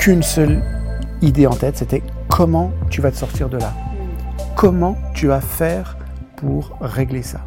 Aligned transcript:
qu'une 0.00 0.22
seule 0.22 0.62
idée 1.20 1.46
en 1.46 1.54
tête, 1.54 1.76
c'était 1.76 2.02
comment 2.30 2.72
tu 2.88 3.02
vas 3.02 3.10
te 3.10 3.18
sortir 3.18 3.50
de 3.50 3.58
là. 3.58 3.74
Comment 4.56 4.96
tu 5.14 5.26
vas 5.26 5.42
faire 5.42 5.98
pour 6.36 6.78
régler 6.80 7.22
ça. 7.22 7.46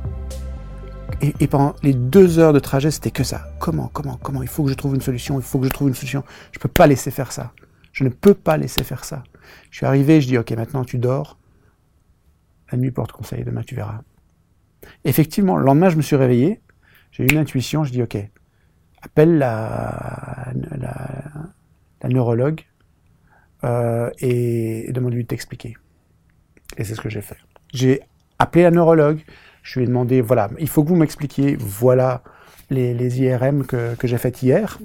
Et, 1.22 1.48
pendant 1.48 1.74
les 1.82 1.96
deux 1.96 2.38
heures 2.38 2.54
de 2.54 2.60
trajet, 2.60 2.92
c'était 2.92 3.10
que 3.10 3.24
ça. 3.24 3.48
Comment, 3.60 3.88
comment, 3.88 4.18
comment? 4.22 4.44
Il 4.44 4.48
faut 4.48 4.64
que 4.64 4.70
je 4.70 4.76
trouve 4.76 4.94
une 4.94 5.02
solution, 5.02 5.40
il 5.40 5.44
faut 5.44 5.58
que 5.58 5.66
je 5.66 5.72
trouve 5.72 5.88
une 5.88 5.96
solution. 5.96 6.24
Je 6.52 6.60
ne 6.60 6.62
peux 6.62 6.70
pas 6.70 6.86
laisser 6.86 7.10
faire 7.10 7.32
ça. 7.32 7.54
Je 7.92 8.04
ne 8.04 8.10
peux 8.10 8.36
pas 8.36 8.56
laisser 8.58 8.84
faire 8.84 9.04
ça. 9.04 9.24
Je 9.72 9.78
suis 9.78 9.86
arrivé, 9.88 10.22
je 10.22 10.28
dis, 10.28 10.38
ok, 10.38 10.52
maintenant 10.52 10.84
tu 10.84 11.00
dors. 11.00 11.40
La 12.72 12.78
nuit 12.78 12.92
porte 12.92 13.14
conseil, 13.14 13.44
demain 13.44 13.64
tu 13.64 13.74
verras. 13.74 14.02
Effectivement, 15.06 15.58
le 15.58 15.66
lendemain, 15.66 15.90
je 15.90 15.96
me 15.96 16.04
suis 16.04 16.16
réveillé, 16.16 16.62
j'ai 17.12 17.24
eu 17.24 17.28
une 17.32 17.40
intuition, 17.40 17.84
je 17.84 17.92
dis, 17.92 18.04
ok, 18.04 18.18
appelle 19.02 19.40
la, 19.40 20.54
la 22.04 22.10
neurologue 22.10 22.62
euh, 23.64 24.10
et, 24.20 24.92
demande-lui 24.92 25.24
de 25.24 25.28
t'expliquer. 25.28 25.76
Et 26.78 26.84
c'est 26.84 26.96
ce 26.96 27.02
que 27.02 27.10
j'ai 27.10 27.22
fait. 27.22 27.38
J'ai 27.74 28.02
appelé 28.40 28.64
la 28.64 28.72
neurologue, 28.72 29.20
je 29.64 29.80
lui 29.80 29.86
ai 29.86 29.88
demandé, 29.88 30.22
voilà, 30.22 30.50
il 30.60 30.68
faut 30.68 30.84
que 30.84 30.90
vous 30.90 30.96
m'expliquiez, 30.96 31.56
voilà 31.58 32.24
les, 32.70 32.94
les 32.94 33.22
IRM 33.22 33.66
que, 33.66 33.96
que 33.96 34.08
j'ai 34.08 34.18
faites 34.18 34.44
hier. 34.44 34.80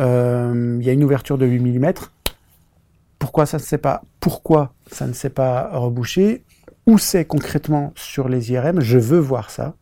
Euh, 0.00 0.76
il 0.80 0.86
y 0.86 0.90
a 0.90 0.92
une 0.92 1.04
ouverture 1.04 1.38
de 1.38 1.46
8 1.46 1.60
mm. 1.60 1.92
Pourquoi 3.18 3.46
ça 3.46 3.56
ne 3.56 3.62
s'est 3.62 3.78
pas, 3.78 4.02
pourquoi 4.20 4.74
ça 4.90 5.06
ne 5.06 5.12
s'est 5.12 5.30
pas 5.30 5.70
rebouché? 5.72 6.44
Où 6.86 6.98
c'est 6.98 7.24
concrètement 7.24 7.92
sur 7.96 8.28
les 8.28 8.52
IRM 8.52 8.80
Je 8.80 8.98
veux 8.98 9.18
voir 9.18 9.50
ça. 9.50 9.74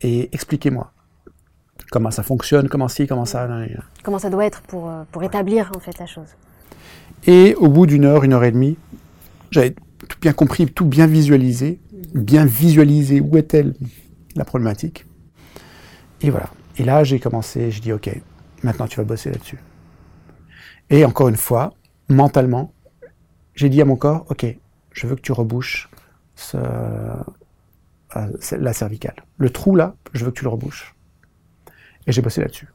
Et 0.00 0.32
expliquez-moi 0.32 0.92
comment 1.90 2.10
ça 2.10 2.22
fonctionne, 2.22 2.68
comment 2.68 2.88
ci, 2.88 3.06
comment 3.06 3.24
ça. 3.24 3.48
Comment 4.02 4.18
ça 4.18 4.30
doit 4.30 4.44
être 4.44 4.62
pour, 4.62 4.88
euh, 4.88 5.02
pour 5.10 5.22
établir 5.22 5.70
en 5.76 5.80
fait 5.80 5.98
la 5.98 6.06
chose. 6.06 6.28
Et 7.26 7.54
au 7.56 7.68
bout 7.68 7.86
d'une 7.86 8.04
heure, 8.04 8.24
une 8.24 8.32
heure 8.32 8.44
et 8.44 8.52
demie, 8.52 8.76
j'avais 9.50 9.70
tout 9.70 10.18
bien 10.20 10.32
compris, 10.32 10.66
tout 10.66 10.84
bien 10.84 11.06
visualisé, 11.06 11.80
bien 12.14 12.44
visualisé 12.44 13.20
où 13.20 13.36
est-elle 13.36 13.74
la 14.36 14.44
problématique. 14.44 15.06
Et 16.20 16.30
voilà. 16.30 16.50
Et 16.76 16.84
là, 16.84 17.04
j'ai 17.04 17.18
commencé, 17.18 17.70
j'ai 17.70 17.80
dit, 17.80 17.92
OK, 17.92 18.08
maintenant 18.62 18.86
tu 18.86 18.96
vas 18.98 19.04
bosser 19.04 19.30
là-dessus. 19.30 19.58
Et 20.90 21.04
encore 21.04 21.28
une 21.28 21.36
fois, 21.36 21.74
mentalement, 22.08 22.72
j'ai 23.54 23.68
dit 23.68 23.82
à 23.82 23.84
mon 23.84 23.96
corps, 23.96 24.24
OK, 24.30 24.46
je 24.92 25.06
veux 25.06 25.16
que 25.16 25.20
tu 25.20 25.32
rebouches 25.32 25.90
ce, 26.36 26.56
euh, 26.56 28.26
la 28.52 28.72
cervicale. 28.72 29.24
Le 29.36 29.50
trou 29.50 29.74
là, 29.76 29.94
je 30.12 30.24
veux 30.24 30.30
que 30.30 30.38
tu 30.38 30.44
le 30.44 30.50
rebouches. 30.50 30.94
Et 32.08 32.12
j'ai 32.12 32.22
bossé 32.22 32.40
là-dessus. 32.40 32.66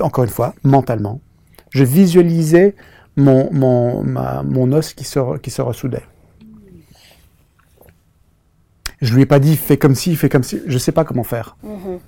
Encore 0.00 0.24
une 0.24 0.30
fois, 0.30 0.54
mentalement. 0.64 1.20
Je 1.70 1.84
visualisais 1.84 2.74
mon, 3.16 3.52
mon, 3.52 4.02
ma, 4.02 4.42
mon 4.42 4.72
os 4.72 4.92
qui 4.94 5.04
se, 5.04 5.38
qui 5.38 5.50
se 5.50 5.62
ressoudait. 5.62 6.02
Je 9.00 9.14
lui 9.14 9.22
ai 9.22 9.26
pas 9.26 9.38
dit 9.38 9.56
fais 9.56 9.76
comme 9.78 9.94
ci, 9.94 10.16
fais 10.16 10.28
comme 10.28 10.42
ci. 10.42 10.60
Je 10.66 10.78
sais 10.78 10.92
pas 10.92 11.04
comment 11.04 11.24
faire. 11.24 11.56
Mhm. 11.62 11.98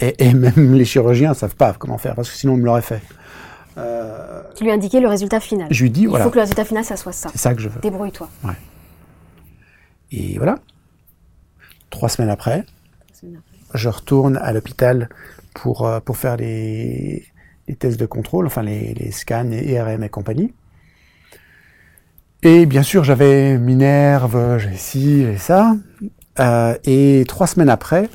Et, 0.00 0.24
et 0.28 0.34
même 0.34 0.74
les 0.74 0.84
chirurgiens 0.84 1.34
savent 1.34 1.54
pas 1.56 1.72
comment 1.74 1.98
faire 1.98 2.14
parce 2.16 2.30
que 2.30 2.36
sinon 2.36 2.54
ils 2.56 2.60
me 2.60 2.64
l'auraient 2.64 2.82
fait. 2.82 3.02
Euh, 3.78 4.42
Tu 4.56 4.64
lui 4.64 4.70
as 4.70 4.74
indiqué 4.74 5.00
le 5.00 5.08
résultat 5.08 5.40
final. 5.40 5.68
je 5.70 5.82
lui 5.82 5.90
dis 5.90 6.02
Il 6.02 6.08
voilà, 6.08 6.24
faut 6.24 6.30
que 6.30 6.36
le 6.36 6.40
résultat 6.42 6.64
final, 6.64 6.84
ça 6.84 6.96
soit 6.96 7.12
ça. 7.12 7.28
c'est 7.32 7.38
ça 7.38 7.54
que 7.54 7.60
je 7.60 7.68
veux. 7.68 7.80
Débrouille-toi. 7.80 8.28
Et 10.10 10.36
voilà. 10.36 10.58
Trois 11.90 12.08
semaines 12.08 12.30
après, 12.30 12.64
je 13.74 13.88
retourne 13.88 14.36
à 14.38 14.52
l'hôpital 14.52 15.08
pour, 15.54 15.86
euh, 15.86 16.00
pour 16.00 16.16
faire 16.16 16.36
les, 16.36 17.24
les 17.68 17.74
tests 17.74 17.98
de 17.98 18.06
contrôle, 18.06 18.46
enfin 18.46 18.62
les, 18.62 18.94
les 18.94 19.10
scans, 19.10 19.50
et 19.52 19.72
IRM 19.72 20.02
et 20.02 20.08
compagnie. 20.08 20.52
Et 22.42 22.66
bien 22.66 22.82
sûr, 22.82 23.04
j'avais 23.04 23.56
Minerve, 23.58 24.58
j'ai 24.58 24.76
ci, 24.76 25.24
j'ai 25.24 25.36
ça. 25.36 25.76
Euh, 26.40 26.76
et 26.84 27.24
trois 27.28 27.46
semaines 27.46 27.68
après, 27.68 28.08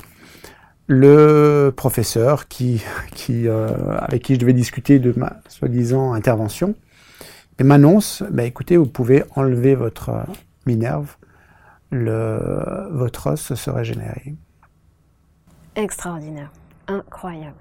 le 0.86 1.72
professeur 1.74 2.48
qui, 2.48 2.82
qui, 3.14 3.48
euh, 3.48 3.68
avec 3.98 4.22
qui 4.22 4.34
je 4.34 4.40
devais 4.40 4.52
discuter 4.52 4.98
de 4.98 5.14
ma 5.16 5.40
soi-disant 5.48 6.12
intervention 6.12 6.74
et 7.58 7.64
m'annonce, 7.64 8.22
bah, 8.30 8.44
écoutez, 8.44 8.76
vous 8.76 8.86
pouvez 8.86 9.24
enlever 9.34 9.74
votre 9.74 10.26
Minerve, 10.66 11.16
le, 11.90 12.38
votre 12.90 13.28
os 13.30 13.54
se 13.54 13.70
régénérer. 13.70 14.34
Extraordinaire. 15.74 16.50
Incroyable. 16.88 17.54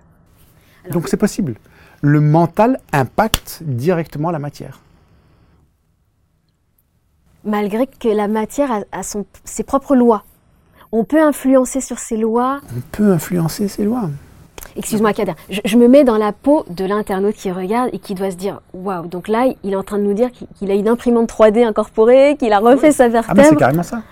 Alors, 0.84 0.94
Donc 0.94 1.08
c'est 1.08 1.18
possible. 1.18 1.56
Le 2.02 2.22
mental 2.22 2.80
impacte 2.94 3.60
directement 3.64 4.32
la 4.32 4.40
matière. 4.40 4.80
malgré 7.44 7.88
que 7.88 8.10
la 8.10 8.28
matière 8.28 8.72
a, 8.72 8.82
a 8.92 9.04
son, 9.04 9.26
ses 9.46 9.64
propres 9.64 9.96
lois, 9.96 10.24
on 10.92 11.04
peut 11.06 11.22
influencer 11.22 11.80
sur 11.82 11.98
ces 12.00 12.18
lois. 12.18 12.60
On 12.76 12.82
peut 12.92 13.12
influencer 13.12 13.68
ces 13.70 13.86
lois. 13.86 14.10
Excuse-moi, 14.76 15.14
Kader. 15.14 15.34
Je, 15.50 15.62
je 15.64 15.78
me 15.78 15.88
mets 15.88 16.04
dans 16.04 16.18
la 16.18 16.34
peau 16.34 16.66
de 16.70 16.84
l'internaute 16.86 17.36
qui 17.36 17.52
regarde 17.52 17.90
et 17.94 18.00
qui 18.00 18.16
doit 18.16 18.32
se 18.32 18.36
dire 18.36 18.62
Waouh, 18.74 19.08
donc 19.08 19.28
là, 19.28 19.48
il 19.64 19.74
est 19.74 19.76
en 19.76 19.84
train 19.84 19.98
de 19.98 20.04
nous 20.04 20.14
dire 20.14 20.30
qu'il 20.32 20.70
a 20.70 20.74
une 20.74 20.88
imprimante 20.88 21.30
3D 21.32 21.66
incorporée, 21.66 22.36
qu'il 22.38 22.52
a 22.54 22.60
refait 22.60 22.92
sa 22.92 23.06
Ah 23.06 23.10
mais 23.10 23.22
c'est 23.22 23.34
vertèbre. 23.34 23.60
carrément 23.60 23.84
ça. 23.84 24.04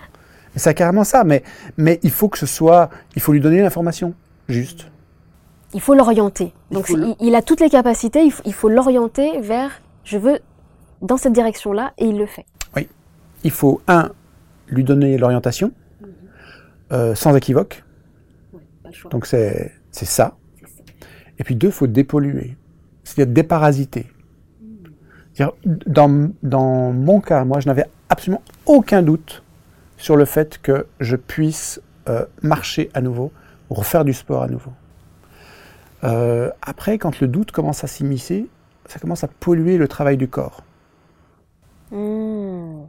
C'est 0.56 0.74
carrément 0.74 1.04
ça. 1.04 1.24
Mais, 1.26 1.44
mais 1.78 2.00
il 2.04 2.12
faut 2.12 2.30
que 2.30 2.38
ce 2.38 2.46
soit, 2.46 2.90
il 3.16 3.22
faut 3.22 3.34
lui 3.34 3.42
donner 3.42 3.62
l'information 3.62 4.14
juste. 4.48 4.88
Il 5.76 5.82
faut 5.82 5.94
l'orienter. 5.94 6.54
Il 6.72 6.76
Donc 6.76 6.88
faut 6.88 6.98
il, 6.98 7.16
il 7.20 7.36
a 7.36 7.42
toutes 7.42 7.60
les 7.60 7.70
capacités, 7.70 8.24
il 8.24 8.32
faut, 8.32 8.42
il 8.46 8.54
faut 8.54 8.70
l'orienter 8.70 9.40
vers 9.42 9.82
je 10.06 10.18
veux 10.18 10.40
dans 11.02 11.18
cette 11.18 11.34
direction-là 11.34 11.94
et 11.98 12.06
il 12.06 12.18
le 12.18 12.26
fait. 12.26 12.46
Il 13.44 13.52
faut 13.52 13.80
un 13.88 14.10
lui 14.70 14.84
donner 14.84 15.20
l'orientation 15.20 15.72
euh, 16.92 17.14
sans 17.14 17.36
équivoque. 17.36 17.84
Donc 19.12 19.28
c'est 19.28 19.72
c'est 19.92 20.06
ça. 20.06 20.36
Et 21.38 21.44
puis 21.44 21.56
deux, 21.56 21.70
faut 21.70 21.86
dépolluer, 21.86 22.58
c'est-à-dire 23.04 23.34
déparasiter. 23.34 24.08
C'est-à-dire, 25.34 25.56
Dans, 25.86 26.32
dans 26.42 26.92
mon 26.92 27.20
cas, 27.20 27.44
moi, 27.44 27.60
je 27.60 27.68
n'avais 27.68 27.86
absolument 28.10 28.42
aucun 28.66 29.04
doute 29.04 29.44
sur 29.98 30.16
le 30.16 30.26
fait 30.26 30.58
que 30.58 30.88
je 31.00 31.16
puisse 31.18 31.82
euh, 32.10 32.26
marcher 32.42 32.90
à 32.94 33.02
nouveau, 33.02 33.32
refaire 33.70 34.06
du 34.06 34.14
sport 34.14 34.42
à 34.42 34.48
nouveau. 34.48 34.72
Euh, 36.06 36.50
après, 36.62 36.98
quand 36.98 37.20
le 37.20 37.28
doute 37.28 37.52
commence 37.52 37.84
à 37.84 37.88
s'immiscer, 37.88 38.48
ça 38.86 39.00
commence 39.00 39.24
à 39.24 39.28
polluer 39.28 39.78
le 39.78 39.88
travail 39.88 40.18
du 40.18 40.28
corps. 40.28 40.64
Hmm. 41.92 42.82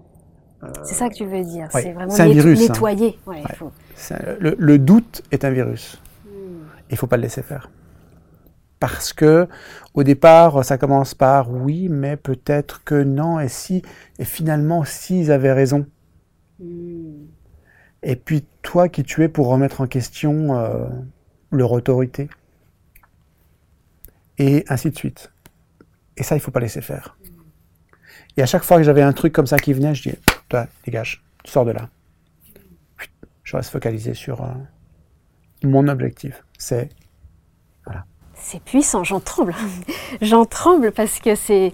C'est 0.82 0.94
ça 0.94 1.08
que 1.08 1.14
tu 1.14 1.24
veux 1.26 1.42
dire. 1.44 1.68
ouais, 1.74 1.82
C'est 1.82 1.92
vraiment 1.92 2.12
un 2.18 2.28
virus, 2.28 2.60
hein. 2.60 2.72
nettoyer. 2.72 3.18
Ouais, 3.26 3.36
il 3.40 3.42
Ouais. 3.42 3.54
faut- 3.56 3.72
C'est- 3.94 4.38
Le, 4.40 4.56
le 4.58 4.78
doute 4.78 5.22
est 5.30 5.44
un 5.44 5.50
virus. 5.50 6.00
Il 6.88 6.92
ne 6.92 6.96
faut 6.96 7.06
pas 7.06 7.16
le 7.16 7.22
laisser 7.22 7.42
faire. 7.42 7.70
Parce 8.80 9.12
que 9.12 9.48
au 9.94 10.02
départ, 10.02 10.64
ça 10.64 10.76
commence 10.78 11.14
par 11.14 11.50
oui, 11.50 11.88
mais 11.88 12.16
peut-être 12.16 12.84
que 12.84 13.02
non, 13.02 13.40
et 13.40 13.48
si, 13.48 13.82
et 14.18 14.24
finalement, 14.24 14.84
s'ils 14.84 15.32
avaient 15.32 15.52
raison. 15.52 15.86
Et 18.02 18.16
puis 18.16 18.44
toi, 18.62 18.88
qui 18.88 19.02
tu 19.02 19.22
es 19.22 19.28
pour 19.28 19.48
remettre 19.48 19.80
en 19.80 19.86
question 19.86 20.56
euh, 20.58 20.84
leur 21.50 21.72
autorité, 21.72 22.28
et 24.38 24.64
ainsi 24.68 24.90
de 24.90 24.96
suite. 24.96 25.30
Et 26.16 26.22
ça, 26.22 26.36
il 26.36 26.40
faut 26.40 26.50
pas 26.50 26.60
laisser 26.60 26.80
faire. 26.80 27.16
Et 28.36 28.42
à 28.42 28.46
chaque 28.46 28.64
fois 28.64 28.76
que 28.78 28.82
j'avais 28.82 29.02
un 29.02 29.12
truc 29.12 29.32
comme 29.32 29.46
ça 29.46 29.56
qui 29.58 29.72
venait, 29.72 29.94
je 29.94 30.10
dis, 30.10 30.16
toi, 30.48 30.66
dégage, 30.84 31.24
sors 31.44 31.64
de 31.64 31.72
là. 31.72 31.88
Je 33.44 33.56
reste 33.56 33.70
focalisé 33.70 34.14
sur 34.14 34.42
euh, 34.42 34.48
mon 35.62 35.88
objectif. 35.88 36.44
C'est 36.58 36.88
C'est 38.34 38.60
puissant, 38.62 39.02
j'en 39.02 39.20
tremble. 39.20 39.54
j'en 40.20 40.44
tremble 40.44 40.92
parce 40.92 41.20
que 41.20 41.34
c'est 41.34 41.72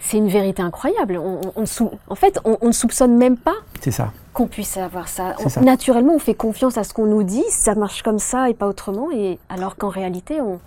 c'est 0.00 0.16
une 0.16 0.28
vérité 0.28 0.62
incroyable. 0.62 1.18
On, 1.18 1.40
on- 1.44 1.52
on 1.62 1.66
sou- 1.66 1.90
en 2.08 2.14
fait, 2.14 2.38
on, 2.44 2.66
ne 2.66 2.72
soupçonne 2.72 3.16
même 3.16 3.36
pas 3.36 3.54
qu'on 4.32 4.46
puisse 4.46 4.76
avoir 4.76 5.08
ça. 5.08 5.34
Naturellement, 5.60 6.14
on 6.14 6.18
fait 6.18 6.34
confiance 6.34 6.78
à 6.78 6.84
ce 6.84 6.92
qu'on 6.94 7.06
nous 7.06 7.22
dit, 7.22 7.44
ça 7.50 7.74
marche 7.74 8.02
comme 8.02 8.18
ça 8.18 8.48
et 8.48 8.54
pas 8.54 8.66
autrement, 8.68 9.10
et 9.12 9.38
alors 9.48 9.76
qu'en 9.76 9.88
réalité, 9.88 10.40
on... 10.40 10.58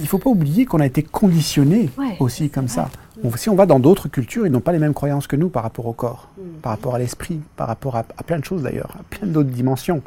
Il 0.00 0.06
faut 0.08 0.18
pas 0.18 0.30
oublier 0.30 0.64
qu'on 0.66 0.80
a 0.80 0.86
été 0.86 1.02
conditionné 1.02 1.90
Ouais, 1.98 2.16
aussi 2.20 2.50
comme 2.50 2.68
ça. 2.68 2.88
Si 3.36 3.48
on 3.48 3.54
va 3.54 3.64
dans 3.64 3.78
d'autres 3.80 4.08
cultures, 4.08 4.46
ils 4.46 4.52
n'ont 4.52 4.60
pas 4.60 4.72
les 4.72 4.78
mêmes 4.78 4.92
croyances 4.94 5.26
que 5.26 5.36
nous 5.36 5.48
par 5.48 5.62
rapport 5.62 5.86
au 5.86 5.92
corps, 5.94 6.28
par 6.60 6.72
rapport 6.72 6.94
à 6.94 6.98
l'esprit, 6.98 7.40
par 7.56 7.66
rapport 7.66 7.96
à, 7.96 8.00
à 8.00 8.22
plein 8.22 8.38
de 8.38 8.44
choses 8.44 8.62
d'ailleurs, 8.62 8.90
à 9.00 9.02
plein 9.04 9.26
d'autres 9.26 9.48
dimensions. 9.50 10.02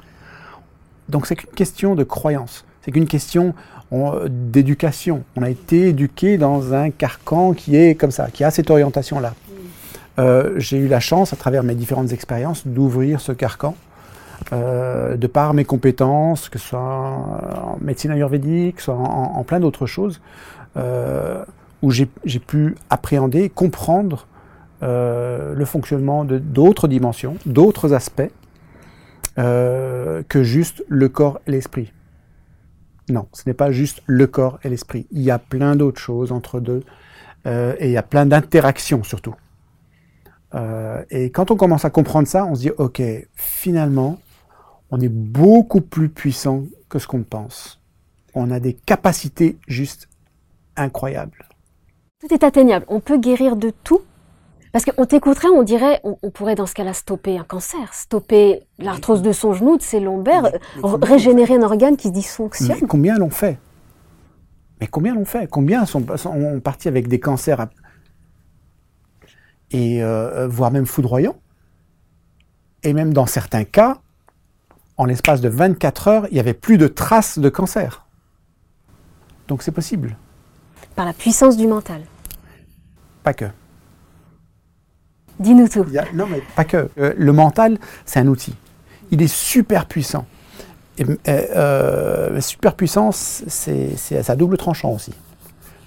Donc 1.10 1.26
c'est 1.26 1.36
qu'une 1.36 1.50
question 1.52 1.96
de 1.96 2.04
croyance, 2.04 2.66
c'est 2.82 2.92
qu'une 2.92 3.08
question 3.08 3.54
on- 3.92 4.14
d'éducation. 4.30 5.24
On 5.36 5.42
a 5.44 5.50
été 5.50 5.88
éduqué 5.90 6.38
dans 6.38 6.74
un 6.74 6.92
carcan 6.92 7.54
qui 7.54 7.76
est 7.76 7.96
comme 7.96 8.12
ça, 8.12 8.28
qui 8.32 8.44
a 8.44 8.52
cette 8.52 8.70
orientation-là. 8.70 9.34
Euh, 10.20 10.54
J'ai 10.58 10.78
eu 10.78 10.88
la 10.88 11.00
chance, 11.00 11.34
à 11.34 11.36
travers 11.38 11.64
mes 11.64 11.76
différentes 11.76 12.12
expériences, 12.14 12.68
d'ouvrir 12.68 13.20
ce 13.22 13.32
carcan. 13.32 13.76
euh, 14.54 15.18
de 15.18 15.28
par 15.28 15.54
mes 15.54 15.66
compétences, 15.66 16.48
que 16.48 16.58
ce 16.58 16.70
soit 16.70 16.80
en 16.80 17.78
médecine 17.82 18.10
ayurvédique, 18.12 18.80
soit 18.80 18.96
en, 18.96 19.44
plein 19.44 19.60
d'autres 19.60 19.86
choses, 19.86 20.22
euh, 20.78 21.44
où 21.82 21.92
j'ai 21.92 22.08
pu 22.40 22.76
appréhender, 22.90 23.50
comprendre 23.50 24.28
euh, 24.82 25.54
le 25.54 25.66
fonctionnement 25.66 26.24
d'autres 26.24 26.88
dimensions, 26.88 27.36
d'autres 27.46 27.94
aspects 27.94 28.32
euh, 29.38 30.24
que 30.30 30.42
juste 30.44 30.84
le 30.88 31.10
corps 31.10 31.42
et 31.46 31.52
l'esprit. 31.52 31.92
Non, 33.10 33.28
ce 33.34 33.44
n'est 33.48 33.54
pas 33.54 33.72
juste 33.72 34.02
le 34.06 34.28
corps 34.28 34.60
et 34.64 34.70
l'esprit. 34.70 35.08
Il 35.12 35.22
y 35.22 35.32
a 35.32 35.40
plein 35.40 35.76
d'autres 35.76 36.00
choses 36.00 36.32
entre 36.32 36.60
deux 36.60 36.84
euh, 37.46 37.76
et 37.80 37.88
il 37.88 37.92
y 37.92 37.98
a 37.98 38.04
plein 38.04 38.26
d'interactions 38.26 39.04
surtout. 39.04 39.36
Euh, 40.56 41.04
et 41.10 41.30
quand 41.30 41.52
on 41.52 41.56
commence 41.56 41.86
à 41.86 41.90
comprendre 41.90 42.28
ça, 42.28 42.46
on 42.46 42.56
se 42.56 42.62
dit, 42.62 42.72
ok, 42.78 43.02
finalement, 43.36 44.20
on 44.92 45.00
est 45.00 45.10
beaucoup 45.10 45.82
plus 45.82 46.10
puissant 46.10 46.64
que 46.90 47.00
ce 47.00 47.08
qu'on 47.08 47.24
pense. 47.24 47.80
On 48.34 48.52
a 48.52 48.60
des 48.60 48.74
capacités 48.74 49.58
juste 49.68 50.10
incroyables. 50.76 51.46
Tout 52.20 52.34
est 52.34 52.44
atteignable. 52.44 52.86
On 52.90 53.00
peut 53.00 53.18
guérir 53.18 53.56
de 53.56 53.72
tout. 53.84 54.02
Parce 54.72 54.86
qu'on 54.86 55.06
t'écouterait, 55.06 55.48
on 55.48 55.64
dirait, 55.64 56.00
on, 56.04 56.30
pourrait 56.30 56.56
dans 56.56 56.68
ce 56.68 56.76
cas-là 56.76 56.94
stopper 56.94 57.40
un 57.40 57.44
cancer, 57.44 57.94
stopper 57.94 58.62
l'arthrose 58.78 59.22
de 59.24 59.32
son 59.32 59.54
genou, 59.54 59.78
de 59.78 59.82
ses 59.82 60.00
lombaires, 60.00 60.52
régénérer 60.84 61.56
un 61.56 61.64
organe 61.64 61.98
qui 61.98 62.12
dysfonctionne. 62.12 62.78
Mais 62.82 62.88
combien 62.88 63.18
l'ont 63.18 63.32
fait? 63.32 63.58
Mais 64.80 64.88
combien 64.88 65.16
l'ont 65.16 65.26
fait? 65.26 65.48
Combien 65.48 65.86
sont, 65.86 66.06
sont 66.18 66.60
partis 66.60 66.88
avec 66.88 67.08
des 67.08 67.20
cancers 67.20 67.68
et 69.72 70.04
euh, 70.04 70.48
voire 70.48 70.72
même 70.72 70.86
foudroyants? 70.86 71.36
Et 72.84 72.94
même 72.94 73.12
dans 73.12 73.26
certains 73.26 73.66
cas, 73.66 73.98
en 74.98 75.06
l'espace 75.06 75.42
de 75.42 75.50
24 75.50 76.08
heures, 76.08 76.28
il 76.30 76.36
n'y 76.36 76.40
avait 76.40 76.54
plus 76.54 76.78
de 76.78 76.88
traces 76.88 77.40
de 77.40 77.50
cancer. 77.50 78.06
Donc 79.48 79.64
c'est 79.64 79.72
possible. 79.72 80.16
Par 80.96 81.06
la 81.06 81.14
puissance 81.14 81.58
du 81.58 81.68
mental. 81.68 82.04
Pas 83.24 83.34
que. 83.34 83.46
Dis-nous 85.40 85.68
tout. 85.68 85.86
non, 86.14 86.28
mais 86.28 86.42
pas 86.56 86.66
que. 86.66 86.90
Euh, 86.98 87.14
le 87.18 87.32
mental, 87.32 87.78
c'est 88.06 88.20
un 88.20 88.28
outil. 88.28 88.56
Il 89.12 89.22
est 89.22 89.34
super 89.34 89.86
puissant. 89.86 90.26
Et, 90.98 91.06
euh, 91.28 92.42
super 92.42 92.76
puissance, 92.76 93.44
c'est 93.48 94.30
à 94.30 94.36
double 94.36 94.58
tranchant 94.58 94.92
aussi. 94.92 95.14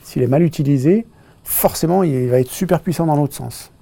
S'il 0.03 0.23
est 0.23 0.27
mal 0.27 0.43
utilisé, 0.43 1.07
forcément, 1.45 2.03
il 2.03 2.29
va 2.29 2.41
être 2.41 2.51
super 2.51 2.81
puissant 2.81 3.07
dans 3.07 3.17
l'autre 3.17 3.35
sens. 3.35 3.73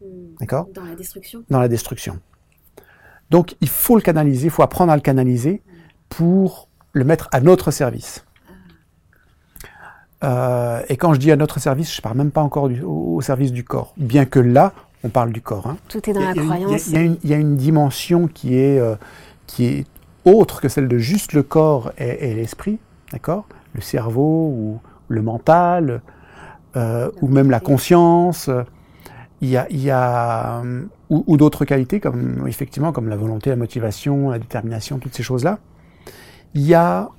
Hmm. 0.00 0.06
D'accord? 0.40 0.68
Dans 0.72 0.84
la 0.84 0.94
destruction? 0.94 1.44
Dans 1.50 1.60
la 1.60 1.68
destruction. 1.68 2.20
Donc, 3.30 3.56
il 3.60 3.68
faut 3.68 3.96
le 3.96 4.02
canaliser, 4.02 4.46
il 4.46 4.50
faut 4.50 4.62
apprendre 4.62 4.92
à 4.92 4.96
le 4.96 5.02
canaliser 5.02 5.62
pour 6.08 6.68
le 6.92 7.04
mettre 7.04 7.28
à 7.32 7.40
notre 7.40 7.72
service. 7.72 8.24
Euh, 10.24 10.80
et 10.88 10.96
quand 10.96 11.12
je 11.12 11.18
dis 11.18 11.30
à 11.30 11.36
notre 11.36 11.60
service, 11.60 11.92
je 11.92 11.98
ne 11.98 12.02
parle 12.02 12.16
même 12.16 12.30
pas 12.30 12.40
encore 12.40 12.70
au, 12.84 13.20
service 13.20 13.52
du 13.52 13.62
corps, 13.62 13.92
bien 13.96 14.24
que 14.24 14.40
là, 14.40 14.72
on 15.04 15.10
parle 15.10 15.32
du 15.32 15.42
corps. 15.42 15.66
Hein. 15.66 15.76
Tout 15.88 16.08
est 16.08 16.12
dans 16.12 16.20
la 16.20 16.34
croyance. 16.34 16.88
Il 16.88 17.18
y, 17.24 17.34
a 17.34 17.36
une 17.36 17.56
dimension 17.56 18.26
qui 18.26 18.56
est, 18.56 18.78
euh, 18.78 18.96
qui 19.46 19.66
est 19.66 19.86
autre 20.24 20.62
que 20.62 20.68
celle 20.68 20.88
de 20.88 20.96
juste 20.96 21.34
le 21.34 21.42
corps 21.42 21.92
et, 21.98 22.34
l'esprit, 22.34 22.78
d'accord? 23.12 23.46
Le 23.74 23.82
cerveau 23.82 24.48
ou 24.48 24.80
le 25.08 25.20
mental, 25.20 26.00
euh, 26.76 27.10
ou 27.20 27.28
même 27.28 27.50
la 27.50 27.60
conscience. 27.60 28.48
Il 29.42 29.50
y 29.50 29.58
a, 29.58 29.66
il 29.68 29.82
y 29.82 29.90
a 29.90 30.62
ou, 31.10 31.24
ou 31.26 31.36
d'autres 31.36 31.66
qualités, 31.66 32.00
comme 32.00 32.46
effectivement, 32.48 32.92
comme 32.92 33.10
la 33.10 33.16
volonté, 33.16 33.50
la 33.50 33.56
motivation, 33.56 34.30
la 34.30 34.38
détermination, 34.38 34.98
toutes 34.98 35.14
ces 35.14 35.22
choses-là. 35.22 35.58
Il 36.54 36.62
y 36.62 36.72
a, 36.72 37.10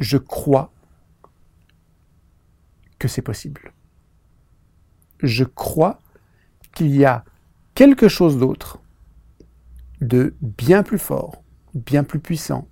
je 0.00 0.16
crois, 0.16 0.72
que 2.98 3.08
c'est 3.08 3.22
possible. 3.22 3.72
Je 5.22 5.44
crois 5.44 5.98
qu'il 6.74 6.94
y 6.94 7.04
a 7.04 7.24
quelque 7.74 8.08
chose 8.08 8.38
d'autre, 8.38 8.80
de 10.00 10.34
bien 10.40 10.82
plus 10.82 10.98
fort, 10.98 11.42
bien 11.74 12.04
plus 12.04 12.20
puissant, 12.20 12.68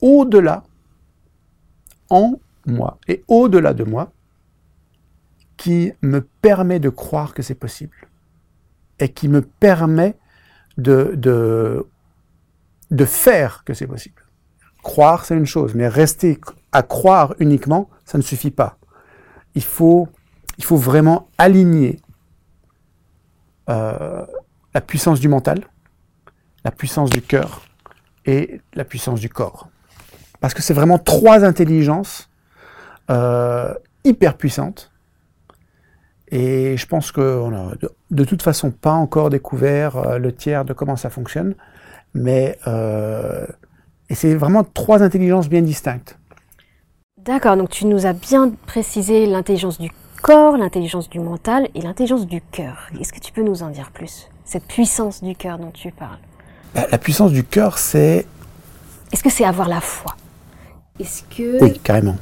au-delà, 0.00 0.64
en 2.08 2.40
moi 2.66 2.98
et 3.08 3.22
au-delà 3.28 3.74
de 3.74 3.84
moi, 3.84 4.12
qui 5.56 5.92
me 6.02 6.20
permet 6.20 6.80
de 6.80 6.88
croire 6.88 7.34
que 7.34 7.42
c'est 7.42 7.54
possible 7.54 8.08
et 8.98 9.10
qui 9.10 9.28
me 9.28 9.42
permet 9.42 10.16
de, 10.78 11.12
de, 11.16 11.86
de 12.90 13.04
faire 13.04 13.62
que 13.64 13.74
c'est 13.74 13.86
possible. 13.86 14.22
Croire, 14.82 15.26
c'est 15.26 15.36
une 15.36 15.46
chose, 15.46 15.74
mais 15.74 15.88
rester 15.88 16.40
à 16.72 16.82
croire 16.82 17.34
uniquement, 17.38 17.90
ça 18.06 18.16
ne 18.16 18.22
suffit 18.22 18.50
pas 18.50 18.78
il 19.54 19.64
faut, 19.64 20.08
vraiment 20.70 21.28
aligner 21.38 22.00
euh, 23.68 24.24
la 24.74 24.80
puissance 24.80 25.20
du 25.20 25.28
mental, 25.28 25.64
la 26.64 26.70
puissance 26.70 27.10
du 27.10 27.22
cœur 27.22 27.62
et 28.26 28.60
la 28.74 28.84
puissance 28.84 29.20
du 29.20 29.28
corps. 29.28 29.68
Parce 30.40 30.54
que 30.54 30.62
c'est 30.62 30.74
vraiment 30.74 30.98
trois 30.98 31.44
intelligences 31.44 32.30
euh, 33.10 33.74
hyper 34.04 34.36
puissantes. 34.36 34.92
Et 36.28 36.76
je 36.76 36.86
pense 36.86 37.10
qu'on 37.10 37.50
n'a 37.50 37.74
de, 37.74 37.90
de, 38.10 38.24
toute 38.24 38.42
façon 38.42 38.70
pas 38.70 38.92
encore 38.92 39.30
découvert 39.30 39.96
euh, 39.96 40.18
le 40.18 40.32
tiers 40.32 40.64
de 40.64 40.72
comment 40.72 40.96
ça 40.96 41.10
fonctionne. 41.10 41.54
Mais 42.14 42.58
et 44.08 44.14
c'est 44.16 44.34
vraiment 44.34 44.64
trois 44.64 45.02
intelligences 45.02 45.48
bien 45.48 45.62
distinctes. 45.62 46.19
D'accord, 47.24 47.56
donc 47.56 47.68
tu 47.68 47.84
nous 47.84 48.06
as 48.06 48.14
bien 48.14 48.50
précisé 48.66 49.26
l'intelligence 49.26 49.78
du 49.78 49.90
corps, 50.22 50.56
l'intelligence 50.56 51.10
du 51.10 51.20
mental 51.20 51.68
et 51.74 51.82
l'intelligence 51.82 52.26
du 52.26 52.40
cœur. 52.40 52.88
Est-ce 52.98 53.12
que 53.12 53.20
tu 53.20 53.30
peux 53.30 53.42
nous 53.42 53.62
en 53.62 53.68
dire 53.68 53.90
plus 53.90 54.28
Cette 54.46 54.64
puissance 54.64 55.22
du 55.22 55.36
cœur 55.36 55.58
dont 55.58 55.70
tu 55.70 55.90
parles? 55.90 56.18
Bah, 56.74 56.86
la 56.90 56.96
puissance 56.96 57.32
du 57.32 57.44
cœur, 57.44 57.76
c'est... 57.76 58.26
Est-ce 59.12 59.22
que 59.22 59.28
c'est 59.28 59.44
avoir 59.44 59.68
la 59.68 59.82
foi? 59.82 60.16
Est-ce 60.98 61.24
que... 61.24 61.62
Oui, 61.62 61.78
carrément. 61.78 62.16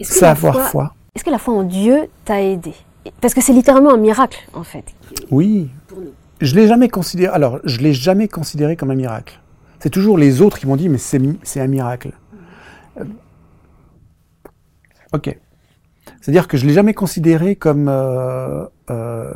C'est 0.00 0.26
avoir 0.26 0.68
foi. 0.70 0.94
Est-ce 1.16 1.24
que 1.24 1.30
la 1.30 1.38
foi 1.38 1.54
en 1.54 1.64
Dieu 1.64 2.08
t'a 2.24 2.40
aidé? 2.40 2.74
Parce 3.20 3.34
que 3.34 3.40
c'est 3.40 3.52
littéralement 3.52 3.92
un 3.92 3.96
miracle, 3.96 4.38
en 4.54 4.62
fait. 4.62 4.84
Oui. 5.30 5.70
Je 6.40 6.54
l'ai 6.54 6.68
jamais 6.68 6.88
considéré. 6.88 7.32
Alors, 7.34 7.58
je 7.64 7.78
l'ai 7.78 7.94
jamais 7.94 8.28
considéré 8.28 8.76
comme 8.76 8.92
un 8.92 8.96
miracle. 8.96 9.40
C'est 9.80 9.90
toujours 9.90 10.18
les 10.18 10.40
autres 10.40 10.58
qui 10.58 10.68
m'ont 10.68 10.76
dit, 10.76 10.88
mais 10.88 10.98
c'est 10.98 11.60
un 11.60 11.66
miracle. 11.66 12.12
Ok. 15.12 15.36
C'est-à-dire 16.20 16.48
que 16.48 16.56
je 16.56 16.64
ne 16.64 16.68
l'ai 16.68 16.74
jamais 16.74 16.94
considéré 16.94 17.56
comme, 17.56 17.88
euh, 17.88 18.64
euh, 18.90 19.32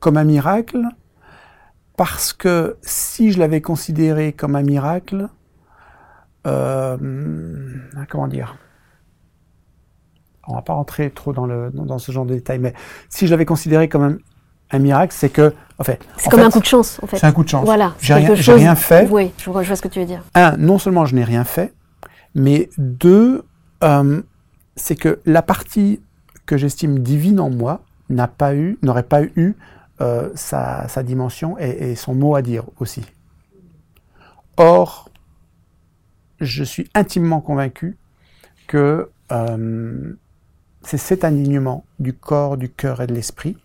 comme 0.00 0.16
un 0.16 0.24
miracle, 0.24 0.82
parce 1.96 2.32
que 2.32 2.76
si 2.82 3.32
je 3.32 3.38
l'avais 3.38 3.60
considéré 3.60 4.32
comme 4.32 4.56
un 4.56 4.62
miracle, 4.62 5.28
euh, 6.46 6.96
comment 8.08 8.28
dire? 8.28 8.56
On 10.46 10.54
va 10.54 10.62
pas 10.62 10.74
rentrer 10.74 11.10
trop 11.10 11.32
dans, 11.32 11.46
le, 11.46 11.70
dans, 11.72 11.98
ce 11.98 12.12
genre 12.12 12.26
de 12.26 12.34
détails, 12.34 12.58
mais 12.58 12.74
si 13.08 13.26
je 13.26 13.30
l'avais 13.30 13.46
considéré 13.46 13.88
comme 13.88 14.18
un, 14.70 14.78
miracle, 14.78 15.14
c'est 15.16 15.30
que, 15.30 15.54
en 15.78 15.84
fait, 15.84 16.04
c'est 16.18 16.28
comme 16.28 16.40
un 16.40 16.50
coup 16.50 16.60
de 16.60 16.66
chance, 16.66 16.98
en 17.02 17.06
fait. 17.06 17.16
C'est 17.16 17.26
un 17.26 17.32
coup 17.32 17.44
de 17.44 17.48
chance. 17.48 17.64
Voilà. 17.64 17.94
J'ai 18.00 18.12
rien, 18.12 18.34
rien, 18.34 18.74
fait. 18.74 19.08
Oui, 19.10 19.30
je 19.38 19.48
vois, 19.48 19.64
ce 19.64 19.80
que 19.80 19.88
tu 19.88 20.00
veux 20.00 20.04
dire. 20.04 20.22
Un, 20.34 20.56
non 20.56 20.78
seulement 20.78 21.06
je 21.06 21.14
n'ai 21.14 21.24
rien 21.24 21.44
fait, 21.44 21.72
mais 22.34 22.68
deux, 22.76 23.44
c'est 24.76 24.96
que 24.96 25.20
la 25.24 25.42
partie 25.42 26.00
que 26.46 26.56
j'estime 26.56 26.98
divine 26.98 27.40
en 27.40 27.50
moi 27.50 27.82
n'a 28.08 28.28
pas 28.28 28.54
eu, 28.54 28.78
n'aurait 28.82 29.04
pas 29.04 29.22
eu 29.22 29.54
euh, 30.00 30.30
sa, 30.34 30.86
dimension 31.02 31.58
et, 31.58 31.94
son 31.94 32.14
mot 32.14 32.34
à 32.34 32.42
dire 32.42 32.64
aussi. 32.78 33.02
Or, 34.56 35.10
je 36.40 36.64
suis 36.64 36.88
intimement 36.94 37.40
convaincu 37.40 37.96
que 38.66 39.10
euh, 39.32 40.12
c'est 40.82 40.98
cet 40.98 41.24
alignement 41.24 41.84
du 41.98 42.12
corps, 42.12 42.56
du 42.56 42.68
cœur 42.68 43.00
et 43.00 43.06
de 43.06 43.14
l'esprit, 43.14 43.56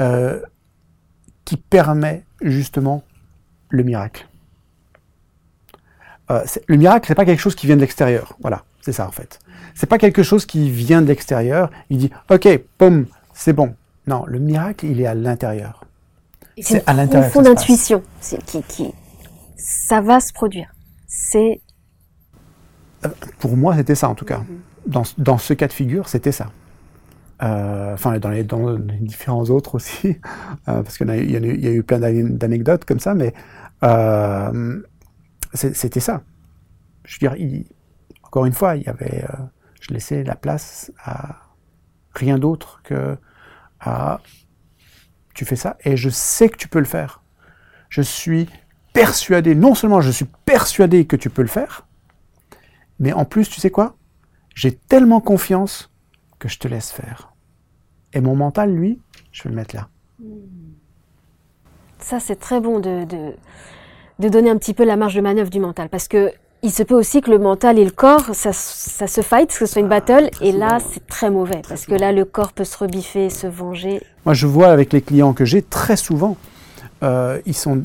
euh, 0.00 0.40
qui 1.44 1.56
permet 1.56 2.24
justement 2.40 3.02
le 3.68 3.82
miracle. 3.82 4.29
Le 6.66 6.76
miracle, 6.76 7.06
c'est 7.08 7.14
pas 7.14 7.24
quelque 7.24 7.40
chose 7.40 7.54
qui 7.54 7.66
vient 7.66 7.76
de 7.76 7.80
l'extérieur, 7.80 8.36
voilà. 8.40 8.64
C'est 8.80 8.92
ça 8.92 9.06
en 9.06 9.10
fait. 9.10 9.38
C'est 9.74 9.88
pas 9.88 9.98
quelque 9.98 10.22
chose 10.22 10.46
qui 10.46 10.70
vient 10.70 11.02
de 11.02 11.06
l'extérieur. 11.06 11.70
Il 11.90 11.98
dit 11.98 12.10
OK, 12.30 12.48
pomme, 12.78 13.06
c'est 13.34 13.52
bon. 13.52 13.74
Non, 14.06 14.24
le 14.26 14.38
miracle, 14.38 14.86
il 14.86 15.00
est 15.00 15.06
à 15.06 15.14
l'intérieur. 15.14 15.84
C'est 16.60 16.82
à 16.88 16.92
l'intérieur. 16.92 17.30
Une 17.36 17.42
d'intuition 17.42 18.02
qui, 18.20 18.62
qui, 18.62 18.92
ça 19.56 20.00
va 20.00 20.20
se 20.20 20.32
produire. 20.32 20.72
C'est. 21.06 21.60
Euh, 23.04 23.08
pour 23.38 23.56
moi, 23.56 23.76
c'était 23.76 23.94
ça 23.94 24.08
en 24.08 24.14
tout 24.14 24.24
cas. 24.24 24.38
Mhm. 24.38 24.46
Dans, 24.86 25.02
dans, 25.18 25.38
ce 25.38 25.52
cas 25.52 25.68
de 25.68 25.72
figure, 25.72 26.08
c'était 26.08 26.32
ça. 26.32 26.50
Euh, 27.42 27.94
enfin, 27.94 28.18
dans 28.18 28.30
les, 28.30 28.44
dans 28.44 28.70
les 28.70 28.98
différents 28.98 29.44
autres 29.44 29.74
aussi, 29.74 30.08
euh, 30.68 30.82
parce 30.82 30.96
qu'il 30.98 31.08
y, 31.08 31.32
y, 31.32 31.66
a 31.66 31.70
eu 31.70 31.82
plein 31.82 31.98
d'anecdotes 31.98 32.84
comme 32.84 33.00
ça, 33.00 33.14
mais 33.14 33.32
c'était 35.54 36.00
ça. 36.00 36.22
Je 37.04 37.18
veux 37.20 37.28
dire, 37.28 37.66
encore 38.22 38.46
une 38.46 38.52
fois, 38.52 38.76
il 38.76 38.88
avait, 38.88 39.24
euh, 39.24 39.36
Je 39.80 39.92
laissais 39.92 40.22
la 40.22 40.36
place 40.36 40.92
à 41.02 41.36
rien 42.14 42.38
d'autre 42.38 42.80
que 42.82 43.16
à 43.80 44.20
tu 45.34 45.44
fais 45.44 45.56
ça 45.56 45.76
et 45.84 45.96
je 45.96 46.10
sais 46.10 46.48
que 46.48 46.56
tu 46.56 46.68
peux 46.68 46.80
le 46.80 46.84
faire. 46.84 47.22
Je 47.88 48.02
suis 48.02 48.48
persuadé, 48.92 49.54
non 49.54 49.74
seulement 49.74 50.00
je 50.00 50.10
suis 50.10 50.26
persuadé 50.44 51.06
que 51.06 51.16
tu 51.16 51.30
peux 51.30 51.42
le 51.42 51.48
faire, 51.48 51.86
mais 52.98 53.12
en 53.12 53.24
plus, 53.24 53.48
tu 53.48 53.60
sais 53.60 53.70
quoi? 53.70 53.96
J'ai 54.54 54.76
tellement 54.76 55.20
confiance 55.20 55.90
que 56.38 56.48
je 56.48 56.58
te 56.58 56.68
laisse 56.68 56.90
faire. 56.90 57.32
Et 58.12 58.20
mon 58.20 58.36
mental, 58.36 58.72
lui, 58.74 59.00
je 59.32 59.44
vais 59.44 59.50
le 59.50 59.56
mettre 59.56 59.74
là. 59.74 59.88
Ça, 61.98 62.20
c'est 62.20 62.36
très 62.36 62.60
bon 62.60 62.80
de, 62.80 63.34
de, 64.20 64.28
donner 64.28 64.50
un 64.50 64.56
petit 64.56 64.74
peu 64.74 64.84
la 64.84 64.96
marge 64.96 65.14
de 65.14 65.20
manœuvre 65.20 65.50
du 65.50 65.60
mental. 65.60 65.88
Parce 65.88 66.08
que 66.08 66.30
il 66.62 66.70
se 66.70 66.82
peut 66.82 66.94
aussi 66.94 67.22
que 67.22 67.30
le 67.30 67.38
mental 67.38 67.78
et 67.78 67.84
le 67.84 67.90
corps, 67.90 68.34
ça, 68.34 68.52
ça 68.52 69.06
se 69.06 69.22
fight, 69.22 69.48
que 69.48 69.54
ce 69.54 69.64
soit 69.66 69.80
une 69.80 69.86
Ah, 69.86 70.00
battle. 70.00 70.28
Et 70.42 70.52
là, 70.52 70.78
c'est 70.92 71.06
très 71.06 71.30
mauvais. 71.30 71.62
Parce 71.66 71.86
que 71.86 71.94
là, 71.94 72.12
le 72.12 72.26
corps 72.26 72.52
peut 72.52 72.64
se 72.64 72.76
rebiffer, 72.76 73.30
se 73.30 73.46
venger. 73.46 74.02
Moi, 74.26 74.34
je 74.34 74.46
vois 74.46 74.68
avec 74.68 74.92
les 74.92 75.00
clients 75.00 75.32
que 75.32 75.46
j'ai 75.46 75.62
très 75.62 75.96
souvent, 75.96 76.36
euh, 77.02 77.40
ils 77.46 77.54
sont, 77.54 77.82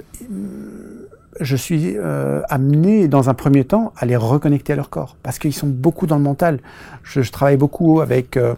je 1.39 1.55
suis 1.55 1.95
euh, 1.97 2.41
amené 2.49 3.07
dans 3.07 3.29
un 3.29 3.33
premier 3.33 3.63
temps 3.63 3.93
à 3.97 4.05
les 4.05 4.15
reconnecter 4.15 4.73
à 4.73 4.75
leur 4.75 4.89
corps 4.89 5.15
parce 5.23 5.39
qu'ils 5.39 5.53
sont 5.53 5.67
beaucoup 5.67 6.07
dans 6.07 6.17
le 6.17 6.23
mental. 6.23 6.59
Je, 7.03 7.21
je 7.21 7.31
travaille 7.31 7.57
beaucoup 7.57 8.01
avec, 8.01 8.37
euh, 8.37 8.55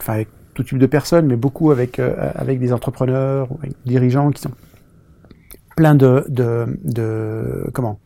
enfin 0.00 0.14
avec 0.14 0.28
tout 0.54 0.64
type 0.64 0.78
de 0.78 0.86
personnes, 0.86 1.26
mais 1.26 1.36
beaucoup 1.36 1.70
avec 1.70 1.98
euh, 1.98 2.30
avec 2.34 2.58
des 2.58 2.72
entrepreneurs, 2.72 3.50
ou 3.52 3.58
avec 3.60 3.70
des 3.84 3.90
dirigeants 3.92 4.30
qui 4.30 4.42
sont 4.42 4.50
pleins 5.78 5.94
de, 5.94 6.24
de, 6.28 6.66
de 6.82 7.70
comment 7.72 8.00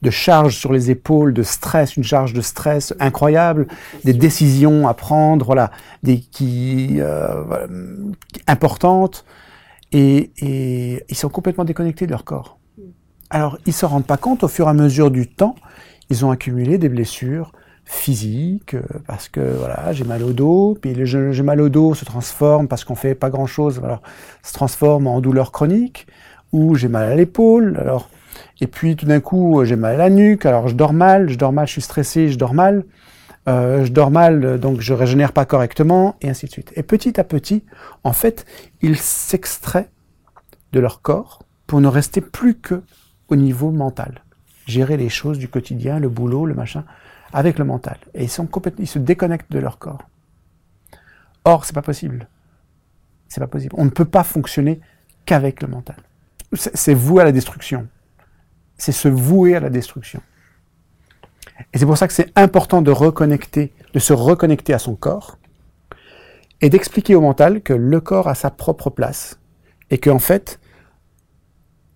de 0.00 0.10
charges 0.10 0.56
sur 0.56 0.72
les 0.72 0.90
épaules, 0.90 1.34
de 1.34 1.42
stress, 1.42 1.98
une 1.98 2.04
charge 2.04 2.32
de 2.32 2.40
stress 2.40 2.94
incroyable, 2.98 3.66
des 4.04 4.14
décisions 4.14 4.88
à 4.88 4.94
prendre, 4.94 5.44
voilà, 5.44 5.70
des 6.02 6.20
qui 6.20 6.96
euh, 7.00 7.44
importantes, 8.46 9.26
et, 9.92 10.30
et 10.38 11.04
ils 11.10 11.16
sont 11.16 11.28
complètement 11.28 11.66
déconnectés 11.66 12.06
de 12.06 12.12
leur 12.12 12.24
corps. 12.24 12.58
Alors 13.28 13.58
ils 13.66 13.74
se 13.74 13.84
rendent 13.84 14.06
pas 14.06 14.16
compte 14.16 14.42
au 14.42 14.48
fur 14.48 14.66
et 14.68 14.70
à 14.70 14.72
mesure 14.72 15.10
du 15.10 15.28
temps, 15.28 15.56
ils 16.08 16.24
ont 16.24 16.30
accumulé 16.30 16.78
des 16.78 16.88
blessures 16.88 17.52
physiques 17.84 18.74
euh, 18.74 18.82
parce 19.06 19.28
que 19.28 19.40
voilà 19.40 19.92
j'ai 19.92 20.04
mal 20.04 20.22
au 20.22 20.32
dos, 20.32 20.78
puis 20.80 20.94
le 20.94 21.04
j'ai 21.04 21.42
mal 21.42 21.60
au 21.60 21.68
dos 21.68 21.92
se 21.94 22.06
transforme 22.06 22.68
parce 22.68 22.84
qu'on 22.84 22.94
fait 22.94 23.14
pas 23.14 23.28
grand 23.28 23.46
chose, 23.46 23.82
alors 23.84 24.00
se 24.42 24.54
transforme 24.54 25.06
en 25.06 25.20
douleur 25.20 25.52
chronique, 25.52 26.06
ou 26.52 26.74
j'ai 26.74 26.88
mal 26.88 27.10
à 27.10 27.14
l'épaule, 27.14 27.76
alors 27.80 28.08
et 28.60 28.66
puis 28.66 28.96
tout 28.96 29.06
d'un 29.06 29.20
coup, 29.20 29.64
j'ai 29.64 29.76
mal 29.76 29.94
à 29.94 29.98
la 29.98 30.10
nuque, 30.10 30.44
alors 30.44 30.68
je 30.68 30.74
dors 30.74 30.92
mal, 30.92 31.30
je 31.30 31.36
dors 31.36 31.52
mal, 31.52 31.66
je 31.66 31.72
suis 31.72 31.82
stressé, 31.82 32.28
je 32.28 32.38
dors 32.38 32.52
mal, 32.52 32.84
euh, 33.48 33.84
je 33.84 33.92
dors 33.92 34.10
mal, 34.10 34.60
donc 34.60 34.80
je 34.80 34.92
régénère 34.92 35.32
pas 35.32 35.46
correctement, 35.46 36.16
et 36.20 36.28
ainsi 36.28 36.46
de 36.46 36.50
suite. 36.50 36.72
Et 36.76 36.82
petit 36.82 37.18
à 37.18 37.24
petit, 37.24 37.64
en 38.04 38.12
fait, 38.12 38.44
ils 38.82 38.98
s'extraient 38.98 39.88
de 40.72 40.80
leur 40.80 41.00
corps 41.00 41.42
pour 41.66 41.80
ne 41.80 41.88
rester 41.88 42.20
plus 42.20 42.54
que 42.54 42.82
au 43.28 43.36
niveau 43.36 43.70
mental. 43.70 44.22
Gérer 44.66 44.96
les 44.96 45.08
choses 45.08 45.38
du 45.38 45.48
quotidien, 45.48 45.98
le 45.98 46.08
boulot, 46.08 46.44
le 46.44 46.54
machin, 46.54 46.84
avec 47.32 47.58
le 47.58 47.64
mental. 47.64 47.96
Et 48.14 48.24
ils 48.24 48.30
sont 48.30 48.46
complètement, 48.46 48.82
ils 48.82 48.88
se 48.88 48.98
déconnectent 48.98 49.50
de 49.50 49.58
leur 49.58 49.78
corps. 49.78 50.02
Or, 51.44 51.64
c'est 51.64 51.74
pas 51.74 51.82
possible. 51.82 52.28
C'est 53.28 53.40
pas 53.40 53.46
possible. 53.46 53.74
On 53.78 53.84
ne 53.84 53.90
peut 53.90 54.04
pas 54.04 54.24
fonctionner 54.24 54.80
qu'avec 55.24 55.62
le 55.62 55.68
mental. 55.68 55.96
C'est 56.52 56.94
voué 56.94 57.22
à 57.22 57.24
la 57.24 57.32
destruction. 57.32 57.88
C'est 58.76 58.92
se 58.92 59.08
vouer 59.08 59.56
à 59.56 59.60
la 59.60 59.70
destruction. 59.70 60.20
Et 61.72 61.78
c'est 61.78 61.86
pour 61.86 61.96
ça 61.96 62.08
que 62.08 62.14
c'est 62.14 62.32
important 62.36 62.82
de 62.82 62.90
reconnecter, 62.90 63.72
de 63.92 63.98
se 63.98 64.12
reconnecter 64.12 64.72
à 64.72 64.78
son 64.78 64.96
corps 64.96 65.38
et 66.60 66.70
d'expliquer 66.70 67.14
au 67.14 67.20
mental 67.20 67.62
que 67.62 67.72
le 67.72 68.00
corps 68.00 68.28
a 68.28 68.34
sa 68.34 68.50
propre 68.50 68.90
place 68.90 69.38
et 69.90 69.98
qu'en 69.98 70.18
fait, 70.18 70.60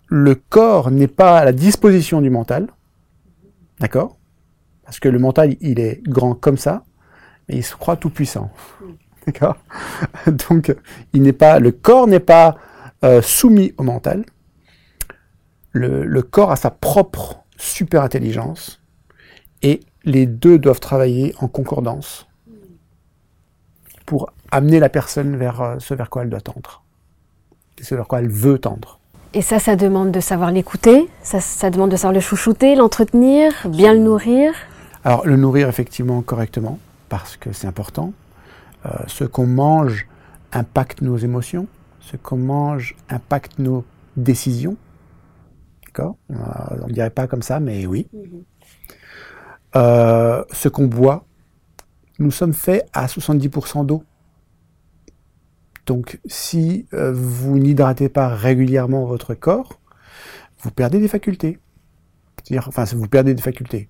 le 0.07 0.35
corps 0.35 0.91
n'est 0.91 1.07
pas 1.07 1.39
à 1.39 1.45
la 1.45 1.51
disposition 1.51 2.21
du 2.21 2.29
mental, 2.29 2.67
d'accord? 3.79 4.17
Parce 4.83 4.99
que 4.99 5.09
le 5.09 5.19
mental, 5.19 5.55
il 5.61 5.79
est 5.79 6.01
grand 6.03 6.35
comme 6.35 6.57
ça, 6.57 6.83
mais 7.47 7.55
il 7.55 7.63
se 7.63 7.75
croit 7.75 7.97
tout 7.97 8.09
puissant, 8.09 8.51
d'accord? 9.25 9.57
Donc, 10.49 10.75
il 11.13 11.23
n'est 11.23 11.33
pas, 11.33 11.59
le 11.59 11.71
corps 11.71 12.07
n'est 12.07 12.19
pas 12.19 12.57
euh, 13.03 13.21
soumis 13.21 13.73
au 13.77 13.83
mental, 13.83 14.25
le, 15.75 16.05
le, 16.05 16.21
corps 16.21 16.51
a 16.51 16.55
sa 16.55 16.71
propre 16.71 17.43
super 17.57 18.01
intelligence 18.01 18.81
et 19.61 19.81
les 20.05 20.25
deux 20.25 20.57
doivent 20.57 20.79
travailler 20.79 21.35
en 21.39 21.47
concordance 21.47 22.27
pour 24.05 24.31
amener 24.51 24.79
la 24.79 24.89
personne 24.89 25.35
vers 25.35 25.61
euh, 25.61 25.75
ce 25.79 25.93
vers 25.93 26.09
quoi 26.09 26.23
elle 26.23 26.29
doit 26.29 26.41
tendre, 26.41 26.83
ce 27.81 27.93
vers 27.93 28.07
quoi 28.07 28.19
elle 28.19 28.29
veut 28.29 28.57
tendre. 28.57 28.99
Et 29.33 29.41
ça, 29.41 29.59
ça 29.59 29.75
demande 29.75 30.11
de 30.11 30.21
savoir 30.21 30.51
l'écouter, 30.51 31.09
ça, 31.21 31.41
ça, 31.41 31.69
demande 31.69 31.91
de 31.91 31.97
savoir 31.97 32.13
le 32.13 32.21
chouchouter, 32.21 32.75
l'entretenir, 32.75 33.51
bien 33.67 33.93
le 33.93 33.99
nourrir. 33.99 34.53
Alors 35.03 35.27
le 35.27 35.35
nourrir 35.35 35.67
effectivement 35.67 36.21
correctement, 36.21 36.79
parce 37.09 37.35
que 37.35 37.51
c'est 37.51 37.67
important. 37.67 38.13
Euh, 38.85 38.91
ce 39.07 39.25
qu'on 39.25 39.47
mange 39.47 40.07
impacte 40.53 41.01
nos 41.01 41.17
émotions, 41.17 41.67
ce 41.99 42.15
qu'on 42.15 42.37
mange 42.37 42.95
impacte 43.09 43.59
nos 43.59 43.83
décisions. 44.15 44.77
D'accord 45.95 46.17
On 46.29 46.87
ne 46.87 46.93
dirait 46.93 47.09
pas 47.09 47.25
comme 47.27 47.41
ça, 47.41 47.61
mais 47.61 47.85
oui. 47.85 48.07
-hmm. 48.13 48.43
euh, 49.77 50.43
ce 50.51 50.67
qu'on 50.67 50.87
boit, 50.87 51.23
nous 52.19 52.31
sommes 52.31 52.53
faits 52.53 52.85
à 52.91 53.05
70% 53.07 53.85
d'eau. 53.85 54.03
Donc, 55.85 56.19
si 56.25 56.85
euh, 56.93 57.13
vous 57.13 57.57
n'hydratez 57.59 58.09
pas 58.09 58.27
régulièrement 58.27 59.05
votre 59.05 59.35
corps, 59.35 59.79
vous 60.59 60.71
perdez 60.71 60.99
des 60.99 61.07
facultés. 61.07 61.59
C'est-à-dire, 62.43 62.67
enfin, 62.67 62.83
vous 62.83 63.07
perdez 63.07 63.33
des 63.33 63.41
facultés. 63.41 63.87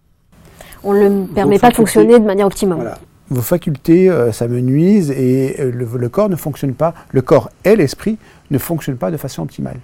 On 0.83 0.93
ne 0.93 1.25
permet 1.25 1.57
pas 1.57 1.71
de 1.71 1.75
fonctionner 1.75 2.19
de 2.19 2.25
manière 2.25 2.45
optimum. 2.45 2.77
Voilà. 2.77 2.99
Vos 3.29 3.41
facultés 3.41 4.11
euh, 4.11 4.31
s'amenuisent 4.31 5.09
et 5.09 5.59
euh, 5.59 5.71
le, 5.71 5.85
le, 5.97 6.09
corps 6.09 6.29
ne 6.29 6.35
fonctionne 6.35 6.75
pas. 6.75 6.93
Le 7.09 7.23
corps 7.23 7.49
et 7.63 7.75
l'esprit 7.75 8.19
ne 8.51 8.59
fonctionnent 8.59 8.99
pas 8.99 9.09
de 9.09 9.17
façon 9.17 9.41
optimale, 9.41 9.79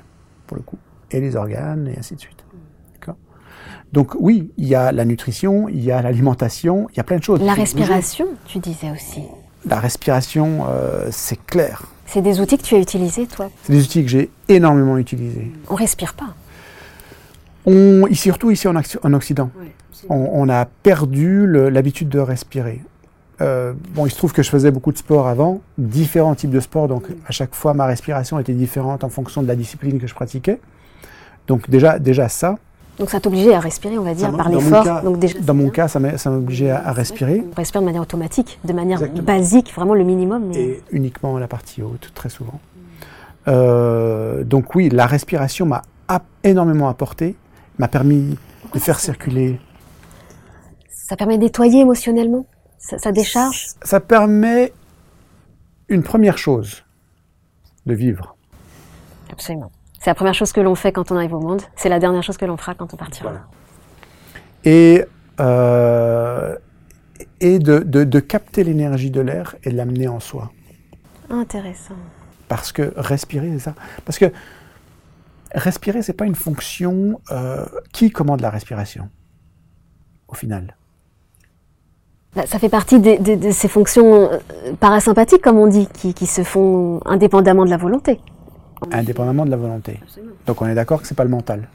pour 0.45 0.57
le 0.57 0.63
coup 0.63 0.77
et 1.11 1.19
les 1.19 1.35
organes, 1.35 1.87
et 1.87 1.99
ainsi 1.99 2.15
de 2.15 2.19
suite. 2.19 2.43
Donc 3.91 4.15
oui, 4.17 4.51
il 4.57 4.67
y 4.67 4.75
a 4.75 4.91
la 4.91 5.03
nutrition, 5.03 5.67
il 5.67 5.83
y 5.83 5.91
a 5.91 6.01
l'alimentation, 6.01 6.87
il 6.91 6.97
y 6.97 6.99
a 6.99 7.03
plein 7.03 7.17
de 7.17 7.23
choses. 7.23 7.41
La 7.41 7.53
respiration, 7.53 8.25
tu 8.45 8.59
disais 8.59 8.89
aussi. 8.89 9.21
La 9.65 9.79
respiration, 9.79 10.65
euh, 10.69 11.09
c'est 11.11 11.45
clair. 11.45 11.83
C'est 12.05 12.21
des 12.21 12.39
outils 12.39 12.57
que 12.57 12.63
tu 12.63 12.75
as 12.75 12.79
utilisés, 12.79 13.27
toi? 13.27 13.49
C'est 13.63 13.73
des 13.73 13.83
outils 13.83 14.03
que 14.03 14.09
j'ai 14.09 14.29
énormément 14.47 14.97
utilisés. 14.97 15.51
On 15.69 15.75
respire 15.75 16.13
pas. 16.13 16.33
On, 17.65 18.05
surtout 18.13 18.49
ici 18.49 18.67
en, 18.67 18.75
en 18.75 19.13
Occident, 19.13 19.51
on, 20.09 20.49
a 20.49 20.65
perdu 20.65 21.45
l'habitude 21.47 22.09
de 22.09 22.19
respirer. 22.19 22.81
Euh, 23.39 23.73
bon, 23.89 24.07
il 24.07 24.09
se 24.09 24.17
trouve 24.17 24.33
que 24.33 24.41
je 24.41 24.49
faisais 24.49 24.71
beaucoup 24.71 24.91
de 24.91 24.97
sport 24.97 25.27
avant, 25.27 25.61
différents 25.77 26.33
types 26.33 26.49
de 26.49 26.59
sports, 26.59 26.87
donc 26.87 27.05
à 27.27 27.31
chaque 27.31 27.53
fois 27.53 27.73
ma 27.73 27.85
respiration 27.85 28.39
était 28.39 28.53
différente 28.53 29.03
en 29.03 29.09
fonction 29.09 29.43
de 29.43 29.47
la 29.47 29.55
discipline 29.55 29.99
que 29.99 30.07
je 30.07 30.15
pratiquais. 30.15 30.59
Donc 31.47 31.69
déjà, 31.69 31.99
déjà 31.99 32.29
ça. 32.29 32.57
Donc 32.99 33.09
ça 33.09 33.19
t'obligeait 33.19 33.53
à 33.53 33.59
respirer, 33.59 33.97
on 33.97 34.03
va 34.03 34.13
dire, 34.13 34.35
par 34.35 34.49
l'effort. 34.49 34.83
Dans, 34.83 35.17
dans 35.41 35.53
mon 35.53 35.69
cas, 35.69 35.87
ça 35.87 35.99
m'obligeait 35.99 36.69
à, 36.69 36.87
à, 36.87 36.91
respirer. 36.91 37.43
On 37.51 37.55
respire 37.55 37.81
de 37.81 37.85
manière 37.85 38.01
automatique, 38.01 38.59
de 38.63 38.73
manière 38.73 38.99
Exactement. 39.01 39.23
basique, 39.23 39.73
vraiment 39.73 39.95
le 39.95 40.03
minimum. 40.03 40.49
Mais... 40.49 40.55
Et 40.55 40.83
uniquement 40.91 41.37
la 41.39 41.47
partie 41.47 41.81
haute, 41.81 42.11
très 42.13 42.29
souvent. 42.29 42.59
Euh, 43.47 44.43
donc 44.43 44.75
oui, 44.75 44.89
la 44.89 45.07
respiration 45.07 45.65
m'a 45.65 45.81
énormément 46.43 46.89
apporté, 46.89 47.35
m'a 47.79 47.87
permis 47.87 48.37
de 48.73 48.79
faire 48.79 48.99
circuler. 48.99 49.59
Ça 50.89 51.15
permet 51.15 51.37
de 51.37 51.43
nettoyer 51.43 51.81
émotionnellement? 51.81 52.45
Ça, 52.77 52.97
ça 52.97 53.11
décharge? 53.11 53.69
Ça 53.81 53.99
permet 53.99 54.73
une 55.87 56.03
première 56.03 56.37
chose, 56.37 56.83
de 57.85 57.93
vivre. 57.93 58.35
Absolument. 59.31 59.71
C'est 60.01 60.09
la 60.09 60.15
première 60.15 60.33
chose 60.33 60.51
que 60.51 60.59
l'on 60.59 60.73
fait 60.73 60.91
quand 60.91 61.11
on 61.11 61.15
arrive 61.15 61.35
au 61.35 61.39
monde. 61.39 61.61
C'est 61.75 61.87
la 61.87 61.99
dernière 61.99 62.23
chose 62.23 62.35
que 62.35 62.45
l'on 62.45 62.57
fera 62.57 62.73
quand 62.73 62.91
on 62.91 62.97
partira. 62.97 63.29
Voilà. 63.29 63.45
Et, 64.63 65.05
euh, 65.39 66.55
et 67.39 67.59
de, 67.59 67.79
de, 67.79 68.03
de, 68.03 68.19
capter 68.19 68.63
l'énergie 68.63 69.11
de 69.11 69.21
l'air 69.21 69.55
et 69.63 69.69
de 69.69 69.77
l'amener 69.77 70.07
en 70.07 70.19
soi. 70.19 70.51
Intéressant. 71.29 71.93
Parce 72.47 72.71
que 72.71 72.93
respirer, 72.97 73.51
c'est 73.53 73.59
ça. 73.59 73.75
Parce 74.03 74.17
que 74.17 74.25
respirer, 75.53 76.01
c'est 76.01 76.13
pas 76.13 76.25
une 76.25 76.35
fonction. 76.35 77.21
Euh, 77.29 77.63
qui 77.93 78.09
commande 78.09 78.41
la 78.41 78.49
respiration 78.49 79.07
Au 80.27 80.33
final. 80.33 80.75
Ça 82.47 82.57
fait 82.57 82.69
partie 82.69 82.99
de, 82.99 83.21
de, 83.21 83.35
de, 83.35 83.51
ces 83.51 83.67
fonctions 83.67 84.31
euh, 84.31 84.39
parasympathiques, 84.79 85.43
comme 85.43 85.59
on 85.59 85.67
dit, 85.67 85.87
qui, 85.93 86.15
qui 86.15 86.25
se 86.25 86.43
font 86.43 87.01
indépendamment 87.05 87.65
de 87.65 87.69
la 87.69 87.77
volonté 87.77 88.19
indépendamment 88.91 89.45
de 89.45 89.51
la 89.51 89.57
volonté. 89.57 89.99
Absolument. 90.01 90.33
Donc 90.45 90.61
on 90.61 90.67
est 90.67 90.75
d'accord 90.75 91.01
que 91.01 91.07
c'est 91.07 91.15
pas 91.15 91.23
le 91.23 91.29
mental. 91.29 91.67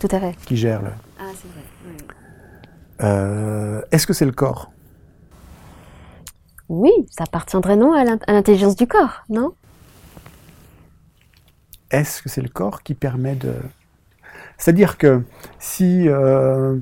Tout 0.00 0.08
à 0.10 0.20
fait. 0.20 0.36
Qui 0.44 0.56
gère 0.56 0.82
le. 0.82 0.90
Ah, 1.18 1.30
c'est 1.34 1.48
vrai. 1.48 1.62
Oui. 1.86 1.96
Euh, 3.02 3.82
Est-ce 3.90 4.06
que 4.06 4.12
c'est 4.12 4.26
le 4.26 4.32
corps? 4.32 4.72
Oui, 6.68 6.92
ça 7.10 7.24
appartiendrait 7.24 7.76
non 7.76 7.92
à 7.92 8.04
l'intelligence 8.32 8.76
du 8.76 8.86
corps, 8.86 9.24
non? 9.28 9.54
Est-ce 11.90 12.22
que 12.22 12.28
c'est 12.28 12.40
le 12.40 12.48
corps 12.48 12.82
qui 12.82 12.94
permet 12.94 13.34
de... 13.34 13.54
C'est-à-dire 14.56 14.96
que 14.96 15.22
si 15.58 16.08
euh, 16.08 16.78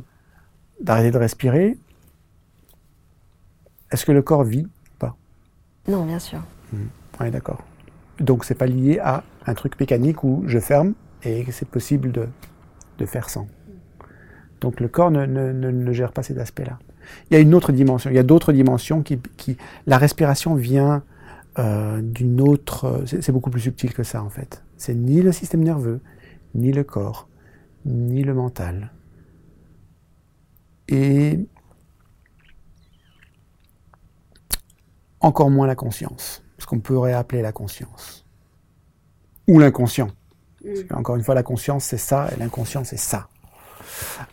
d'arrêter 0.80 1.10
de 1.10 1.18
respirer, 1.18 1.76
est-ce 3.90 4.06
que 4.06 4.12
le 4.12 4.22
corps 4.22 4.44
vit 4.44 4.66
ou 4.66 4.98
pas? 4.98 5.16
Non, 5.88 6.04
bien 6.04 6.20
sûr. 6.20 6.40
Hmm. 6.72 6.86
Oui, 7.20 7.30
d'accord. 7.30 7.64
Donc 8.20 8.44
c'est 8.44 8.54
pas 8.54 8.66
lié 8.66 9.00
à 9.02 9.24
un 9.46 9.54
truc 9.54 9.78
mécanique 9.80 10.24
où 10.24 10.42
je 10.46 10.58
ferme 10.58 10.94
et 11.22 11.44
c'est 11.50 11.68
possible 11.68 12.12
de, 12.12 12.26
faire 13.06 13.30
sans. 13.30 13.46
Donc 14.60 14.78
le 14.80 14.88
corps 14.88 15.10
ne, 15.10 15.92
gère 15.92 16.12
pas 16.12 16.22
ces 16.22 16.38
aspects-là. 16.38 16.78
Il 17.30 17.34
y 17.34 17.36
a 17.36 17.40
une 17.40 17.54
autre 17.54 17.72
dimension, 17.72 18.10
il 18.10 18.16
y 18.16 18.18
a 18.18 18.22
d'autres 18.22 18.52
dimensions 18.52 19.02
qui, 19.02 19.18
qui, 19.36 19.56
La 19.86 19.96
respiration 19.96 20.54
vient 20.54 21.02
euh, 21.58 22.00
d'une 22.02 22.40
autre... 22.40 23.02
C'est 23.06 23.32
beaucoup 23.32 23.50
plus 23.50 23.62
subtil 23.62 23.94
que 23.94 24.02
ça 24.02 24.22
en 24.22 24.28
fait. 24.28 24.62
C'est 24.76 24.94
ni 24.94 25.22
le 25.22 25.32
système 25.32 25.62
nerveux, 25.62 26.00
ni 26.54 26.72
le 26.72 26.84
corps, 26.84 27.26
ni 27.86 28.22
le 28.22 28.34
mental. 28.34 28.92
Et 30.88 31.40
encore 35.20 35.50
moins 35.50 35.66
la 35.66 35.76
conscience, 35.76 36.42
ce 36.58 36.66
qu'on 36.66 36.80
pourrait 36.80 37.12
appeler 37.12 37.42
la 37.42 37.52
conscience. 37.52 38.19
Ou 39.50 39.58
l'inconscient. 39.58 40.08
Mm. 40.64 40.94
Encore 40.94 41.16
une 41.16 41.24
fois, 41.24 41.34
la 41.34 41.42
conscience 41.42 41.84
c'est 41.84 41.98
ça, 41.98 42.28
et 42.32 42.38
l'inconscient 42.38 42.84
c'est 42.84 42.98
ça. 42.98 43.28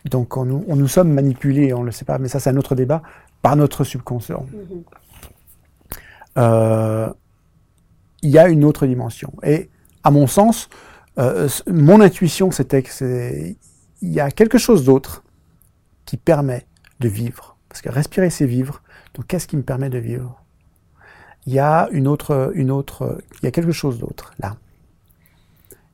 Donc 0.04 0.36
on 0.36 0.44
nous, 0.44 0.64
on 0.68 0.76
nous, 0.76 0.86
sommes 0.86 1.12
manipulés, 1.12 1.74
on 1.74 1.80
ne 1.80 1.86
le 1.86 1.92
sait 1.92 2.04
pas, 2.04 2.18
mais 2.18 2.28
ça 2.28 2.38
c'est 2.38 2.50
un 2.50 2.56
autre 2.56 2.76
débat, 2.76 3.02
par 3.42 3.56
notre 3.56 3.82
subconscient. 3.82 4.46
Mm-hmm. 4.46 4.82
Euh, 6.38 7.12
il 8.22 8.30
y 8.30 8.38
a 8.38 8.48
une 8.48 8.64
autre 8.64 8.86
dimension. 8.86 9.32
Et 9.42 9.70
à 10.04 10.12
mon 10.12 10.28
sens, 10.28 10.68
euh, 11.18 11.48
mon 11.66 12.00
intuition 12.00 12.52
c'était 12.52 12.82
que 12.82 13.48
il 14.00 14.12
y 14.12 14.20
a 14.20 14.30
quelque 14.30 14.58
chose 14.58 14.84
d'autre 14.84 15.24
qui 16.04 16.16
permet 16.16 16.64
de 17.00 17.08
vivre. 17.08 17.56
Parce 17.68 17.82
que 17.82 17.90
respirer 17.90 18.30
c'est 18.30 18.46
vivre. 18.46 18.82
Donc 19.14 19.26
qu'est-ce 19.26 19.48
qui 19.48 19.56
me 19.56 19.64
permet 19.64 19.90
de 19.90 19.98
vivre? 19.98 20.44
Il 21.46 21.54
y 21.54 21.58
a 21.58 21.88
une 21.90 22.06
autre, 22.06 22.52
une 22.54 22.70
autre, 22.70 23.18
il 23.42 23.46
y 23.46 23.48
a 23.48 23.50
quelque 23.50 23.72
chose 23.72 23.98
d'autre 23.98 24.32
là. 24.38 24.56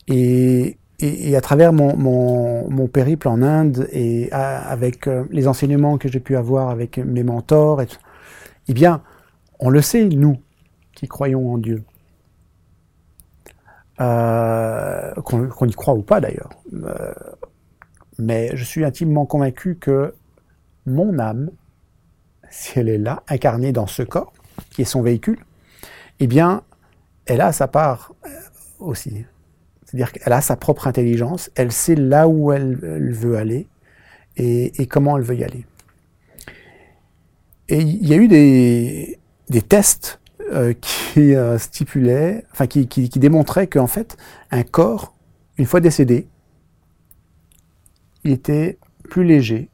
Et, 0.09 0.77
à 1.37 1.41
travers 1.41 1.73
mon, 1.73 1.97
mon, 1.97 2.71
mon, 2.71 2.87
périple 2.87 3.29
en 3.29 3.43
Inde 3.43 3.89
et 3.93 4.31
avec 4.33 5.07
euh, 5.07 5.25
les 5.31 5.49
enseignements 5.49 5.99
que 5.99 6.09
j'ai 6.09 6.21
pu 6.21 6.37
avoir 6.37 6.71
avec 6.71 6.99
mes 6.99 7.23
mentors, 7.23 7.83
et, 7.83 7.89
eh 8.69 8.73
bien, 8.75 9.03
on 9.59 9.71
le 9.71 9.83
sait, 9.83 10.05
nous, 10.05 10.39
qui 10.95 11.09
croyons 11.09 11.53
en 11.53 11.59
Dieu. 11.59 11.83
Euh, 14.01 15.13
qu'on 15.23 15.67
y 15.67 15.73
croit 15.73 15.95
ou 15.95 16.03
pas 16.03 16.21
d'ailleurs. 16.21 16.51
Euh, 16.73 17.13
mais 18.19 18.57
je 18.57 18.65
suis 18.65 18.85
intimement 18.85 19.25
convaincu 19.25 19.77
que 19.77 20.15
mon 20.87 21.19
âme, 21.19 21.51
si 22.51 22.79
elle 22.79 22.89
est 22.89 22.99
là, 22.99 23.23
incarnée 23.29 23.73
dans 23.73 23.87
ce 23.87 24.03
corps, 24.03 24.33
qui 24.71 24.83
est 24.83 24.87
son 24.87 25.03
véhicule, 25.03 25.39
eh 26.19 26.27
bien, 26.27 26.63
elle 27.27 27.41
a 27.41 27.53
sa 27.53 27.69
part 27.69 28.13
aussi. 28.79 29.25
C'est-à-dire 29.95 30.13
qu'elle 30.13 30.33
a 30.33 30.41
sa 30.41 30.57
propre 30.57 30.89
intelligence, 30.89 31.53
elle 31.55 31.71
sait 31.71 31.95
là 31.95 32.27
où 32.27 32.51
elle, 32.51 32.75
veut 32.75 33.37
aller 33.37 33.69
et, 34.37 34.89
comment 34.89 35.17
elle 35.17 35.23
veut 35.23 35.37
y 35.37 35.45
aller. 35.45 35.65
Et 37.69 37.79
il 37.79 38.05
y 38.05 38.13
a 38.13 38.17
eu 38.17 38.27
des, 38.27 39.19
tests 39.69 40.19
euh, 40.51 40.75
qui 40.81 41.37
euh, 41.37 41.59
stipulaient, 41.59 42.45
enfin 42.51 42.67
qui, 42.67 42.89
qui, 42.89 43.09
qui 43.09 43.21
démontraient 43.21 43.69
qu'en 43.69 43.87
fait, 43.87 44.17
un 44.51 44.65
corps, 44.65 45.15
une 45.59 45.67
fois 45.67 45.79
décédé, 45.79 46.27
il 48.25 48.33
était 48.33 48.79
plus 49.09 49.23
léger 49.23 49.69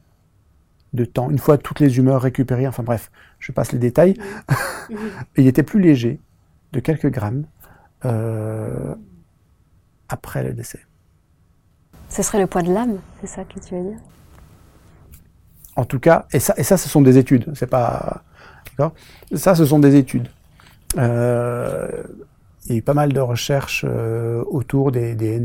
de 0.93 1.07
temps, 1.07 1.31
une 1.31 1.39
fois 1.39 1.57
toutes 1.57 1.81
les 1.81 1.97
humeurs 1.97 2.21
récupérées, 2.21 2.69
enfin 2.69 2.83
bref, 2.83 3.11
je 3.39 3.53
passe 3.53 3.73
les 3.73 3.79
détails, 3.79 4.17
il 5.39 5.47
était 5.47 5.63
plus 5.63 5.81
léger 5.81 6.21
de 6.73 6.81
quelques 6.81 7.11
grammes 7.11 7.47
euh, 8.05 8.95
après 10.11 10.45
le 10.45 10.53
décès. 10.53 10.81
Ce 12.09 12.23
serait 12.23 12.41
le 12.41 12.47
poids 12.47 12.63
de 12.63 12.73
l'âme, 12.73 12.99
c'est 13.21 13.27
ça 13.27 13.45
que 13.45 13.59
tu 13.59 13.75
veux 13.75 13.83
dire? 13.91 13.99
En 15.77 15.85
tout 15.85 16.01
cas, 16.01 16.27
et 16.33 16.41
ça, 16.41 16.53
et 16.57 16.65
ça 16.65 16.77
ce 16.77 16.89
sont 16.89 17.01
des 17.01 17.17
études, 17.17 17.51
c'est 17.55 17.71
pas. 17.71 18.23
D'accord? 18.71 18.93
Ça, 19.35 19.55
ce 19.55 19.65
sont 19.65 19.79
des 19.79 19.95
études. 19.97 20.29
Euh, 20.99 22.03
il 22.67 22.73
y 22.73 22.75
a 22.75 22.79
eu 22.79 22.83
pas 22.83 22.95
mal 22.95 23.13
de 23.13 23.21
recherches 23.21 23.85
euh, 23.89 24.45
autour 24.49 24.93
des, 24.93 25.15
des 25.15 25.41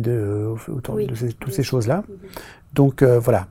autour 0.68 0.96
de 0.98 1.32
toutes 1.40 1.54
ces 1.54 1.64
choses-là. 1.64 2.04
Donc 2.74 3.04
voilà, 3.04 3.48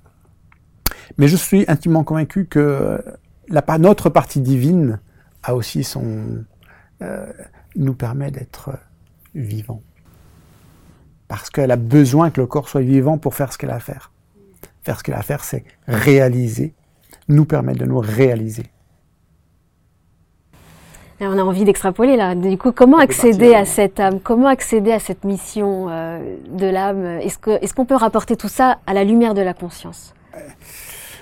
mais 1.18 1.28
je 1.28 1.36
suis 1.36 1.64
intimement 1.68 2.04
convaincu 2.04 2.46
que 2.46 3.02
la, 3.48 3.62
notre 3.78 4.10
partie 4.10 4.40
divine 4.40 5.00
a 5.42 5.54
aussi 5.54 5.84
son, 5.84 6.44
euh, 7.02 7.32
nous 7.76 7.94
permet 7.94 8.30
d'être 8.30 8.70
vivants. 9.34 9.82
Parce 11.34 11.50
qu'elle 11.50 11.72
a 11.72 11.76
besoin 11.76 12.30
que 12.30 12.40
le 12.40 12.46
corps 12.46 12.68
soit 12.68 12.82
vivant 12.82 13.18
pour 13.18 13.34
faire 13.34 13.52
ce 13.52 13.58
qu'elle 13.58 13.70
a 13.70 13.74
à 13.74 13.80
faire. 13.80 14.12
Faire 14.84 14.96
ce 14.96 15.02
qu'elle 15.02 15.16
a 15.16 15.18
à 15.18 15.22
faire, 15.22 15.42
c'est 15.42 15.64
réaliser, 15.88 16.74
nous 17.26 17.44
permettre 17.44 17.80
de 17.80 17.86
nous 17.86 17.98
réaliser. 17.98 18.66
on 21.20 21.36
a 21.36 21.42
envie 21.42 21.64
d'extrapoler 21.64 22.16
là. 22.16 22.36
Du 22.36 22.56
coup, 22.56 22.70
comment 22.70 22.98
accéder 22.98 23.52
à 23.52 23.64
cette 23.64 23.98
âme 23.98 24.20
Comment 24.20 24.46
accéder 24.46 24.92
à 24.92 25.00
cette 25.00 25.24
mission 25.24 25.88
euh, 25.88 26.36
de 26.50 26.66
l'âme? 26.66 27.04
Est-ce 27.04 27.38
qu'on 27.74 27.82
est 27.82 27.84
peut 27.84 27.96
rapporter 27.96 28.36
tout 28.36 28.48
ça 28.48 28.78
à 28.86 28.94
la 28.94 29.02
lumière 29.02 29.34
de 29.34 29.42
la 29.42 29.54
conscience? 29.54 30.14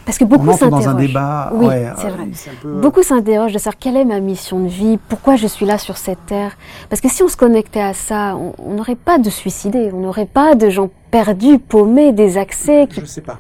Parce 0.04 0.18
que 0.18 0.24
beaucoup 0.24 0.52
s'interrogent. 0.52 0.84
dans 0.84 0.90
un 0.90 0.94
débat. 0.94 1.50
Oui, 1.54 1.74
c'est 1.96 2.08
vrai. 2.08 2.28
Euh, 2.64 2.80
beaucoup 2.80 3.02
s'interrogent 3.02 3.52
de 3.52 3.58
savoir 3.58 3.78
quelle 3.78 3.96
est 3.96 4.04
ma 4.04 4.20
mission 4.20 4.60
de 4.60 4.68
vie, 4.68 4.98
pourquoi 5.08 5.36
je 5.36 5.46
suis 5.46 5.66
là 5.66 5.78
sur 5.78 5.96
cette 5.96 6.24
terre. 6.26 6.56
Parce 6.88 7.00
que 7.00 7.08
si 7.08 7.22
on 7.22 7.28
se 7.28 7.36
connectait 7.36 7.80
à 7.80 7.94
ça, 7.94 8.36
on 8.36 8.74
n'aurait 8.74 8.96
pas 8.96 9.18
de 9.18 9.30
suicidés, 9.30 9.90
on 9.92 10.00
n'aurait 10.00 10.26
pas 10.26 10.54
de 10.54 10.70
gens 10.70 10.90
perdus, 11.10 11.58
paumés, 11.58 12.12
des 12.12 12.38
accès 12.38 12.86
qui, 12.88 13.00
je 13.00 13.06
sais 13.06 13.20
pas. 13.20 13.38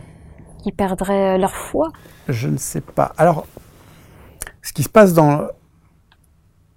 qui 0.62 0.72
perdraient 0.72 1.38
leur 1.38 1.54
foi. 1.54 1.90
Je 2.28 2.48
ne 2.48 2.56
sais 2.56 2.80
pas. 2.80 3.12
Alors, 3.16 3.46
ce 4.62 4.72
qui 4.72 4.82
se 4.84 4.88
passe 4.88 5.12
dans, 5.14 5.48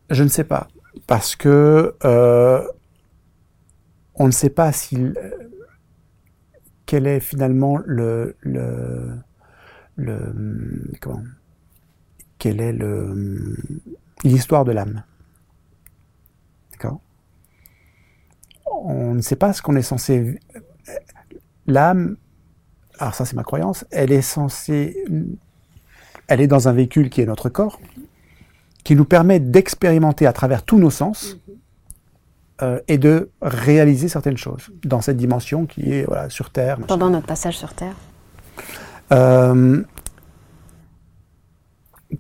je 0.09 0.23
ne 0.23 0.29
sais 0.29 0.43
pas, 0.43 0.67
parce 1.05 1.35
que 1.35 1.95
euh, 2.03 2.61
on 4.15 4.25
ne 4.25 4.31
sait 4.31 4.49
pas 4.49 4.71
si 4.71 4.97
quel 6.85 7.07
est 7.07 7.19
finalement 7.19 7.77
le, 7.85 8.35
le 8.41 9.17
comment 9.97 11.23
quelle 12.37 12.61
est 12.61 12.73
le 12.73 13.57
l'histoire 14.23 14.65
de 14.65 14.71
l'âme. 14.71 15.03
D'accord? 16.71 16.99
On 18.65 19.13
ne 19.13 19.21
sait 19.21 19.35
pas 19.35 19.53
ce 19.53 19.61
qu'on 19.61 19.75
est 19.75 19.81
censé 19.81 20.39
l'âme 21.67 22.17
alors 22.99 23.13
ça 23.13 23.25
c'est 23.25 23.35
ma 23.35 23.43
croyance, 23.43 23.85
elle 23.91 24.11
est 24.11 24.21
censée 24.21 25.05
elle 26.27 26.41
est 26.41 26.47
dans 26.47 26.67
un 26.67 26.73
véhicule 26.73 27.09
qui 27.09 27.21
est 27.21 27.25
notre 27.25 27.49
corps 27.49 27.79
qui 28.83 28.95
nous 28.95 29.05
permet 29.05 29.39
d'expérimenter 29.39 30.27
à 30.27 30.33
travers 30.33 30.63
tous 30.63 30.77
nos 30.77 30.91
sens 30.91 31.37
euh, 32.61 32.79
et 32.87 32.97
de 32.97 33.31
réaliser 33.41 34.07
certaines 34.07 34.37
choses 34.37 34.69
dans 34.83 35.01
cette 35.01 35.17
dimension 35.17 35.65
qui 35.65 35.91
est 35.91 36.05
voilà, 36.05 36.29
sur 36.29 36.51
Terre. 36.51 36.77
Pendant 36.87 37.09
notre 37.09 37.25
passage 37.25 37.57
sur 37.57 37.73
Terre. 37.73 37.95
Euh, 39.11 39.83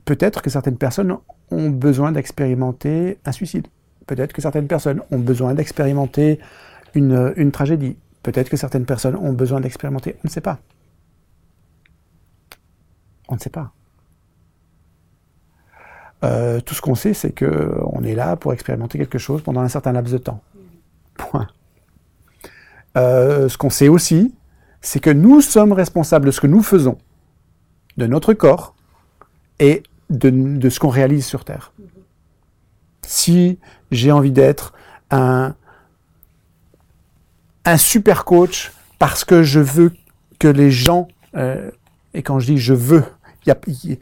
peut-être 0.05 0.41
que 0.41 0.49
certaines 0.49 0.77
personnes 0.77 1.17
ont 1.51 1.69
besoin 1.69 2.11
d'expérimenter 2.11 3.19
un 3.25 3.31
suicide. 3.31 3.67
Peut-être 4.07 4.33
que 4.33 4.41
certaines 4.41 4.67
personnes 4.67 5.01
ont 5.11 5.19
besoin 5.19 5.53
d'expérimenter 5.53 6.39
une, 6.93 7.33
une 7.37 7.51
tragédie. 7.51 7.97
Peut-être 8.23 8.49
que 8.49 8.57
certaines 8.57 8.85
personnes 8.85 9.15
ont 9.15 9.33
besoin 9.33 9.61
d'expérimenter. 9.61 10.15
On 10.23 10.27
ne 10.27 10.29
sait 10.29 10.41
pas. 10.41 10.59
On 13.27 13.35
ne 13.35 13.39
sait 13.39 13.49
pas. 13.49 13.71
Euh, 16.23 16.59
tout 16.59 16.73
ce 16.73 16.81
qu'on 16.81 16.95
sait, 16.95 17.13
c'est 17.13 17.37
qu'on 17.37 18.03
est 18.03 18.15
là 18.15 18.35
pour 18.35 18.53
expérimenter 18.53 18.97
quelque 18.97 19.17
chose 19.17 19.41
pendant 19.41 19.61
un 19.61 19.69
certain 19.69 19.91
laps 19.91 20.11
de 20.11 20.17
temps. 20.17 20.41
Point. 21.15 21.47
Euh, 22.97 23.49
ce 23.49 23.57
qu'on 23.57 23.69
sait 23.69 23.89
aussi, 23.89 24.33
c'est 24.85 24.99
que 24.99 25.09
nous 25.09 25.41
sommes 25.41 25.71
responsables 25.73 26.27
de 26.27 26.31
ce 26.31 26.39
que 26.39 26.45
nous 26.45 26.61
faisons, 26.61 26.99
de 27.97 28.05
notre 28.05 28.33
corps 28.33 28.75
et 29.59 29.81
de, 30.11 30.69
ce 30.69 30.79
qu'on 30.79 30.89
réalise 30.89 31.25
sur 31.25 31.43
Terre. 31.43 31.73
Si 33.01 33.57
j'ai 33.89 34.11
envie 34.11 34.31
d'être 34.31 34.73
un, 35.09 35.55
un 37.65 37.77
super 37.77 38.25
coach 38.25 38.71
parce 38.99 39.25
que 39.25 39.41
je 39.41 39.59
veux 39.59 39.91
que 40.37 40.47
les 40.47 40.69
gens, 40.69 41.07
euh, 41.35 41.71
et 42.13 42.21
quand 42.21 42.37
je 42.39 42.45
dis 42.45 42.57
je 42.59 42.75
veux, 42.75 43.03
il 43.47 43.97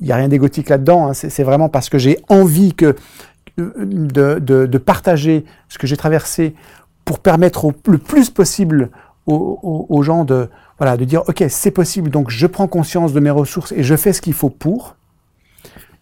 n'y 0.00 0.12
a, 0.12 0.16
rien 0.16 0.28
d'égotique 0.28 0.70
là-dedans. 0.70 1.08
Hein. 1.08 1.14
C'est 1.14 1.44
vraiment 1.44 1.68
parce 1.68 1.90
que 1.90 1.98
j'ai 1.98 2.18
envie 2.30 2.74
que, 2.74 2.96
de, 3.58 4.38
de, 4.38 4.78
partager 4.78 5.44
ce 5.68 5.76
que 5.76 5.86
j'ai 5.86 5.96
traversé 5.98 6.54
pour 7.04 7.18
permettre 7.18 7.70
le 7.86 7.98
plus 7.98 8.30
possible 8.30 8.90
aux, 9.26 9.86
aux, 9.88 10.02
gens 10.02 10.24
de, 10.24 10.48
voilà, 10.78 10.96
de 10.96 11.04
dire, 11.04 11.22
OK, 11.28 11.44
c'est 11.48 11.70
possible, 11.70 12.10
donc 12.10 12.30
je 12.30 12.46
prends 12.46 12.66
conscience 12.66 13.12
de 13.12 13.20
mes 13.20 13.30
ressources 13.30 13.72
et 13.72 13.82
je 13.82 13.96
fais 13.96 14.12
ce 14.12 14.20
qu'il 14.20 14.34
faut 14.34 14.50
pour. 14.50 14.96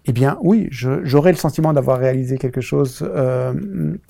Eh 0.06 0.12
bien, 0.12 0.38
oui, 0.40 0.68
j'aurai 0.70 1.32
le 1.32 1.36
sentiment 1.36 1.74
d'avoir 1.74 1.98
réalisé 1.98 2.38
quelque 2.38 2.62
chose 2.62 3.06
euh, 3.14 3.52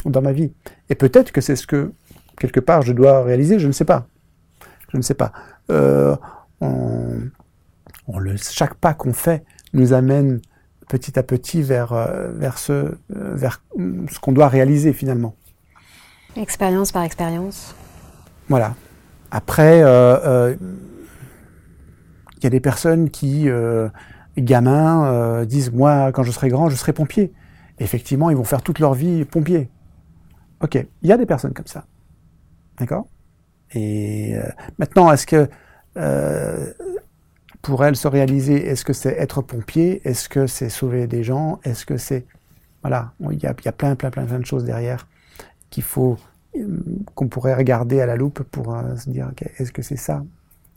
dans 0.04 0.22
ma 0.22 0.32
vie. 0.32 0.52
Et 0.90 0.94
peut-être 0.94 1.32
que 1.32 1.40
c'est 1.40 1.56
ce 1.56 1.66
que, 1.66 1.92
quelque 2.38 2.60
part, 2.60 2.82
je 2.82 2.92
dois 2.92 3.24
réaliser, 3.24 3.58
je 3.58 3.66
ne 3.66 3.72
sais 3.72 3.84
pas. 3.84 4.06
Je 4.92 4.96
ne 4.96 5.02
sais 5.02 5.14
pas. 5.14 5.32
Euh, 5.70 6.14
on, 6.60 8.18
le, 8.18 8.36
chaque 8.36 8.74
pas 8.74 8.94
qu'on 8.94 9.12
fait 9.12 9.44
nous 9.72 9.92
amène 9.92 10.40
petit 10.88 11.18
à 11.18 11.24
petit 11.24 11.62
vers, 11.62 11.92
euh, 11.92 12.30
vers 12.30 12.58
ce, 12.58 12.96
vers 13.08 13.60
ce 14.08 14.20
qu'on 14.20 14.32
doit 14.32 14.48
réaliser 14.48 14.92
finalement. 14.92 15.34
Expérience 16.36 16.92
par 16.92 17.02
expérience. 17.02 17.74
Voilà. 18.48 18.76
Après, 19.30 19.82
euh, 19.82 20.54
il 22.36 22.44
y 22.44 22.46
a 22.46 22.50
des 22.50 22.60
personnes 22.60 23.10
qui, 23.10 23.48
gamins, 24.36 25.44
disent 25.44 25.72
moi, 25.72 26.12
quand 26.12 26.22
je 26.22 26.32
serai 26.32 26.48
grand, 26.48 26.68
je 26.68 26.76
serai 26.76 26.92
pompier. 26.92 27.32
effectivement, 27.78 28.30
ils 28.30 28.36
vont 28.36 28.44
faire 28.44 28.62
toute 28.62 28.78
leur 28.78 28.94
vie 28.94 29.24
pompier. 29.24 29.70
Ok, 30.60 30.74
il 31.02 31.08
y 31.08 31.12
a 31.12 31.16
des 31.16 31.26
personnes 31.26 31.52
comme 31.52 31.66
ça. 31.66 31.84
D'accord? 32.78 33.06
Et 33.74 34.34
maintenant, 34.78 35.12
est-ce 35.12 35.26
que 35.26 35.48
pour 37.62 37.84
elle 37.84 37.96
se 37.96 38.08
réaliser, 38.08 38.66
est-ce 38.66 38.84
que 38.84 38.92
c'est 38.92 39.12
être 39.18 39.42
pompier? 39.42 40.00
Est-ce 40.08 40.28
que 40.28 40.46
c'est 40.46 40.68
sauver 40.68 41.06
des 41.06 41.22
gens? 41.22 41.60
Est-ce 41.64 41.84
que 41.84 41.96
c'est... 41.96 42.26
Voilà, 42.82 43.12
il 43.30 43.38
y 43.42 43.46
a, 43.46 43.54
plein, 43.54 43.96
plein, 43.96 44.10
plein, 44.10 44.24
plein 44.24 44.38
de 44.38 44.46
choses 44.46 44.64
derrière 44.64 45.06
qu'il 45.68 45.82
faut, 45.82 46.12
euh, 46.12 46.16
qu'on 47.14 47.28
pourrait 47.28 47.54
regarder 47.54 48.00
à 48.00 48.06
la 48.06 48.16
loupe 48.16 48.42
pour 48.42 48.74
euh, 48.74 48.96
se 48.96 49.10
dire, 49.10 49.30
est-ce 49.58 49.72
que 49.72 49.82
c'est 49.82 49.96
ça, 49.96 50.24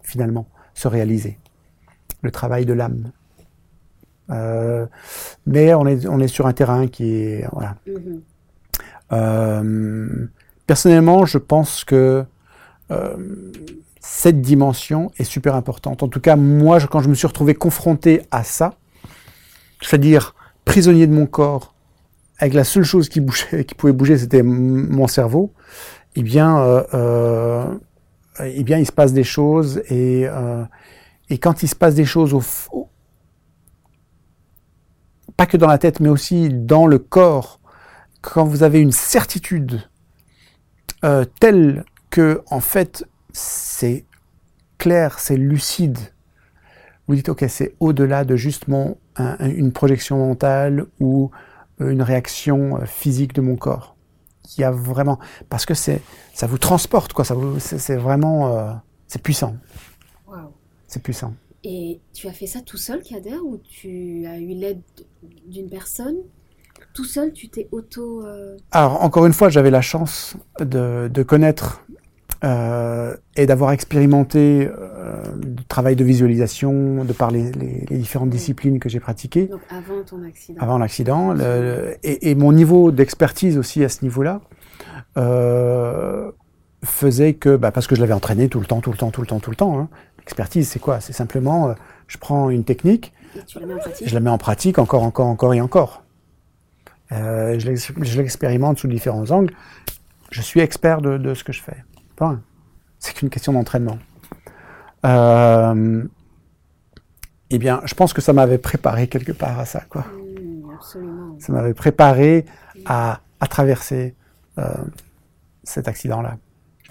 finalement, 0.04 0.48
se 0.74 0.88
réaliser? 0.88 1.38
Le 2.22 2.32
travail 2.32 2.65
de 2.65 2.74
l'âme. 2.74 3.12
Euh, 4.30 4.86
mais 5.46 5.74
on 5.74 5.88
est, 5.88 6.08
on 6.08 6.20
est 6.20 6.28
sur 6.28 6.48
un 6.48 6.54
terrain 6.54 6.88
qui 6.88 7.15
est... 7.15 7.46
Voilà. 7.52 7.76
Mm-hmm. 9.12 10.28
personnellement, 10.67 11.26
je 11.26 11.38
pense 11.38 11.84
que 11.84 12.26
cette 14.00 14.41
dimension 14.41 15.12
est 15.17 15.24
super 15.24 15.56
importante. 15.56 16.04
En 16.04 16.08
tout 16.08 16.20
cas, 16.20 16.36
moi, 16.36 16.80
quand 16.82 17.00
je 17.00 17.10
me 17.10 17.15
suis 17.15 17.28
retrouvé 17.28 17.54
confronté 17.54 18.24
à 18.32 18.44
ça, 18.44 18.74
c'est-à-dire 19.82 20.36
prisonnier 20.65 21.08
de 21.08 21.13
mon 21.13 21.26
corps, 21.26 21.74
avec 22.41 22.56
la 22.56 22.63
seule 22.63 22.84
chose 22.84 23.08
qui 23.08 23.21
pouvait 23.21 23.93
bouger, 23.93 24.17
c'était 24.17 24.41
mon 24.41 25.08
cerveau, 25.08 25.54
eh 26.15 26.23
bien, 26.23 26.58
euh, 26.58 26.84
euh, 26.95 27.75
eh 28.39 28.63
bien, 28.63 28.80
il 28.80 28.86
se 28.88 28.91
passe 28.91 29.13
des 29.13 29.23
choses 29.23 29.84
et, 29.89 30.27
euh, 30.27 30.65
quand 31.39 31.62
il 31.62 31.67
se 31.69 31.75
passe 31.75 31.93
des 31.93 32.04
choses 32.04 32.34
au, 32.34 32.89
pas 35.38 35.45
que 35.45 35.56
dans 35.56 35.67
la 35.67 35.77
tête, 35.77 35.99
mais 35.99 36.10
aussi 36.10 36.49
dans 36.49 36.88
le 36.88 36.97
corps, 36.97 37.60
quand 38.21 38.43
vous 38.43 38.63
avez 38.63 38.80
une 38.80 38.91
certitude 38.91 39.88
telle 41.39 41.86
que, 42.10 42.41
en 42.47 42.60
fait, 42.60 43.06
c'est 43.34 44.06
clair, 44.77 45.19
c'est 45.19 45.38
lucide. 45.38 45.97
Vous 47.08 47.15
dites, 47.15 47.30
ok, 47.30 47.45
c'est 47.47 47.75
au-delà 47.80 48.23
de 48.23 48.36
juste 48.36 48.65
une 49.39 49.71
projection 49.71 50.17
mentale 50.17 50.86
ou 50.99 51.32
une 51.89 52.02
réaction 52.02 52.78
euh, 52.78 52.86
physique 52.86 53.34
de 53.34 53.41
mon 53.41 53.56
corps. 53.56 53.96
Il 54.58 54.62
y 54.62 54.63
a 54.63 54.72
vraiment, 54.72 55.17
parce 55.50 55.65
que 55.65 55.74
c'est, 55.74 56.02
ça 56.34 56.48
vous 56.48 56.58
transporte, 56.58 57.13
quoi. 57.13 57.24
Ça 57.24 57.36
c'est, 57.60 57.96
vraiment, 57.96 58.58
euh, 58.58 58.74
c'est 59.08 59.22
puissant. 59.22 59.56
C'est 60.88 61.02
puissant. 61.02 61.34
Et 61.63 62.02
tu 62.13 62.28
as 62.28 62.34
fait 62.34 62.48
ça 62.48 62.60
tout 62.60 62.76
seul, 62.76 63.02
Kader, 63.02 63.38
ou 63.38 63.58
tu 63.58 64.26
as 64.28 64.38
eu 64.38 64.54
l'aide 64.54 64.82
d'une 65.48 65.70
personne? 65.70 66.17
Tout 66.94 67.06
seul, 67.06 67.32
tu 67.32 67.48
t'es 67.48 67.70
auto. 67.72 68.26
Alors, 68.72 69.02
encore 69.02 69.26
une 69.26 69.32
fois, 69.32 69.48
j'avais 69.48 69.72
la 69.72 69.80
chance 69.80 70.36
de, 70.60 71.10
de 71.10 71.24
connaître 71.24 71.86
euh, 72.43 73.15
et 73.36 73.45
d'avoir 73.45 73.71
expérimenté 73.71 74.67
euh, 74.67 75.23
le 75.36 75.63
travail 75.67 75.95
de 75.95 76.04
visualisation 76.04 77.04
de 77.04 77.13
par 77.13 77.30
les, 77.30 77.51
les, 77.51 77.86
les 77.88 77.97
différentes 77.97 78.32
disciplines 78.32 78.80
que 78.80 78.89
j'ai 78.89 78.99
pratiquées. 78.99 79.45
Donc 79.45 79.62
avant 79.69 80.01
ton 80.04 80.23
accident. 80.23 80.62
Avant 80.62 80.77
l'accident. 80.80 81.36
Et, 82.04 82.32
et, 82.32 82.36
mon 82.36 82.51
niveau 82.51 82.91
d'expertise 82.91 83.58
aussi 83.58 83.84
à 83.84 83.89
ce 83.89 84.04
niveau-là 84.04 84.41
euh, 85.17 86.32
faisait 86.84 87.34
que, 87.34 87.56
bah, 87.56 87.71
parce 87.71 87.86
que 87.86 87.95
je 87.95 88.01
l'avais 88.01 88.13
entraîné 88.13 88.49
tout 88.49 88.60
le 88.60 88.65
temps, 88.65 88.82
tout 88.82 88.91
le 88.91 88.97
temps, 88.97 89.12
tout 89.12 89.21
le 89.21 89.27
temps, 89.27 89.39
tout 89.39 89.51
le 89.51 89.56
temps. 89.56 89.80
Hein. 89.80 89.89
L'expertise, 90.19 90.67
c'est 90.67 90.80
quoi? 90.80 90.99
C'est 90.99 91.13
simplement, 91.13 91.69
euh, 91.69 91.73
je 92.08 92.17
prends 92.17 92.49
une 92.49 92.63
technique, 92.63 93.13
la 93.56 93.65
mets 93.65 93.73
en 93.73 93.77
je 94.04 94.13
la 94.13 94.19
mets 94.19 94.30
en 94.30 94.38
pratique 94.38 94.80
encore, 94.80 95.04
encore, 95.04 95.27
encore 95.27 95.54
et 95.54 95.62
encore. 95.62 96.04
Euh, 97.12 97.60
je 97.60 98.17
l'expérimente 98.17 98.80
sous 98.80 98.88
différents 98.88 99.30
angles. 99.32 99.54
Je 100.32 100.41
suis 100.41 100.62
expert 100.62 101.01
de, 101.01 101.17
de 101.17 101.34
ce 101.34 101.43
que 101.43 101.51
je 101.51 101.62
fais. 101.62 101.84
C'est 103.00 103.14
qu'une 103.14 103.30
question 103.30 103.54
d'entraînement. 103.54 103.98
Euh, 105.06 106.04
eh 107.50 107.58
bien, 107.58 107.82
je 107.86 107.94
pense 107.96 108.14
que 108.14 108.22
ça 108.22 108.34
m'avait 108.34 108.58
préparé 108.58 109.08
quelque 109.08 109.32
part 109.32 109.60
à 109.60 109.66
ça, 109.66 109.82
quoi. 109.90 110.02
Mmh, 110.02 111.40
ça 111.40 111.54
m'avait 111.54 111.74
préparé 111.74 112.46
à, 112.86 113.20
traverser 113.50 114.16
euh, 114.58 114.64
cet 115.64 115.88
accident-là. 115.88 116.38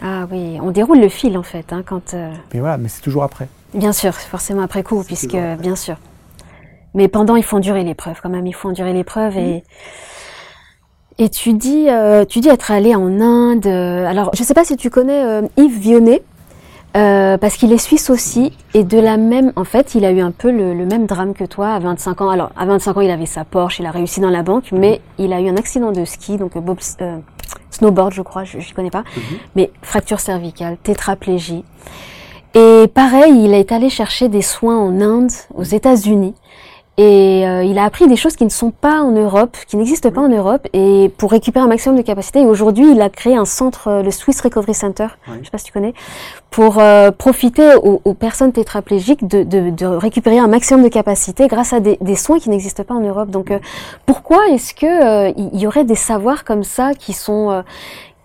Ah 0.03 0.27
oui, 0.31 0.59
on 0.61 0.71
déroule 0.71 1.01
le 1.01 1.09
fil 1.09 1.37
en 1.37 1.43
fait, 1.43 1.73
hein, 1.73 1.83
quand. 1.85 2.14
Euh, 2.14 2.33
mais 2.53 2.61
voilà, 2.61 2.79
mais 2.79 2.88
c'est 2.88 3.03
toujours 3.03 3.23
après. 3.23 3.49
Bien 3.75 3.93
sûr, 3.93 4.14
forcément 4.14 4.62
après 4.62 4.83
coup, 4.83 5.05
puisque 5.05 5.37
bien 5.59 5.77
sûr. 5.77 5.97
Mais 6.95 7.07
pendant, 7.07 7.37
il 7.37 7.45
faut 7.45 7.57
endurer 7.57 7.85
l'épreuve, 7.85 8.21
quand 8.21 8.31
même, 8.31 8.47
il 8.47 8.55
faut 8.55 8.69
endurer 8.69 8.93
l'épreuve 8.93 9.37
et. 9.37 9.59
Mmh. 9.59 9.62
Et 11.20 11.28
tu 11.28 11.52
dis, 11.52 11.85
euh, 11.90 12.24
tu 12.24 12.40
dis 12.40 12.48
être 12.48 12.70
allé 12.70 12.94
en 12.94 13.20
Inde. 13.20 13.66
Euh, 13.66 14.06
alors, 14.06 14.30
je 14.33 14.40
ne 14.40 14.46
sais 14.46 14.54
pas 14.54 14.64
si 14.64 14.78
tu 14.78 14.88
connais 14.88 15.22
euh, 15.22 15.42
Yves 15.59 15.78
Vionnet, 15.78 16.22
parce 16.94 17.59
qu'il 17.59 17.70
est 17.74 17.78
suisse 17.78 18.09
aussi, 18.09 18.56
et 18.72 18.85
de 18.85 18.98
la 18.98 19.18
même, 19.18 19.52
en 19.54 19.64
fait, 19.64 19.94
il 19.94 20.06
a 20.06 20.12
eu 20.12 20.20
un 20.20 20.30
peu 20.30 20.50
le, 20.50 20.74
même 20.87 21.04
drame 21.04 21.35
que 21.35 21.44
toi 21.44 21.74
à 21.74 21.78
25 21.78 22.22
ans. 22.22 22.30
Alors, 22.30 22.52
à 22.56 22.64
25 22.64 22.96
ans, 22.96 23.00
il 23.02 23.11
avait 23.11 23.26
sa 23.26 23.44
Porsche, 23.44 23.80
il 23.80 23.87
a 23.87 23.90
réussi 23.90 24.20
dans 24.20 24.30
la 24.30 24.42
banque, 24.42 24.72
mais 24.72 25.02
il 25.18 25.35
a 25.35 25.42
eu 25.42 25.48
un 25.50 25.56
accident 25.56 25.92
de 25.92 26.06
ski, 26.06 26.38
donc 26.38 26.56
bob, 26.56 26.78
snowboard, 27.70 28.14
je 28.14 28.22
crois, 28.22 28.44
je 28.44 28.56
ne 28.56 28.74
connais 28.74 28.90
pas, 28.90 29.04
mhm. 29.14 29.38
mais 29.56 29.70
fracture 29.83 30.20
cervicale, 30.20 30.78
tétraplégie. 30.83 31.64
Et 32.54 32.87
pareil, 32.94 33.44
il 33.44 33.52
est 33.52 33.72
allé 33.72 33.90
chercher 33.90 34.28
des 34.28 34.42
soins 34.42 34.78
en 34.78 35.02
Inde, 35.02 35.33
aux 35.54 35.64
États-Unis. 35.64 36.35
Et 37.00 37.46
euh, 37.46 37.64
il 37.64 37.78
a 37.78 37.84
appris 37.84 38.08
des 38.08 38.16
choses 38.16 38.36
qui 38.36 38.44
ne 38.44 38.50
sont 38.50 38.70
pas 38.70 39.00
en 39.00 39.12
Europe, 39.12 39.56
qui 39.66 39.78
n'existent 39.78 40.10
pas 40.10 40.20
en 40.20 40.28
Europe, 40.28 40.68
et 40.74 41.10
pour 41.16 41.30
récupérer 41.30 41.64
un 41.64 41.68
maximum 41.68 41.96
de 41.96 42.02
capacité. 42.02 42.40
Et 42.40 42.44
aujourd'hui, 42.44 42.92
il 42.92 43.00
a 43.00 43.08
créé 43.08 43.34
un 43.34 43.46
centre, 43.46 43.88
euh, 43.88 44.02
le 44.02 44.10
Swiss 44.10 44.38
Recovery 44.42 44.74
Center, 44.74 45.06
je 45.26 45.32
ne 45.32 45.42
sais 45.42 45.50
pas 45.50 45.56
si 45.56 45.64
tu 45.64 45.72
connais, 45.72 45.94
pour 46.50 46.78
euh, 46.78 47.10
profiter 47.10 47.74
aux, 47.82 48.02
aux, 48.04 48.12
personnes 48.12 48.52
tétraplégiques 48.52 49.26
de, 49.26 49.44
de, 49.44 49.70
de, 49.70 49.86
récupérer 49.86 50.38
un 50.38 50.46
maximum 50.46 50.82
de 50.84 50.90
capacité 50.90 51.48
grâce 51.48 51.72
à 51.72 51.80
des, 51.80 51.96
des 52.02 52.16
soins 52.16 52.38
qui 52.38 52.50
n'existent 52.50 52.84
pas 52.84 52.92
en 52.92 53.00
Europe. 53.00 53.30
Donc, 53.30 53.50
pourquoi 54.04 54.48
est-ce 54.48 54.74
que 54.74 55.30
il 55.38 55.58
y 55.58 55.66
aurait 55.66 55.84
des 55.84 55.94
savoirs 55.94 56.44
comme 56.44 56.64
ça 56.64 56.92
qui 56.92 57.14
sont 57.14 57.64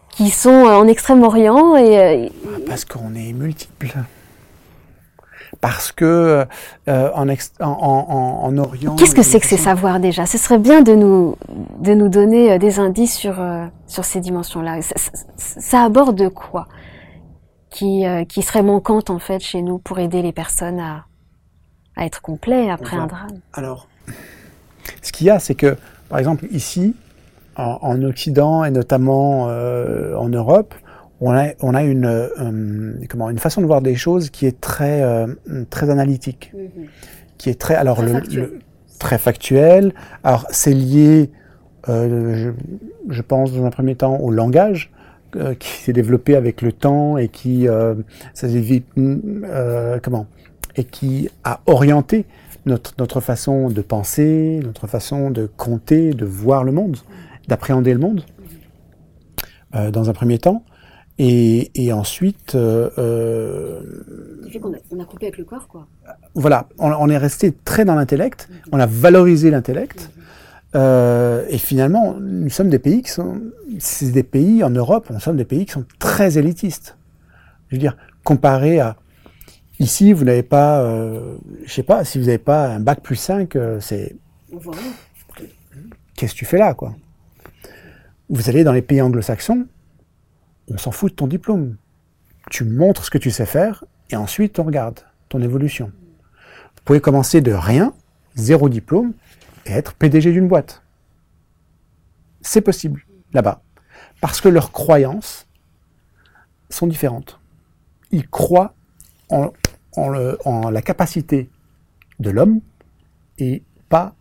qui 0.10 0.32
sont 0.32 0.50
en 0.50 0.86
Extrême-Orient 0.88 1.78
et 1.78 2.30
parce 2.68 2.84
qu'on 2.84 3.16
est 3.16 3.32
multiples 3.32 3.94
parce 5.62 5.92
que 5.92 6.46
euh, 6.88 7.10
en, 7.14 7.28
en, 7.60 8.58
Orient. 8.58 8.96
Qu'est-ce 8.96 9.16
que 9.16 9.24
c'est 9.24 9.40
que 9.40 9.46
ces 9.46 9.58
savoirs 9.58 10.00
déjà? 10.00 10.26
Ce 10.26 10.38
serait 10.38 10.60
bien 10.60 10.82
de 10.82 10.94
nous 10.94 11.36
de 11.80 11.94
nous 11.94 12.10
donner 12.10 12.54
euh, 12.54 12.58
des 12.58 12.80
indices 12.80 13.16
sur 13.16 13.40
euh, 13.40 13.66
sur 13.88 14.06
ces 14.06 14.20
dimensions-là. 14.20 14.80
Ça, 15.38 15.84
aborde 15.84 16.30
quoi? 16.30 16.68
Qui 17.70 18.06
qui 18.30 18.42
serait 18.42 18.64
manquante 18.64 19.10
en 19.10 19.20
fait 19.20 19.40
chez 19.40 19.62
nous 19.62 19.80
pour 19.80 20.00
aider 20.00 20.22
les 20.22 20.32
personnes 20.32 20.80
à 20.80 21.06
à 21.96 22.06
être 22.06 22.22
complets 22.22 22.70
après 22.70 22.98
un 22.98 23.08
drame. 23.08 23.40
Alors, 23.54 23.88
ce 25.02 25.12
qu'il 25.12 25.28
y 25.28 25.30
a, 25.30 25.40
c'est 25.40 25.56
que 25.56 25.78
par 26.10 26.20
exemple 26.20 26.46
ici, 26.52 26.96
en 27.58 28.02
Occident 28.04 28.64
et 28.64 28.72
notamment 28.72 29.44
en 29.44 30.30
Europe, 30.30 30.74
on 31.22 31.32
a, 31.32 31.50
on 31.62 31.74
a 31.74 31.84
une, 31.84 32.06
euh, 32.06 32.94
comment, 33.10 33.30
une 33.30 33.40
façon 33.40 33.62
de 33.62 33.66
voir 33.66 33.82
des 33.82 33.96
choses 33.96 34.30
qui 34.30 34.46
est 34.46 34.60
très, 34.60 35.02
euh, 35.02 35.28
très 35.70 35.90
analytique, 35.90 36.52
mhm. 36.54 36.88
qui 37.38 37.50
est 37.50 37.60
très, 37.60 37.76
alors 37.76 37.98
très 37.98 38.06
le, 38.08 38.14
factuel. 38.14 38.50
très 39.00 39.18
factuel. 39.18 39.94
Alors 40.24 40.46
c'est 40.50 40.74
lié, 40.74 41.32
euh, 41.90 42.36
je, 43.08 43.14
je, 43.14 43.22
pense 43.22 43.54
dans 43.54 43.66
un 43.66 43.70
premier 43.70 43.96
temps 43.96 44.18
au 44.18 44.32
langage 44.32 44.92
qui 45.60 45.68
s'est 45.68 45.92
développé 45.92 46.38
avec 46.38 46.62
le 46.62 46.72
temps 46.72 47.18
et 47.18 47.28
qui, 47.28 47.68
ça 48.34 48.48
vite, 48.48 48.86
comment, 50.02 50.28
et 50.78 50.86
qui 50.86 51.30
a 51.44 51.60
orienté 51.66 52.26
notre, 52.66 52.94
notre 53.00 53.20
façon 53.20 53.70
de 53.70 53.82
penser, 53.82 54.62
notre 54.64 54.88
façon 54.88 55.32
de 55.32 55.50
compter, 55.58 56.12
de 56.12 56.26
voir 56.26 56.64
le 56.64 56.72
monde, 56.72 56.98
d'appréhender 57.48 57.94
le 57.94 58.00
monde, 58.00 58.24
euh, 59.76 59.92
dans 59.92 60.10
un 60.10 60.14
premier 60.14 60.40
temps. 60.40 60.64
Et, 61.18 61.72
et 61.82 61.94
ensuite, 61.94 62.56
euh, 62.56 62.90
euh, 62.98 63.82
on, 64.62 64.74
a, 64.74 64.78
on 64.92 65.00
a 65.00 65.06
coupé 65.06 65.28
avec 65.28 65.38
le 65.38 65.46
corps, 65.46 65.68
quoi. 65.68 65.88
voilà, 66.34 66.68
on, 66.78 66.92
on 66.92 67.10
est 67.10 67.18
resté 67.18 67.54
très 67.54 67.86
dans 67.86 67.96
l'intellect, 67.96 68.50
on 68.74 68.80
a 68.80 68.86
valorisé 68.86 69.50
l'intellect. 69.50 70.10
Euh, 70.76 71.46
et 71.50 71.58
finalement, 71.58 72.16
nous 72.20 72.50
sommes 72.50 72.70
des 72.70 72.80
pays 72.80 73.02
qui 73.02 73.12
sont, 73.12 73.40
c'est 73.80 74.12
des 74.12 74.24
pays 74.24 74.62
en 74.64 74.70
Europe, 74.70 75.10
nous 75.10 75.22
sommes 75.22 75.38
des 75.38 75.46
pays 75.46 75.66
qui 75.66 75.72
sont 75.72 75.86
très 76.00 76.38
élitistes. 76.38 76.98
Je 77.70 77.76
veux 77.76 77.80
dire, 77.80 77.96
comparé 78.26 78.82
à 78.82 78.98
ici, 79.80 80.12
vous 80.12 80.26
n'avez 80.26 80.44
pas, 80.44 80.82
euh, 80.82 81.38
je 81.66 81.72
sais 81.74 81.84
pas, 81.84 82.04
si 82.04 82.20
vous 82.20 82.26
n'avez 82.26 82.38
pas 82.40 82.68
un 82.68 82.82
bac 82.82 83.00
plus 83.02 83.16
5, 83.16 83.56
euh, 83.56 83.80
c'est 83.80 84.18
qu'est-ce 86.16 86.34
que 86.34 86.40
tu 86.40 86.46
fais 86.46 86.58
là, 86.58 86.74
quoi? 86.74 86.94
Vous 88.30 88.50
allez 88.50 88.64
dans 88.64 88.74
les 88.74 88.82
pays 88.82 89.02
anglo-saxons, 89.02 89.68
on 90.70 90.78
s'en 90.78 90.92
fout 90.92 91.12
de 91.12 91.16
ton 91.16 91.28
diplôme. 91.28 91.78
Tu 92.50 92.64
montres 92.64 93.06
ce 93.06 93.10
que 93.10 93.18
tu 93.18 93.32
sais 93.32 93.46
faire 93.46 93.84
et 94.10 94.16
ensuite 94.16 94.60
on 94.60 94.64
regarde 94.64 95.00
ton 95.30 95.42
évolution. 95.42 95.92
Vous 96.76 96.82
pouvez 96.86 97.02
commencer 97.02 97.42
de 97.42 97.52
rien, 97.52 97.94
zéro 98.36 98.70
diplôme, 98.70 99.14
et 99.66 99.72
être 99.72 99.94
PDG 99.96 100.32
d'une 100.32 100.48
boîte. 100.48 100.84
C'est 102.42 102.62
possible 102.62 103.04
là-bas. 103.34 103.62
Parce 104.22 104.42
que 104.42 104.50
leurs 104.50 104.72
croyances 104.72 105.48
sont 106.70 106.88
différentes. 106.88 107.40
Ils 108.12 108.28
croient 108.28 108.74
en, 109.30 109.52
en 109.98 110.10
le- 110.10 110.38
en 110.46 110.70
la 110.70 110.82
capacité 110.82 111.50
de 112.20 112.30
l'homme 112.30 112.62
et 113.40 113.64
pas 113.90 114.14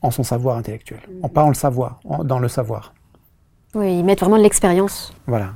en 0.00 0.10
son 0.10 0.22
savoir 0.22 0.56
intellectuel. 0.56 1.00
En, 1.22 1.28
pas 1.28 1.42
en 1.42 1.48
le 1.48 1.54
savoir, 1.54 2.00
en- 2.04 2.24
dans 2.24 2.38
le 2.38 2.48
savoir. 2.48 2.94
Oui, 3.74 3.98
ils 3.98 4.04
mettent 4.04 4.20
vraiment 4.20 4.38
de 4.38 4.42
l'expérience. 4.42 5.12
Voilà. 5.26 5.54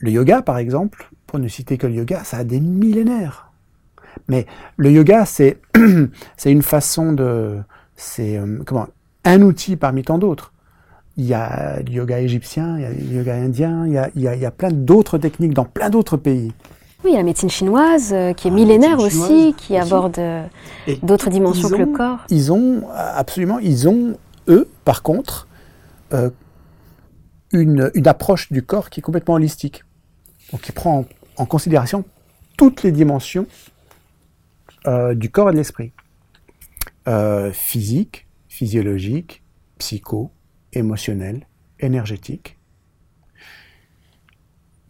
Le 0.00 0.10
yoga, 0.10 0.42
par 0.42 0.58
exemple, 0.58 1.10
pour 1.26 1.38
ne 1.38 1.46
citer 1.46 1.76
que 1.78 1.86
le 1.86 1.94
yoga, 1.94 2.24
ça 2.24 2.38
a 2.38 2.44
des 2.44 2.58
millénaires. 2.60 3.52
Mais 4.28 4.46
le 4.76 4.90
yoga, 4.90 5.24
c'est 5.26 5.58
c'est 6.36 6.50
une 6.50 6.62
façon 6.62 7.12
de, 7.12 7.58
c'est 7.96 8.36
euh, 8.38 8.58
comment, 8.66 8.88
un 9.24 9.42
outil 9.42 9.76
parmi 9.76 10.02
tant 10.02 10.18
d'autres. 10.18 10.52
Il 11.16 11.26
y 11.26 11.34
a 11.34 11.80
le 11.82 11.90
yoga 11.90 12.18
égyptien, 12.20 12.78
il 12.78 12.82
y 12.82 12.84
a 12.86 12.90
le 12.90 13.16
yoga 13.18 13.34
indien, 13.34 13.86
il 13.86 13.92
y 13.92 13.98
a, 13.98 14.10
il 14.14 14.22
y 14.22 14.28
a, 14.28 14.34
il 14.34 14.40
y 14.40 14.46
a 14.46 14.50
plein 14.50 14.70
d'autres 14.70 15.18
techniques 15.18 15.52
dans 15.54 15.64
plein 15.66 15.90
d'autres 15.90 16.16
pays. 16.16 16.52
Oui, 17.04 17.10
il 17.10 17.12
y 17.12 17.16
a 17.16 17.18
la 17.18 17.24
médecine 17.24 17.50
chinoise, 17.50 18.10
euh, 18.12 18.32
qui 18.32 18.48
est 18.48 18.50
Ah, 18.50 18.54
millénaire 18.54 18.98
aussi, 19.00 19.54
qui 19.56 19.74
aussi. 19.74 19.76
aborde 19.76 20.18
euh, 20.18 20.46
d'autres 21.02 21.30
dimensions 21.30 21.68
que 21.68 21.76
le 21.76 21.86
corps. 21.86 22.20
Ils 22.30 22.52
ont 22.52 22.82
absolument, 22.94 23.58
ils 23.58 23.88
ont 23.88 24.16
eux, 24.48 24.68
par 24.84 25.02
contre, 25.02 25.46
euh, 26.12 26.30
une, 27.52 27.90
une 27.94 28.08
approche 28.08 28.52
du 28.52 28.62
corps 28.62 28.90
qui 28.90 29.00
est 29.00 29.02
complètement 29.02 29.34
holistique. 29.34 29.84
Donc, 30.52 30.62
qui 30.62 30.72
prend 30.72 31.00
en, 31.00 31.42
en 31.42 31.46
considération 31.46 32.04
toutes 32.56 32.82
les 32.82 32.92
dimensions 32.92 33.46
euh, 34.86 35.14
du 35.14 35.30
corps 35.30 35.48
et 35.50 35.52
de 35.52 35.58
l'esprit. 35.58 35.92
Euh, 37.08 37.52
physique, 37.52 38.26
physiologique, 38.48 39.42
psycho, 39.78 40.30
émotionnel, 40.72 41.46
énergétique. 41.78 42.56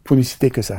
Pour 0.04 0.16
ne 0.16 0.22
citer 0.22 0.50
que 0.50 0.62
ça. 0.62 0.78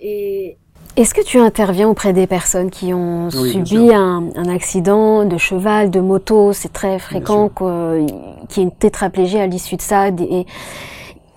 Et 0.00 0.58
est-ce 0.96 1.14
que 1.14 1.24
tu 1.24 1.38
interviens 1.38 1.88
auprès 1.88 2.12
des 2.12 2.26
personnes 2.26 2.70
qui 2.70 2.92
ont 2.92 3.28
Oui, 3.32 3.52
subi 3.52 3.94
un, 3.94 4.28
un 4.36 4.48
accident 4.48 5.24
de 5.24 5.38
cheval, 5.38 5.90
de 5.90 6.00
moto? 6.00 6.52
C'est 6.52 6.72
très 6.72 6.98
fréquent 6.98 7.48
que- 7.48 8.04
qu'il 8.48 8.62
y 8.62 8.66
ait 8.66 8.68
une 8.68 8.76
tétraplégie 8.76 9.38
à 9.38 9.46
l'issue 9.46 9.76
de 9.76 9.82
ça. 9.82 10.10
des- 10.10 10.24
Et 10.24 10.46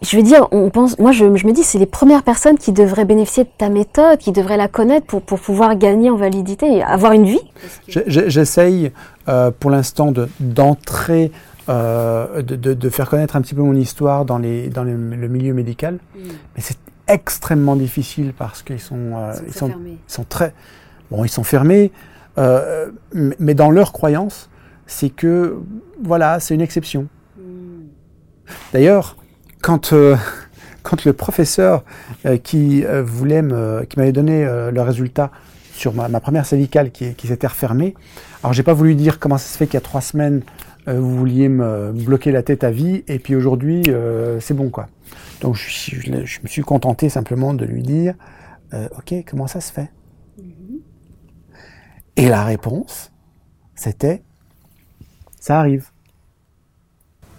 je 0.01 0.17
veux 0.17 0.23
dire, 0.23 0.47
on 0.51 0.69
pense, 0.69 0.99
moi 0.99 1.11
je, 1.11 1.35
je 1.35 1.47
me 1.47 1.51
dis, 1.53 1.63
c'est 1.63 1.77
les 1.79 1.85
premières 1.85 2.23
personnes 2.23 2.57
qui 2.57 2.71
devraient 2.71 3.05
bénéficier 3.05 3.43
de 3.45 3.49
ta 3.57 3.69
méthode, 3.69 4.17
qui 4.19 4.31
devraient 4.31 4.57
la 4.57 4.67
connaître 4.67 5.05
pour, 5.07 5.21
pour 5.21 5.39
pouvoir 5.39 5.75
gagner 5.77 6.09
en 6.09 6.15
validité 6.17 6.77
et 6.77 6.83
avoir 6.83 7.13
une 7.13 7.25
vie. 7.25 7.39
Je- 7.87 8.01
je- 8.05 8.27
J'essaye 8.29 8.91
euh, 9.27 9.51
pour 9.57 9.71
l'instant 9.71 10.11
de- 10.11 10.29
d'entrer, 10.39 11.31
euh, 11.69 12.41
de, 12.43 12.55
de- 12.55 12.73
de 12.73 12.89
faire 12.89 13.09
connaître 13.09 13.35
un 13.35 13.41
petit 13.41 13.55
peu 13.55 13.61
mon 13.63 13.73
histoire 13.75 14.25
dans, 14.25 14.37
les, 14.37 14.67
dans 14.69 14.83
le, 14.83 14.95
le 14.95 15.27
milieu 15.27 15.53
médical, 15.53 15.97
mais 16.15 16.61
c'est 16.61 16.77
extrêmement 17.07 17.75
difficile 17.75 18.33
parce 18.37 18.61
qu'ils 18.63 18.79
sont, 18.79 18.95
euh, 19.15 19.33
ils 19.47 19.53
sont, 19.53 19.67
ils 20.07 20.11
sont 20.11 20.25
très, 20.27 20.53
bon, 21.09 21.23
ils 21.23 21.29
sont 21.29 21.43
fermés, 21.43 21.91
euh, 22.37 22.91
mais 23.13 23.53
dans 23.53 23.71
leur 23.71 23.91
croyance, 23.93 24.49
c'est 24.87 25.09
que 25.09 25.57
voilà, 26.03 26.39
c'est 26.39 26.53
une 26.53 26.61
exception. 26.61 27.07
D'ailleurs, 28.73 29.15
quand 29.65 29.93
euh, 29.93 30.15
quand 30.83 31.05
le 31.05 31.13
professeur 31.13 31.83
euh, 32.27 32.37
qui 32.37 32.85
euh, 32.85 33.01
voulait 33.01 33.41
me, 33.41 33.83
qui 33.89 33.97
m'avait 33.97 34.11
donné 34.11 34.45
le 34.45 34.81
résultat 34.81 35.31
sur 35.73 35.95
ma, 35.95 36.07
ma 36.07 36.19
première 36.19 36.45
cervicale 36.45 36.91
qui, 36.91 37.15
qui 37.15 37.27
s'était 37.27 37.47
refermée, 37.47 37.95
alors 38.43 38.53
j'ai 38.53 38.61
pas 38.61 38.73
voulu 38.73 38.93
dire 38.93 39.17
comment 39.17 39.39
ça 39.39 39.51
se 39.51 39.57
fait 39.57 39.65
qu'il 39.65 39.73
y 39.73 39.77
a 39.77 39.81
trois 39.81 40.01
semaines 40.01 40.43
vous 40.87 41.17
vouliez 41.17 41.49
me 41.49 41.91
bloquer 41.93 42.31
la 42.31 42.43
tête 42.43 42.63
à 42.63 42.69
vie 42.69 43.03
et 43.07 43.17
puis 43.17 43.35
aujourd'hui 43.35 43.81
c'est 44.39 44.53
bon 44.53 44.69
quoi. 44.69 44.87
Donc 45.41 45.55
je, 45.55 45.95
je 45.99 46.41
me 46.43 46.47
suis 46.47 46.61
contenté 46.61 47.09
simplement 47.09 47.55
de 47.55 47.65
lui 47.65 47.81
dire 47.81 48.13
ok 48.71 49.15
comment 49.27 49.47
ça 49.47 49.61
se 49.61 49.73
fait? 49.73 49.89
Et 52.17 52.29
la 52.29 52.43
réponse 52.43 53.11
c'était 53.73 54.21
ça 55.39 55.59
arrive. 55.59 55.89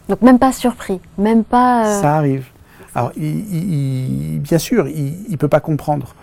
Donc 0.09 0.23
même 0.23 0.39
pas 0.39 0.53
surpris, 0.53 1.01
même 1.19 1.45
pas. 1.45 1.87
euh, 1.99 2.01
Ça 2.01 2.17
arrive. 2.17 2.47
Alors, 2.95 3.13
il, 3.17 3.25
il- 3.25 4.35
il- 4.35 4.41
bien 4.41 4.59
sûr, 4.59 4.89
il 4.89 5.31
ne 5.31 5.37
peut 5.37 5.49
pas 5.49 5.61
comprendre 5.61 6.15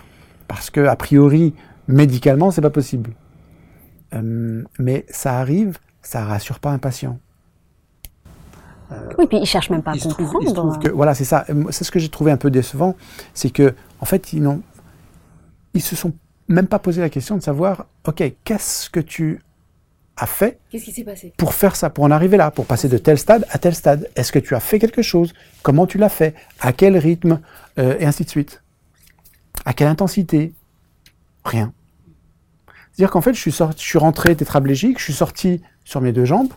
parce 0.48 0.70
que 0.70 0.80
a 0.86 0.96
priori, 0.96 1.54
médicalement, 1.88 2.50
c'est 2.50 2.60
pas 2.62 2.70
possible. 2.70 3.10
Euh, 4.14 4.62
mais 4.78 5.04
ça 5.08 5.38
arrive, 5.38 5.78
ça 6.02 6.24
rassure 6.24 6.58
pas 6.60 6.70
un 6.70 6.78
patient. 6.78 7.18
Oui, 9.18 9.26
puis 9.26 9.38
ils 9.38 9.46
cherchent 9.46 9.70
même 9.70 9.82
pas 9.82 9.92
à 9.92 9.96
trouve- 9.96 10.14
comprendre. 10.14 10.38
il 10.42 10.48
se 10.50 10.54
trouve 10.54 10.78
que 10.78 10.88
voilà, 10.88 11.14
c'est 11.14 11.24
ça. 11.24 11.44
Euh, 11.50 11.64
C'est 11.70 11.82
ce 11.84 11.90
que 11.90 11.98
j'ai 11.98 12.08
trouvé 12.10 12.30
un 12.30 12.36
peu 12.36 12.50
décevant, 12.50 12.94
c'est 13.32 13.50
que 13.50 13.74
en 14.00 14.04
fait, 14.04 14.32
ils 14.32 14.40
n'ont, 14.42 14.62
ils 15.72 15.80
se 15.82 15.96
sont 15.96 16.12
même 16.48 16.68
pas 16.68 16.78
posé 16.78 17.00
la 17.00 17.08
question 17.08 17.36
de 17.36 17.42
savoir, 17.42 17.86
ok, 18.06 18.22
qu'est-ce 18.44 18.90
que 18.90 19.00
tu 19.00 19.40
as 20.16 20.26
fait 20.26 20.58
Qu'est-ce 20.70 20.84
qui 20.84 20.92
s'est 20.92 21.04
passé? 21.04 21.32
pour 21.36 21.54
faire 21.54 21.74
ça, 21.76 21.90
pour 21.90 22.04
en 22.04 22.10
arriver 22.10 22.36
là, 22.36 22.50
pour 22.50 22.66
passer 22.66 22.88
de 22.88 22.98
tel 22.98 23.18
stade 23.18 23.46
à 23.50 23.58
tel 23.58 23.74
stade 23.74 24.08
Est-ce 24.16 24.30
que 24.32 24.38
tu 24.38 24.54
as 24.54 24.60
fait 24.60 24.78
quelque 24.78 25.02
chose? 25.02 25.32
Comment 25.62 25.86
tu 25.86 25.98
l'as 25.98 26.08
fait? 26.08 26.34
À 26.60 26.72
quel 26.72 26.96
rythme? 26.96 27.40
Euh, 27.78 27.96
Et 27.98 28.04
ainsi 28.06 28.24
de 28.24 28.30
suite. 28.30 28.62
À 29.64 29.72
quelle 29.72 29.88
intensité? 29.88 30.52
Rien. 31.44 31.72
C'est-à-dire 32.92 33.10
qu'en 33.10 33.20
fait, 33.20 33.34
je 33.34 33.40
suis, 33.40 33.50
sorti, 33.52 33.82
je 33.82 33.88
suis 33.88 33.98
rentré 33.98 34.36
tétraplégique, 34.36 34.98
je 34.98 35.04
suis 35.04 35.12
sorti 35.12 35.60
sur 35.84 36.00
mes 36.00 36.12
deux 36.12 36.24
jambes, 36.24 36.52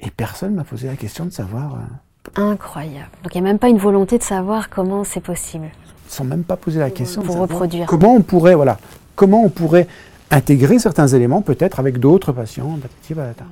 et 0.00 0.10
personne 0.10 0.54
m'a 0.54 0.64
posé 0.64 0.88
la 0.88 0.96
question 0.96 1.24
de 1.26 1.30
savoir. 1.30 1.76
euh, 1.76 2.40
Incroyable. 2.52 3.08
Donc 3.22 3.34
il 3.34 3.40
n'y 3.40 3.46
a 3.46 3.50
même 3.50 3.60
pas 3.60 3.68
une 3.68 3.78
volonté 3.78 4.18
de 4.18 4.22
savoir 4.24 4.68
comment 4.68 5.04
c'est 5.04 5.20
possible. 5.20 5.70
sans 6.08 6.24
même 6.24 6.42
pas 6.42 6.56
poser 6.56 6.80
la 6.80 6.90
question 6.90 7.20
de 7.20 7.26
pour 7.26 7.34
savoir 7.34 7.48
reproduire. 7.50 7.86
comment 7.86 8.14
on 8.14 8.22
pourrait, 8.22 8.54
voilà, 8.56 8.78
comment 9.14 9.44
on 9.44 9.48
pourrait 9.48 9.86
intégrer 10.30 10.78
certains 10.78 11.06
éléments 11.08 11.42
peut-être 11.42 11.80
avec 11.80 11.98
d'autres 11.98 12.32
patients. 12.32 12.78
patati 12.80 13.14
patata. 13.14 13.44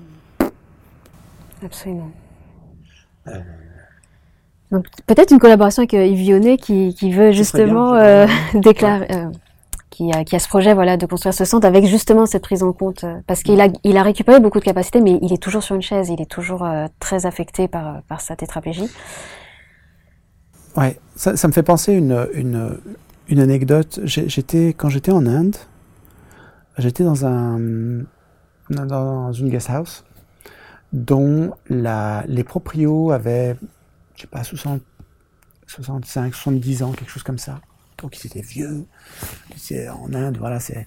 Absolument. 1.65 2.11
Donc 4.71 4.87
peut-être 5.07 5.31
une 5.31 5.39
collaboration 5.39 5.83
avec 5.83 5.95
euh, 5.95 6.05
Yves 6.05 6.19
Vionnet 6.19 6.57
qui, 6.59 6.95
qui 6.95 7.11
veut 7.11 7.31
bien, 7.31 7.33
justement 7.33 7.95
euh, 7.95 8.27
déclarer, 8.55 9.07
euh, 9.13 9.31
qui, 9.95 10.13
a, 10.13 10.25
qui 10.25 10.35
a 10.35 10.39
ce 10.39 10.49
projet 10.49 10.75
voilà 10.75 10.97
de 10.97 11.07
construire 11.07 11.33
ce 11.33 11.45
centre 11.45 11.67
avec 11.67 11.87
justement 11.87 12.27
cette 12.27 12.43
prise 12.43 12.63
en 12.63 12.73
compte 12.73 13.05
euh, 13.05 13.21
parce 13.27 13.43
qu'il 13.43 13.61
a 13.61 13.69
il 13.85 13.97
a 13.97 14.03
récupéré 14.03 14.41
beaucoup 14.41 14.59
de 14.59 14.65
capacités 14.65 15.01
mais 15.01 15.19
il 15.23 15.33
est 15.33 15.43
toujours 15.43 15.63
sur 15.63 15.77
une 15.77 15.83
chaise, 15.83 16.09
il 16.09 16.21
est 16.21 16.31
toujours 16.31 16.65
euh, 16.65 16.87
très 16.99 17.27
affecté 17.27 17.69
par 17.69 17.89
euh, 17.89 17.99
par 18.09 18.21
sa 18.21 18.35
tétraplégie. 18.35 18.91
Ouais, 20.77 20.99
ça, 21.15 21.37
ça 21.37 21.47
me 21.47 21.53
fait 21.53 21.63
penser 21.63 21.93
une, 21.93 22.27
une, 22.35 22.77
une 23.29 23.39
anecdote. 23.39 24.01
J'étais 24.03 24.75
quand 24.77 24.89
j'étais 24.89 25.13
en 25.13 25.25
Inde, 25.25 25.55
j'étais 26.79 27.05
dans 27.05 27.27
un 27.27 28.05
dans 28.71 29.33
une 29.33 29.51
guest 29.51 29.71
house 29.71 30.05
dont 30.95 31.55
la, 31.69 32.25
les 32.29 32.45
proprios 32.45 33.11
avaient, 33.11 33.57
je 34.15 34.23
sais 34.23 34.27
pas, 34.29 34.45
60, 34.45 34.81
65, 35.67 36.35
70 36.35 36.83
ans, 36.85 36.93
quelque 36.93 37.11
chose 37.11 37.25
comme 37.25 37.39
ça. 37.39 37.61
Donc 37.99 38.23
ils 38.23 38.27
étaient 38.27 38.43
vieux. 38.43 38.87
C'est 39.57 39.89
en 39.89 40.15
Inde, 40.15 40.37
voilà. 40.39 40.61
C'est 40.61 40.87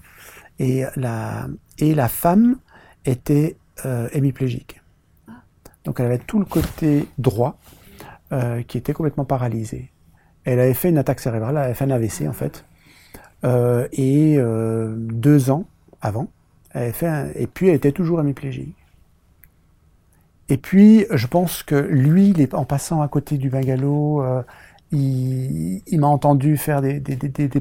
et 0.58 0.84
la 0.96 1.46
et 1.78 1.94
la 1.94 2.08
femme 2.08 2.56
était 3.04 3.56
euh, 3.84 4.08
hémiplégique. 4.12 4.80
Donc 5.84 6.00
elle 6.00 6.06
avait 6.06 6.18
tout 6.18 6.38
le 6.38 6.44
côté 6.44 7.06
droit 7.18 7.58
euh, 8.32 8.62
qui 8.62 8.78
était 8.78 8.92
complètement 8.92 9.24
paralysée. 9.24 9.92
Elle 10.44 10.60
avait 10.60 10.74
fait 10.74 10.88
une 10.88 10.98
attaque 10.98 11.20
cérébrale, 11.20 11.56
elle 11.56 11.64
avait 11.64 11.74
fait 11.74 11.84
un 11.84 11.90
AVC 11.90 12.26
en 12.28 12.32
fait. 12.32 12.64
Euh, 13.44 13.86
et 13.92 14.38
deux 14.96 15.50
ans 15.50 15.66
avant, 16.00 16.28
fait 16.72 17.32
et 17.34 17.46
puis 17.46 17.68
elle 17.68 17.74
était 17.74 17.92
toujours 17.92 18.20
hémiplégique. 18.20 18.76
Et 20.48 20.56
puis, 20.56 21.04
je 21.10 21.26
pense 21.26 21.62
que 21.62 21.74
lui, 21.74 22.34
en 22.52 22.64
passant 22.64 23.02
à 23.02 23.08
côté 23.08 23.36
du 23.36 23.50
bungalow, 23.50 24.22
euh, 24.22 24.42
il, 24.92 25.82
m'a 25.98 26.06
entendu 26.06 26.56
faire 26.56 26.80
des, 26.80 27.00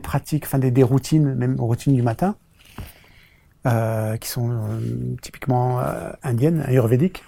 pratiques, 0.02 0.45
enfin 0.45 0.58
des, 0.58 0.84
routines, 0.84 1.34
même 1.36 1.60
routines 1.60 1.93
du 1.93 2.02
matin, 2.02 2.36
euh, 3.65 4.15
qui 4.15 4.30
sont 4.30 4.52
euh, 4.52 5.15
typiquement 5.21 5.82
indiennes, 6.23 6.63
ayurvédiques. 6.65 7.23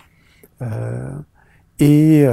Et 1.79 2.25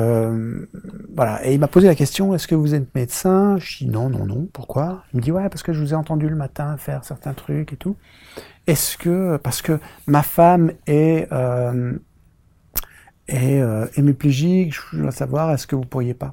voilà. 1.14 1.44
Et 1.44 1.54
il 1.54 1.58
m'a 1.58 1.68
posé 1.68 1.88
la 1.88 1.96
question 1.96 2.32
est-ce 2.32 2.46
que 2.46 2.54
vous 2.54 2.74
êtes 2.74 2.94
médecin? 2.94 3.56
Je 3.58 3.78
dis 3.78 3.88
non, 3.88 4.08
non, 4.08 4.24
non. 4.24 4.46
Pourquoi? 4.52 5.02
Il 5.12 5.16
me 5.16 5.22
dit 5.22 5.32
ouais, 5.32 5.48
parce 5.48 5.64
que 5.64 5.72
je 5.72 5.80
vous 5.80 5.94
ai 5.94 5.96
entendu 5.96 6.28
le 6.28 6.36
matin 6.36 6.76
faire 6.76 7.02
certains 7.04 7.32
trucs 7.32 7.72
et 7.72 7.76
tout. 7.76 7.96
Est-ce 8.66 8.98
que 8.98 9.36
parce 9.36 9.62
que 9.62 9.78
ma 10.06 10.22
femme 10.22 10.72
est 10.86 11.28
euh, 11.32 11.96
est 13.28 13.60
euh, 13.60 13.86
hémiplégique, 13.96 14.74
je 14.74 15.02
dois 15.02 15.12
savoir 15.12 15.52
est-ce 15.52 15.66
que 15.66 15.76
vous 15.76 15.84
pourriez 15.84 16.14
pas? 16.14 16.32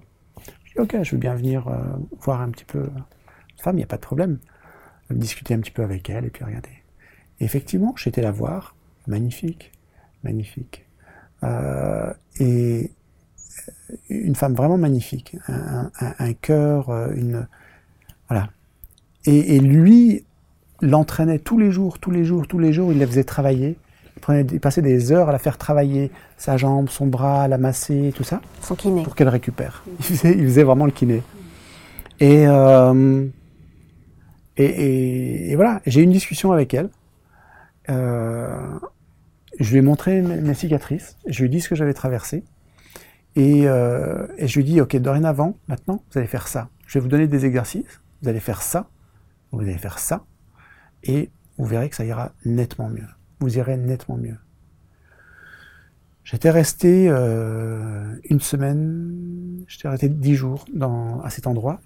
Je 0.65 0.73
dis 0.73 0.79
ok, 0.79 1.03
je 1.03 1.11
veux 1.11 1.17
bien 1.17 1.35
venir 1.35 1.67
euh, 1.67 1.77
voir 2.21 2.41
un 2.41 2.49
petit 2.49 2.65
peu 2.65 2.79
la 2.79 3.63
femme, 3.63 3.75
il 3.75 3.79
n'y 3.79 3.83
a 3.83 3.87
pas 3.87 3.97
de 3.97 4.01
problème. 4.01 4.39
Discuter 5.09 5.53
un 5.53 5.59
petit 5.59 5.71
peu 5.71 5.83
avec 5.83 6.09
elle 6.09 6.25
et 6.25 6.29
puis 6.29 6.43
regarder. 6.43 6.69
Et 7.39 7.45
effectivement, 7.45 7.93
j'étais 7.97 8.21
la 8.21 8.31
voir, 8.31 8.75
magnifique, 9.05 9.71
magnifique. 10.23 10.85
Euh, 11.43 12.11
et 12.39 12.91
une 14.09 14.35
femme 14.35 14.55
vraiment 14.55 14.77
magnifique, 14.77 15.37
un, 15.47 16.33
cœur, 16.33 16.89
une 17.11 17.47
voilà. 18.27 18.49
Et 19.25 19.59
lui 19.59 20.25
l'entraînait 20.83 21.39
tous 21.39 21.57
les 21.57 21.71
jours, 21.71 21.99
tous 21.99 22.11
les 22.11 22.23
jours, 22.25 22.47
tous 22.47 22.59
les 22.59 22.73
jours. 22.73 22.91
Il 22.91 22.99
la 22.99 23.07
faisait 23.07 23.23
travailler. 23.23 23.77
Il, 24.15 24.21
prenait, 24.21 24.45
il 24.51 24.59
passait 24.59 24.81
des 24.81 25.11
heures 25.11 25.29
à 25.29 25.31
la 25.31 25.39
faire 25.39 25.57
travailler, 25.57 26.11
sa 26.37 26.57
jambe, 26.57 26.89
son 26.89 27.07
bras, 27.07 27.43
à 27.43 27.47
la 27.47 27.57
masser, 27.57 28.13
tout 28.15 28.23
ça, 28.23 28.41
Son 28.61 28.75
kiné. 28.75 29.03
pour 29.03 29.15
qu'elle 29.15 29.29
récupère. 29.29 29.83
Il 29.99 30.05
faisait, 30.05 30.33
il 30.37 30.43
faisait 30.45 30.63
vraiment 30.63 30.85
le 30.85 30.91
kiné. 30.91 31.23
Et, 32.19 32.45
euh, 32.47 33.25
et, 34.57 34.65
et, 34.65 35.51
et 35.51 35.55
voilà, 35.55 35.81
j'ai 35.85 36.01
eu 36.01 36.03
une 36.03 36.11
discussion 36.11 36.51
avec 36.51 36.73
elle. 36.73 36.89
Euh, 37.89 38.55
je 39.59 39.71
lui 39.71 39.79
ai 39.79 39.81
montré 39.81 40.21
mes, 40.21 40.37
mes 40.37 40.53
cicatrices. 40.53 41.17
Je 41.27 41.39
lui 41.39 41.45
ai 41.47 41.49
dit 41.49 41.59
ce 41.59 41.69
que 41.69 41.75
j'avais 41.75 41.93
traversé. 41.93 42.43
Et, 43.35 43.67
euh, 43.67 44.27
et 44.37 44.47
je 44.47 44.59
lui 44.59 44.61
ai 44.61 44.73
dit, 44.73 44.81
ok, 44.81 44.95
dorénavant, 44.97 45.57
maintenant, 45.67 46.03
vous 46.11 46.19
allez 46.19 46.27
faire 46.27 46.47
ça. 46.47 46.69
Je 46.85 46.99
vais 46.99 47.01
vous 47.01 47.09
donner 47.09 47.27
des 47.27 47.45
exercices. 47.45 48.01
Vous 48.21 48.29
allez 48.29 48.39
faire 48.39 48.61
ça. 48.61 48.89
Vous 49.51 49.61
allez 49.61 49.77
faire 49.77 49.99
ça. 49.99 50.23
Et 51.03 51.29
vous 51.57 51.65
verrez 51.65 51.89
que 51.89 51.95
ça 51.95 52.05
ira 52.05 52.31
nettement 52.45 52.89
mieux. 52.89 53.07
Vous 53.39 53.57
irez 53.57 53.77
nettement 53.77 54.17
mieux. 54.17 54.37
J'étais 56.23 56.49
resté 56.49 57.09
euh, 57.09 58.15
une 58.29 58.39
semaine, 58.39 59.63
j'étais 59.67 59.89
resté 59.89 60.07
dix 60.07 60.35
jours 60.35 60.65
dans, 60.73 61.21
à 61.21 61.29
cet 61.29 61.47
endroit. 61.47 61.81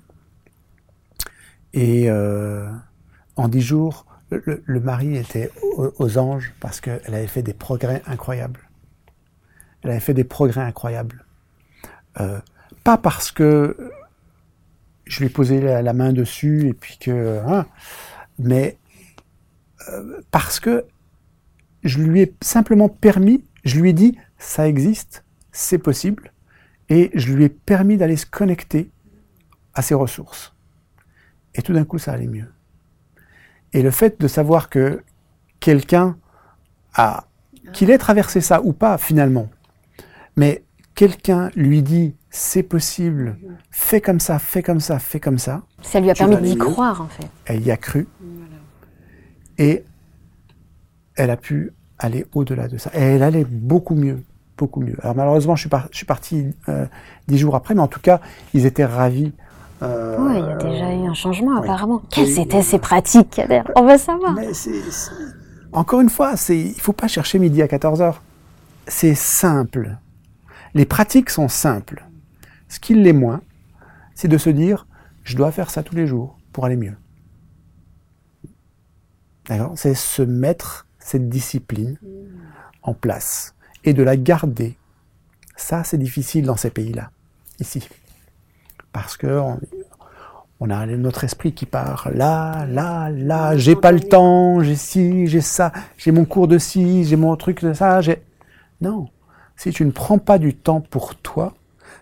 Et 1.74 2.10
euh, 2.10 2.70
en 3.36 3.48
dix 3.48 3.62
jours, 3.62 4.06
le, 4.30 4.80
mari 4.80 5.18
était 5.18 5.50
aux, 5.78 6.18
anges 6.18 6.54
parce 6.60 6.82
qu'elle 6.82 7.02
avait 7.14 7.28
fait 7.28 7.42
des 7.42 7.54
progrès 7.54 8.04
incroyables. 8.06 8.70
Elle 9.82 9.92
avait 9.92 10.00
fait 10.00 10.14
des 10.14 10.24
progrès 10.24 10.62
incroyables. 10.62 11.26
Euh, 12.20 12.40
pas 12.84 12.98
parce 12.98 13.32
que 13.32 13.92
je 15.06 15.20
lui 15.20 15.28
ai 15.28 15.30
posé 15.30 15.62
la, 15.62 15.82
la 15.82 15.94
main 15.94 16.14
dessus 16.14 16.68
et 16.68 16.74
puis 16.74 16.98
que, 17.00 17.40
hein, 17.48 17.66
mais 18.38 18.78
parce 20.32 20.60
que 20.60 20.86
je 21.84 22.00
lui 22.00 22.22
ai 22.22 22.34
simplement 22.42 22.90
permis, 22.90 23.44
je 23.64 23.80
lui 23.80 23.90
ai 23.90 23.94
dit, 23.94 24.18
ça 24.38 24.68
existe, 24.68 25.24
c'est 25.52 25.78
possible, 25.78 26.32
et 26.90 27.12
je 27.14 27.34
lui 27.34 27.46
ai 27.46 27.50
permis 27.50 27.98
d'aller 27.98 28.18
se 28.18 28.26
connecter 28.26 28.90
à 29.74 29.82
ses 29.82 29.94
ressources. 29.94 30.54
Et 31.56 31.62
tout 31.62 31.74
d'un 31.74 31.86
coup, 31.86 31.98
ça 31.98 32.14
allait 32.14 32.28
mieux. 32.28 32.52
Et 33.74 33.82
le 33.82 33.92
fait 33.92 34.20
de 34.20 34.28
savoir 34.28 34.70
que 34.70 35.04
quelqu'un 35.60 36.18
a, 36.94 37.28
qu'il 37.74 37.90
ait 37.92 37.98
traversé 37.98 38.42
ça 38.42 38.62
ou 38.64 38.74
pas 38.74 38.98
finalement, 38.98 39.50
mais 40.36 40.64
quelqu'un 40.96 41.50
lui 41.56 41.82
dit, 41.82 42.16
c'est 42.30 42.64
possible, 42.64 43.38
fais 43.72 44.02
comme 44.02 44.20
ça, 44.20 44.40
fais 44.40 44.62
comme 44.64 44.80
ça, 44.80 45.00
fais 45.00 45.20
comme 45.20 45.38
ça, 45.38 45.64
Ça 45.82 46.00
lui 46.00 46.10
a 46.10 46.14
permis 46.14 46.38
d'y 46.52 46.58
croire, 46.58 47.02
en 47.02 47.08
fait. 47.08 47.28
elle 47.46 47.66
y 47.66 47.72
a 47.72 47.78
cru 47.78 48.08
et 49.58 49.84
elle 51.16 51.30
a 51.32 51.38
pu 51.38 51.72
aller 52.00 52.26
au-delà 52.34 52.68
de 52.68 52.78
ça. 52.78 52.92
Et 52.94 53.00
elle 53.02 53.24
allait 53.24 53.46
beaucoup 53.46 53.96
mieux, 53.96 54.24
beaucoup 54.58 54.80
mieux. 54.82 54.96
Alors 55.02 55.16
malheureusement, 55.16 55.56
je 55.56 55.62
suis, 55.62 55.70
par- 55.70 55.88
je 55.92 55.98
suis 55.98 56.06
parti 56.06 56.48
euh, 56.70 56.86
dix 57.28 57.38
jours 57.38 57.56
après, 57.56 57.74
mais 57.74 57.82
en 57.82 57.88
tout 57.88 58.00
cas, 58.00 58.22
ils 58.54 58.66
étaient 58.66 58.86
ravis. 58.86 59.34
Euh, 59.84 60.18
Oui, 60.20 60.34
il 60.38 60.46
y 60.46 60.52
a 60.52 60.56
déjà 60.58 60.94
eu 60.94 61.08
un 61.08 61.14
changement, 61.14 61.54
oui. 61.54 61.60
apparemment. 61.64 62.02
Quelles 62.10 62.40
étaient 62.40 62.62
ces 62.64 62.80
pratiques, 62.80 63.30
Kader? 63.32 63.62
On 63.76 63.84
va 63.86 63.98
savoir. 63.98 64.34
Mais 64.34 64.48
Encore 65.72 66.02
une 66.02 66.10
fois, 66.10 66.34
il 66.50 66.80
faut 66.80 66.94
pas 66.94 67.08
chercher 67.08 67.40
midi 67.40 67.62
à 67.62 67.68
14 67.68 68.02
heures. 68.02 68.22
C'est 68.88 69.16
simple. 69.16 69.98
Les 70.74 70.86
pratiques 70.86 71.30
sont 71.30 71.48
simples. 71.48 72.06
Ce 72.70 72.80
qui 72.80 72.94
l'est 72.96 73.14
moins, 73.14 73.42
c'est 74.16 74.28
de 74.28 74.38
se 74.38 74.50
dire, 74.50 74.88
je 75.24 75.36
dois 75.36 75.52
faire 75.52 75.70
ça 75.70 75.84
tous 75.84 75.96
les 75.96 76.08
jours 76.08 76.38
pour 76.54 76.66
aller 76.66 76.76
mieux. 76.78 76.94
D'accord? 79.48 79.74
C'est 79.76 79.94
se 79.96 80.22
mettre 80.22 80.88
cette 81.00 81.30
discipline 81.30 81.98
en 82.84 82.94
place 82.94 83.56
et 83.84 83.94
de 83.94 84.04
la 84.04 84.18
garder. 84.18 84.78
Ça, 85.56 85.84
c'est 85.84 85.98
difficile 85.98 86.46
dans 86.46 86.58
ces 86.58 86.70
pays-là, 86.70 87.12
ici. 87.60 87.88
Parce 88.92 89.18
que 89.18 89.28
on, 89.28 89.60
on 90.60 90.70
a 90.70 90.86
notre 90.86 91.24
esprit 91.24 91.54
qui 91.54 91.66
part 91.66 92.10
là, 92.14 92.66
là, 92.68 93.10
là, 93.10 93.58
j'ai 93.58 93.76
pas 93.76 93.92
le 93.92 94.00
temps, 94.02 94.62
j'ai 94.62 94.76
ci, 94.76 95.28
j'ai 95.28 95.42
ça, 95.42 95.72
j'ai 95.98 96.12
mon 96.12 96.26
cours 96.26 96.48
de 96.48 96.58
ci, 96.58 97.04
j'ai 97.06 97.16
mon 97.16 97.36
truc 97.36 97.64
de 97.64 97.74
ça, 97.74 98.02
j'ai... 98.02 98.22
Non. 98.82 99.08
Si 99.56 99.72
tu 99.72 99.86
ne 99.86 99.92
prends 99.92 100.20
pas 100.20 100.38
du 100.38 100.54
temps 100.56 100.82
pour 100.82 101.16
toi, 101.16 101.56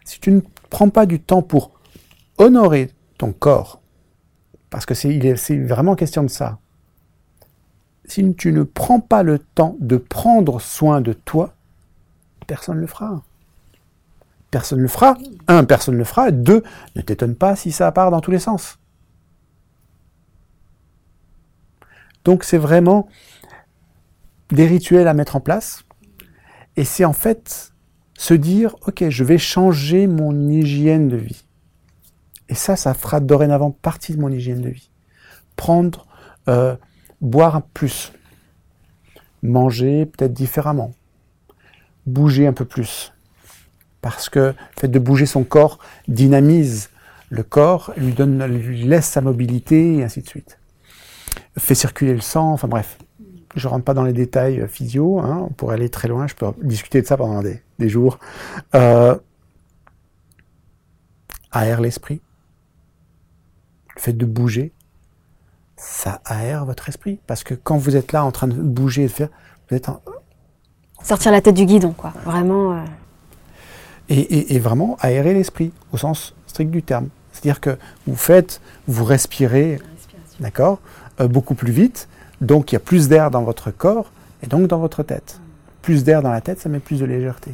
si 0.04 0.20
tu 0.20 0.32
ne 0.32 0.42
prends 0.70 0.90
pas 0.90 1.06
du 1.06 1.22
temps 1.22 1.42
pour 1.42 1.72
honorer 2.38 2.92
ton 3.18 3.32
corps, 3.32 3.82
parce 4.70 4.86
que 4.86 4.94
c'est 4.94 5.14
il 5.16 5.26
est- 5.26 5.38
c'est 5.38 5.58
vraiment 5.58 5.96
question 5.96 6.24
de 6.24 6.30
ça, 6.30 6.60
si 8.08 8.36
tu 8.36 8.52
ne 8.52 8.64
prends 8.64 9.00
pas 9.00 9.24
le 9.24 9.40
temps 9.40 9.76
de 9.80 9.98
prendre 9.98 10.62
soin 10.62 11.02
de 11.02 11.14
toi, 11.14 11.54
personne 12.48 12.78
ne 12.78 12.82
le 12.82 12.88
fera. 12.88 13.24
Personne 14.52 14.80
ne 14.80 14.84
le 14.84 14.90
fera. 14.90 15.18
Un, 15.48 15.64
personne 15.64 15.96
ne 15.96 16.00
le 16.00 16.06
fera. 16.06 16.32
Deux, 16.32 16.64
ne 16.96 17.02
t'étonne 17.02 17.36
pas 17.36 17.56
si 17.56 17.72
ça 17.72 17.92
part 17.92 18.12
dans 18.12 18.22
tous 18.22 18.32
les 18.32 18.40
sens. 18.40 18.80
Donc 22.24 22.44
c'est 22.44 22.58
vraiment 22.58 23.08
des 24.50 24.66
rituels 24.66 25.08
à 25.08 25.14
mettre 25.14 25.36
en 25.36 25.40
place. 25.40 25.84
Et 26.76 26.84
c'est 26.84 27.06
en 27.06 27.14
fait 27.14 27.74
se 28.18 28.34
dire, 28.34 28.76
ok, 28.88 29.10
je 29.10 29.24
vais 29.24 29.38
changer 29.38 30.08
mon 30.08 30.50
hygiène 30.50 31.08
de 31.08 31.18
vie. 31.18 31.46
Et 32.50 32.56
ça, 32.56 32.76
ça 32.76 32.94
fera 32.94 33.20
dorénavant 33.20 33.72
partie 33.72 34.16
de 34.16 34.22
mon 34.22 34.30
hygiène 34.30 34.62
de 34.62 34.70
vie. 34.70 34.90
Prendre, 35.56 36.06
euh, 36.48 36.76
boire 37.26 37.64
plus, 37.74 38.14
manger 39.42 40.06
peut-être 40.06 40.34
différemment, 40.34 40.94
bouger 42.06 42.48
un 42.48 42.54
peu 42.54 42.66
plus. 42.66 43.12
Parce 44.02 44.30
que 44.30 44.40
le 44.40 44.56
fait 44.80 44.88
de 44.88 45.00
bouger 45.00 45.26
son 45.26 45.44
corps 45.44 45.80
dynamise 46.08 46.90
le 47.30 47.42
corps, 47.42 47.92
lui 47.98 48.14
donne, 48.14 48.46
lui 48.46 48.84
laisse 48.84 49.08
sa 49.08 49.22
mobilité 49.22 49.96
et 49.96 50.04
ainsi 50.04 50.22
de 50.22 50.28
suite. 50.28 50.60
Fait 51.58 51.74
circuler 51.74 52.14
le 52.14 52.22
sang, 52.22 52.52
enfin 52.52 52.68
bref. 52.68 53.00
Je 53.56 53.68
rentre 53.68 53.86
pas 53.86 53.94
dans 53.94 54.04
les 54.04 54.14
détails 54.14 54.62
euh, 54.62 54.68
physio, 54.68 55.20
hein, 55.20 55.48
on 55.50 55.54
pourrait 55.54 55.76
aller 55.76 55.90
très 55.90 56.10
loin, 56.10 56.28
je 56.28 56.36
peux 56.36 56.46
discuter 56.62 57.02
de 57.02 57.08
ça 57.08 57.16
pendant 57.18 57.42
des, 57.42 57.62
des 57.80 57.90
jours. 57.90 58.20
Euh, 58.76 59.16
aère 61.52 61.82
l'esprit. 61.82 62.22
Le 63.96 64.02
fait 64.02 64.14
de 64.14 64.26
bouger, 64.26 64.74
ça 65.78 66.22
aère 66.26 66.66
votre 66.66 66.88
esprit. 66.90 67.20
Parce 67.28 67.44
que 67.44 67.54
quand 67.54 67.78
vous 67.78 67.96
êtes 67.96 68.12
là 68.12 68.24
en 68.26 68.32
train 68.32 68.48
de 68.48 68.54
bouger 68.54 69.04
et 69.04 69.08
de 69.08 69.12
faire, 69.12 69.30
vous 69.70 69.76
êtes 69.78 69.90
en, 69.90 70.02
Sortir 71.04 71.32
la 71.32 71.42
tête 71.42 71.56
du 71.56 71.66
guidon, 71.66 71.92
quoi. 71.96 72.14
Vraiment. 72.26 72.74
euh, 72.74 72.84
et, 74.10 74.20
et- 74.20 74.56
et 74.56 74.60
vraiment 74.60 74.98
aérer 75.02 75.34
l'esprit 75.34 75.72
au 75.92 75.98
sens 75.98 76.34
strict 76.48 76.72
du 76.72 76.82
terme. 76.84 77.10
C'est-à-dire 77.32 77.60
que 77.60 77.78
vous 78.08 78.16
faites, 78.16 78.62
vous 78.88 79.04
respirez, 79.04 79.80
d'accord, 80.40 80.80
euh, 81.20 81.28
beaucoup 81.28 81.54
plus 81.56 81.72
vite, 81.72 82.08
donc 82.42 82.72
il 82.72 82.76
y 82.76 82.78
a 82.78 82.80
plus 82.80 83.08
d'air 83.08 83.30
dans 83.32 83.44
votre 83.44 83.72
corps 83.72 84.12
et 84.42 84.48
donc 84.48 84.68
dans 84.68 84.80
votre 84.80 85.04
tête. 85.04 85.40
Plus 85.82 86.04
d'air 86.04 86.22
dans 86.24 86.32
la 86.32 86.42
tête, 86.42 86.60
ça 86.60 86.70
met 86.70 86.80
plus 86.80 87.00
de 87.00 87.06
légèreté. 87.06 87.52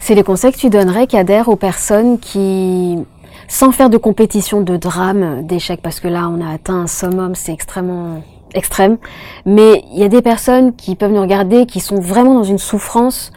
C'est 0.00 0.14
les 0.14 0.22
conseils 0.24 0.52
que 0.52 0.58
tu 0.58 0.70
donnerais, 0.70 1.06
Kader, 1.06 1.42
aux 1.46 1.56
personnes 1.56 2.18
qui, 2.18 3.04
sans 3.48 3.72
faire 3.72 3.90
de 3.90 3.96
compétition, 3.96 4.60
de 4.60 4.76
drame, 4.76 5.42
d'échec, 5.42 5.80
parce 5.82 6.00
que 6.00 6.08
là, 6.08 6.28
on 6.28 6.40
a 6.40 6.52
atteint 6.52 6.82
un 6.82 6.86
summum, 6.86 7.34
c'est 7.34 7.52
extrêmement 7.52 8.22
extrême, 8.54 8.98
mais 9.46 9.84
il 9.92 9.98
y 9.98 10.04
a 10.04 10.08
des 10.08 10.22
personnes 10.22 10.74
qui 10.74 10.96
peuvent 10.96 11.12
nous 11.12 11.20
regarder, 11.20 11.66
qui 11.66 11.80
sont 11.80 12.00
vraiment 12.00 12.34
dans 12.34 12.44
une 12.44 12.58
souffrance, 12.58 13.32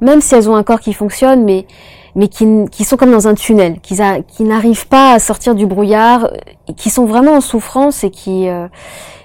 même 0.00 0.20
si 0.20 0.34
elles 0.34 0.48
ont 0.48 0.56
un 0.56 0.62
corps 0.62 0.80
qui 0.80 0.92
fonctionne, 0.92 1.44
mais 1.44 1.66
mais 2.14 2.26
qui, 2.26 2.46
qui 2.72 2.84
sont 2.84 2.96
comme 2.96 3.12
dans 3.12 3.28
un 3.28 3.34
tunnel, 3.34 3.78
qui, 3.80 3.96
qui 4.26 4.42
n'arrivent 4.42 4.88
pas 4.88 5.12
à 5.12 5.18
sortir 5.20 5.54
du 5.54 5.66
brouillard, 5.66 6.30
qui 6.76 6.90
sont 6.90 7.04
vraiment 7.04 7.34
en 7.34 7.40
souffrance 7.40 8.02
et 8.02 8.10
qui 8.10 8.48
euh, 8.48 8.66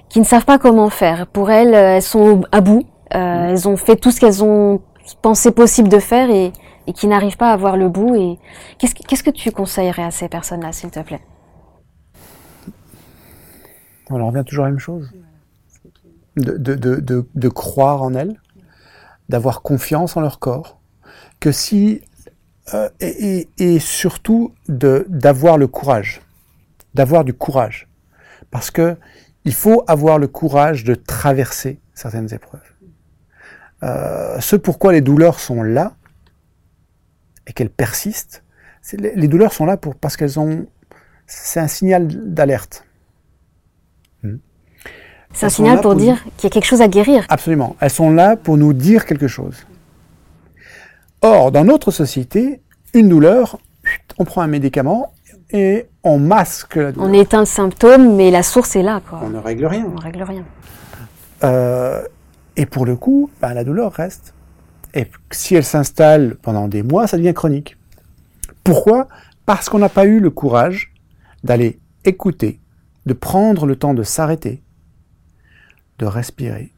qui 0.09 0.19
ne 0.19 0.25
savent 0.25 0.45
pas 0.45 0.59
comment 0.59 0.89
faire. 0.89 1.25
Pour 1.25 1.49
elles, 1.49 1.73
elles 1.73 2.01
sont 2.03 2.41
à 2.51 2.61
bout, 2.61 2.83
euh, 3.15 3.49
elles 3.49 3.67
ont 3.67 3.77
fait 3.77 3.95
tout 3.95 4.11
ce 4.11 4.19
qu'elles 4.19 4.43
ont 4.43 4.79
pensé 5.23 5.49
possible 5.49 5.89
de 5.89 5.97
faire 5.97 6.29
et, 6.29 6.51
et 6.87 6.93
qui 6.93 7.07
n'arrivent 7.07 7.37
pas 7.37 7.51
à 7.51 7.57
voir 7.57 7.77
le 7.77 7.89
bout. 7.89 8.15
Et 8.15 8.39
qu'est-ce, 8.77 9.23
que 9.23 9.29
tu 9.29 9.51
conseillerais 9.51 10.03
à 10.03 10.11
ces 10.11 10.29
personnes-là, 10.29 10.71
s'il 10.71 10.91
te 10.91 10.99
plaît? 10.99 11.21
On 14.09 14.27
revient 14.27 14.43
toujours 14.45 14.65
à 14.65 14.67
la 14.67 14.71
même 14.71 14.79
chose. 14.79 15.11
De, 16.35 17.47
croire 17.49 18.01
en 18.01 18.13
elles, 18.13 18.39
d'avoir 19.29 19.61
confiance 19.61 20.17
en 20.17 20.21
leur 20.21 20.39
corps, 20.39 20.79
que 21.39 21.51
si 21.51 22.01
euh, 22.73 22.89
et, 22.99 23.49
et, 23.57 23.79
surtout 23.79 24.53
de 24.67 25.05
d'avoir 25.09 25.57
le 25.57 25.67
courage, 25.67 26.21
d'avoir 26.93 27.23
du 27.23 27.33
courage, 27.33 27.87
parce 28.51 28.71
que 28.71 28.97
il 29.45 29.53
faut 29.53 29.83
avoir 29.87 30.17
le 30.17 30.27
courage 30.27 30.83
de 30.83 30.95
traverser 30.95 31.79
certaines 31.93 32.33
épreuves. 32.33 32.61
Euh, 33.83 34.39
ce 34.39 34.55
pourquoi 34.55 34.93
les 34.93 35.01
douleurs 35.01 35.39
sont 35.39 35.61
là 35.61 35.93
et 37.47 37.53
qu'elles 37.53 37.69
persistent, 37.69 38.43
les, 38.93 39.15
les, 39.15 39.27
douleurs 39.27 39.53
sont 39.53 39.65
là 39.65 39.77
pour 39.77 39.95
parce 39.95 40.17
qu'elles 40.17 40.39
ont, 40.39 40.65
c'est 41.25 41.59
un 41.59 41.67
signal 41.67 42.07
d'alerte. 42.07 42.85
C'est 45.33 45.47
un 45.47 45.49
signal 45.49 45.81
pour, 45.81 45.95
dire 45.95 46.23
qu'il 46.37 46.43
y 46.43 46.47
a 46.47 46.49
quelque 46.51 46.65
chose 46.65 46.81
à 46.81 46.87
guérir. 46.87 47.25
Absolument. 47.29 47.75
Elles 47.79 47.89
sont 47.89 48.11
là 48.11 48.35
pour 48.35 48.57
nous 48.57 48.73
dire 48.73 49.05
quelque 49.05 49.27
chose. 49.27 49.65
Or, 51.21 51.51
dans 51.51 51.63
notre 51.63 51.91
société, 51.91 52.61
une 52.93 53.09
douleur, 53.09 53.57
on 54.19 54.25
prend 54.25 54.41
un 54.41 54.47
médicament 54.47 55.13
et 55.49 55.87
on 56.03 56.19
masque 56.19 56.75
la 56.75 56.91
douleur. 56.91 57.09
On 57.09 57.13
éteint 57.13 57.39
le 57.39 57.45
symptôme, 57.45 58.15
mais 58.15 58.29
la 58.29 58.43
source 58.43 58.75
est 58.75 58.83
là. 58.83 59.01
Quoi. 59.09 59.21
On 59.23 59.29
ne 59.29 59.39
règle 59.39 59.65
rien. 59.65 59.85
On 59.87 59.95
ne 59.95 60.01
règle 60.01 60.23
rien. 60.23 60.43
Euh, 61.43 62.03
et 62.55 62.65
pour 62.65 62.85
le 62.85 62.95
coup, 62.95 63.29
ben, 63.41 63.53
la 63.53 63.63
douleur 63.63 63.91
reste. 63.91 64.33
Et 64.93 65.07
si 65.31 65.55
elle 65.55 65.63
s'installe 65.63 66.35
pendant 66.35 66.67
des 66.67 66.83
mois, 66.83 67.07
ça 67.07 67.17
devient 67.17 67.33
chronique. 67.33 67.77
Pourquoi? 68.63 69.07
Parce 69.45 69.69
qu'on 69.69 69.79
n'a 69.79 69.89
pas 69.89 70.05
eu 70.05 70.19
le 70.19 70.29
courage 70.29 70.93
d'aller 71.43 71.79
écouter, 72.05 72.59
de 73.05 73.13
prendre 73.13 73.65
le 73.65 73.75
temps 73.75 73.93
de 73.93 74.03
s'arrêter, 74.03 74.61
de 75.99 76.05
respirer, 76.05 76.71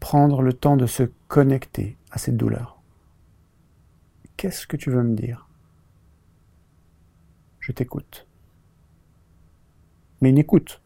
prendre 0.00 0.42
le 0.42 0.52
temps 0.52 0.76
de 0.76 0.86
se 0.86 1.04
connecter 1.28 1.96
à 2.10 2.18
cette 2.18 2.36
douleur. 2.36 2.80
Qu'est-ce 4.36 4.66
que 4.66 4.76
tu 4.76 4.90
veux 4.90 5.02
me 5.02 5.16
dire? 5.16 5.48
Je 7.60 7.72
t'écoute. 7.72 8.26
Mais 10.20 10.30
une 10.30 10.38
écoute. 10.38 10.80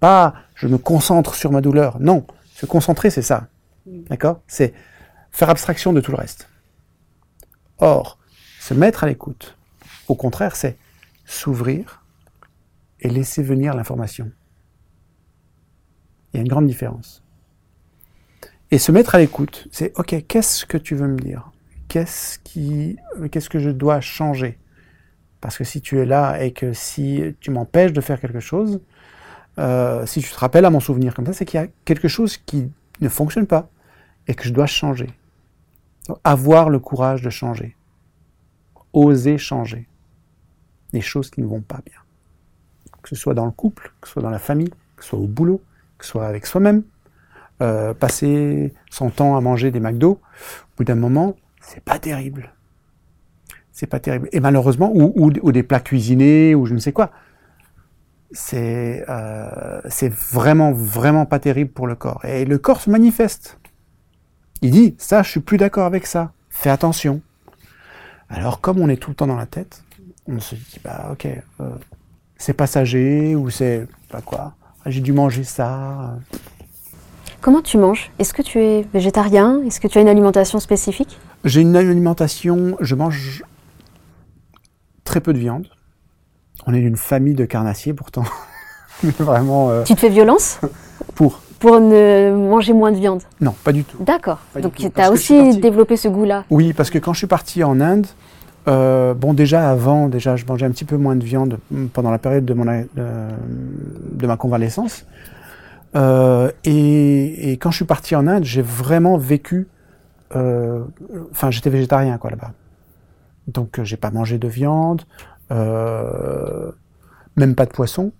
Pas 0.00 0.34
je 0.54 0.68
me 0.68 0.78
concentre 0.78 1.34
sur 1.34 1.50
ma 1.50 1.60
douleur. 1.60 1.98
Non, 1.98 2.26
se 2.52 2.66
concentrer, 2.66 3.10
c'est 3.10 3.22
ça. 3.22 3.48
D'accord? 3.86 4.40
C'est 4.46 4.74
faire 5.34 5.50
abstraction 5.50 5.92
de 5.92 6.00
tout 6.00 6.12
le 6.12 6.16
reste. 6.16 6.48
Or, 7.78 8.18
se 8.60 8.72
mettre 8.72 9.02
à 9.02 9.08
l'écoute, 9.08 9.58
au 10.06 10.14
contraire, 10.14 10.54
c'est 10.54 10.78
s'ouvrir 11.24 12.04
et 13.00 13.10
laisser 13.10 13.42
venir 13.42 13.74
l'information. 13.74 14.30
Il 16.32 16.36
y 16.36 16.38
a 16.38 16.42
une 16.42 16.48
grande 16.48 16.68
différence. 16.68 17.22
Et 18.70 18.78
se 18.78 18.92
mettre 18.92 19.16
à 19.16 19.18
l'écoute, 19.18 19.66
c'est 19.72 19.92
OK, 19.98 20.14
qu'est-ce 20.28 20.66
que 20.66 20.78
tu 20.78 20.94
veux 20.94 21.08
me 21.08 21.18
dire? 21.18 21.50
Qu'est-ce 21.88 22.38
qui, 22.38 22.96
que 23.50 23.58
je 23.58 23.70
dois 23.70 24.00
changer? 24.00 24.58
Parce 25.40 25.58
que 25.58 25.64
si 25.64 25.80
tu 25.80 25.98
es 25.98 26.06
là 26.06 26.40
et 26.42 26.52
que 26.52 26.72
si 26.72 27.34
tu 27.40 27.50
m'empêches 27.50 27.92
de 27.92 28.00
faire 28.00 28.20
quelque 28.20 28.40
chose, 28.40 28.80
euh, 29.58 30.06
si 30.06 30.20
tu 30.20 30.30
te 30.30 30.38
rappelles 30.38 30.64
à 30.64 30.70
mon 30.70 30.80
souvenir 30.80 31.12
comme 31.12 31.26
ça, 31.26 31.32
c'est 31.32 31.44
qu'il 31.44 31.60
y 31.60 31.62
a 31.62 31.66
quelque 31.84 32.08
chose 32.08 32.36
qui 32.36 32.70
ne 33.00 33.08
fonctionne 33.08 33.46
pas 33.48 33.68
et 34.28 34.34
que 34.34 34.44
je 34.44 34.50
dois 34.50 34.66
changer. 34.66 35.08
Avoir 36.22 36.70
le 36.70 36.78
courage 36.78 37.22
de 37.22 37.30
changer. 37.30 37.76
Oser 38.92 39.38
changer 39.38 39.88
les 40.92 41.00
choses 41.00 41.30
qui 41.30 41.40
ne 41.40 41.46
vont 41.46 41.60
pas 41.60 41.80
bien. 41.84 41.98
Que 43.02 43.08
ce 43.08 43.16
soit 43.16 43.34
dans 43.34 43.46
le 43.46 43.50
couple, 43.50 43.92
que 44.00 44.08
ce 44.08 44.14
soit 44.14 44.22
dans 44.22 44.30
la 44.30 44.38
famille, 44.38 44.70
que 44.96 45.02
ce 45.02 45.10
soit 45.10 45.18
au 45.18 45.26
boulot, 45.26 45.62
soit 46.04 46.26
avec 46.26 46.46
soi-même. 46.46 46.82
Euh, 47.62 47.94
passer 47.94 48.74
son 48.90 49.10
temps 49.10 49.36
à 49.36 49.40
manger 49.40 49.70
des 49.70 49.78
McDo, 49.78 50.10
au 50.12 50.76
bout 50.76 50.84
d'un 50.84 50.96
moment, 50.96 51.36
c'est 51.60 51.82
pas 51.82 51.98
terrible. 51.98 52.52
C'est 53.70 53.86
pas 53.86 54.00
terrible. 54.00 54.28
Et 54.32 54.40
malheureusement, 54.40 54.92
ou, 54.94 55.52
des 55.52 55.62
plats 55.62 55.80
cuisinés, 55.80 56.54
ou 56.54 56.66
je 56.66 56.74
ne 56.74 56.78
sais 56.78 56.92
quoi. 56.92 57.10
Euh, 58.52 59.80
c'est 59.88 60.12
vraiment, 60.12 60.72
vraiment 60.72 61.26
pas 61.26 61.38
terrible 61.38 61.70
pour 61.70 61.86
le 61.86 61.94
corps. 61.94 62.24
Et 62.24 62.44
le 62.44 62.58
corps 62.58 62.80
se 62.80 62.90
manifeste. 62.90 63.58
Il 64.64 64.70
dit, 64.70 64.94
ça, 64.96 65.22
je 65.22 65.28
suis 65.28 65.40
plus 65.40 65.58
d'accord 65.58 65.84
avec 65.84 66.06
ça. 66.06 66.32
Fais 66.48 66.70
attention. 66.70 67.20
Alors, 68.30 68.62
comme 68.62 68.80
on 68.80 68.88
est 68.88 68.96
tout 68.96 69.10
le 69.10 69.14
temps 69.14 69.26
dans 69.26 69.36
la 69.36 69.44
tête, 69.44 69.84
on 70.26 70.40
se 70.40 70.54
dit, 70.54 70.80
bah, 70.82 71.10
ok, 71.12 71.26
euh, 71.26 71.68
c'est 72.38 72.54
passager, 72.54 73.36
ou 73.36 73.50
c'est, 73.50 73.86
pas 74.08 74.22
quoi, 74.22 74.54
ah, 74.82 74.90
j'ai 74.90 75.02
dû 75.02 75.12
manger 75.12 75.44
ça. 75.44 76.16
Comment 77.42 77.60
tu 77.60 77.76
manges? 77.76 78.10
Est-ce 78.18 78.32
que 78.32 78.40
tu 78.40 78.58
es 78.58 78.86
végétarien? 78.94 79.60
Est-ce 79.66 79.80
que 79.80 79.86
tu 79.86 79.98
as 79.98 80.00
une 80.00 80.08
alimentation 80.08 80.58
spécifique? 80.60 81.18
J'ai 81.44 81.60
une 81.60 81.76
alimentation, 81.76 82.78
je 82.80 82.94
mange 82.94 83.44
très 85.04 85.20
peu 85.20 85.34
de 85.34 85.38
viande. 85.38 85.68
On 86.66 86.72
est 86.72 86.80
d'une 86.80 86.96
famille 86.96 87.34
de 87.34 87.44
carnassiers 87.44 87.92
pourtant. 87.92 88.24
Vraiment. 89.02 89.68
Euh, 89.68 89.82
tu 89.82 89.94
te 89.94 90.00
fais 90.00 90.08
violence? 90.08 90.58
Pour 91.14 91.42
Pour 91.64 91.80
ne 91.80 92.30
manger 92.30 92.74
moins 92.74 92.92
de 92.92 92.98
viande 92.98 93.22
Non, 93.40 93.54
pas 93.64 93.72
du 93.72 93.84
tout. 93.84 93.96
D'accord. 93.98 94.38
Donc 94.60 94.74
tu 94.74 95.00
as 95.00 95.10
aussi 95.10 95.56
développé 95.56 95.96
ce 95.96 96.08
goût-là 96.08 96.44
Oui, 96.50 96.74
parce 96.74 96.90
que 96.90 96.98
quand 96.98 97.14
je 97.14 97.18
suis 97.18 97.26
parti 97.26 97.64
en 97.64 97.80
Inde, 97.80 98.06
euh, 98.68 99.14
bon, 99.14 99.32
déjà 99.32 99.70
avant, 99.70 100.10
déjà, 100.10 100.36
je 100.36 100.44
mangeais 100.44 100.66
un 100.66 100.72
petit 100.72 100.84
peu 100.84 100.98
moins 100.98 101.16
de 101.16 101.24
viande 101.24 101.56
pendant 101.94 102.10
la 102.10 102.18
période 102.18 102.44
de, 102.44 102.52
mon, 102.52 102.66
de, 102.66 104.26
ma 104.26 104.36
convalescence. 104.36 105.06
Euh, 105.96 106.50
et, 106.64 107.52
et, 107.52 107.56
quand 107.56 107.70
je 107.70 107.76
suis 107.76 107.86
parti 107.86 108.14
en 108.14 108.26
Inde, 108.26 108.44
j'ai 108.44 108.60
vraiment 108.60 109.16
vécu. 109.16 109.66
Euh, 110.36 110.84
enfin, 111.30 111.50
j'étais 111.50 111.70
végétarien 111.70 112.18
quoi 112.18 112.28
là-bas. 112.28 112.52
Donc, 113.48 113.80
j'ai 113.82 113.96
pas 113.96 114.10
mangé 114.10 114.36
de 114.36 114.48
viande, 114.48 115.04
même 115.50 117.54
pas 117.54 117.64
de 117.64 117.72
poisson. 117.72 118.12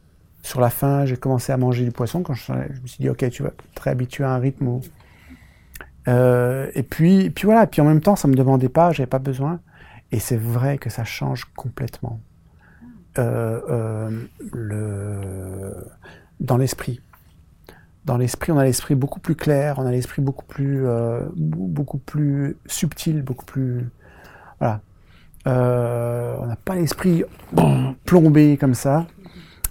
Sur 0.44 0.60
la 0.60 0.70
fin, 0.70 1.06
j'ai 1.06 1.16
commencé 1.16 1.52
à 1.52 1.56
manger 1.56 1.84
du 1.84 1.90
poisson 1.90 2.22
quand 2.22 2.34
je, 2.34 2.52
me 2.52 2.86
suis 2.86 2.98
dit, 3.00 3.08
ok, 3.08 3.28
tu 3.30 3.42
vas 3.42 3.48
être 3.48 3.88
habitué 3.88 4.24
à 4.24 4.30
un 4.30 4.38
rythme 4.38 4.68
où. 4.68 4.80
et 6.06 6.82
puis, 6.82 7.30
puis 7.30 7.46
voilà. 7.46 7.66
Puis 7.66 7.80
en 7.80 7.86
même 7.86 8.00
temps, 8.00 8.14
ça 8.14 8.28
me 8.28 8.34
demandait 8.34 8.68
pas, 8.68 8.92
j'avais 8.92 9.06
pas 9.06 9.18
besoin. 9.18 9.60
Et 10.12 10.20
c'est 10.20 10.36
vrai 10.36 10.78
que 10.78 10.90
ça 10.90 11.02
change 11.02 11.46
complètement 11.56 12.20
euh, 13.18 13.60
euh, 13.68 14.10
le, 14.52 15.74
dans 16.40 16.56
l'esprit. 16.56 17.00
Dans 18.04 18.16
l'esprit, 18.16 18.52
on 18.52 18.58
a 18.58 18.64
l'esprit 18.64 18.94
beaucoup 18.94 19.20
plus 19.20 19.34
clair, 19.34 19.78
on 19.78 19.86
a 19.86 19.90
l'esprit 19.90 20.20
beaucoup 20.20 20.44
plus, 20.44 20.86
euh, 20.86 21.20
beaucoup 21.36 21.98
plus 21.98 22.56
subtil, 22.66 23.22
beaucoup 23.22 23.46
plus, 23.46 23.88
voilà. 24.60 24.82
on 25.46 26.46
n'a 26.46 26.56
pas 26.56 26.74
l'esprit 26.74 27.24
plombé 28.04 28.56
comme 28.56 28.74
ça. 28.74 29.06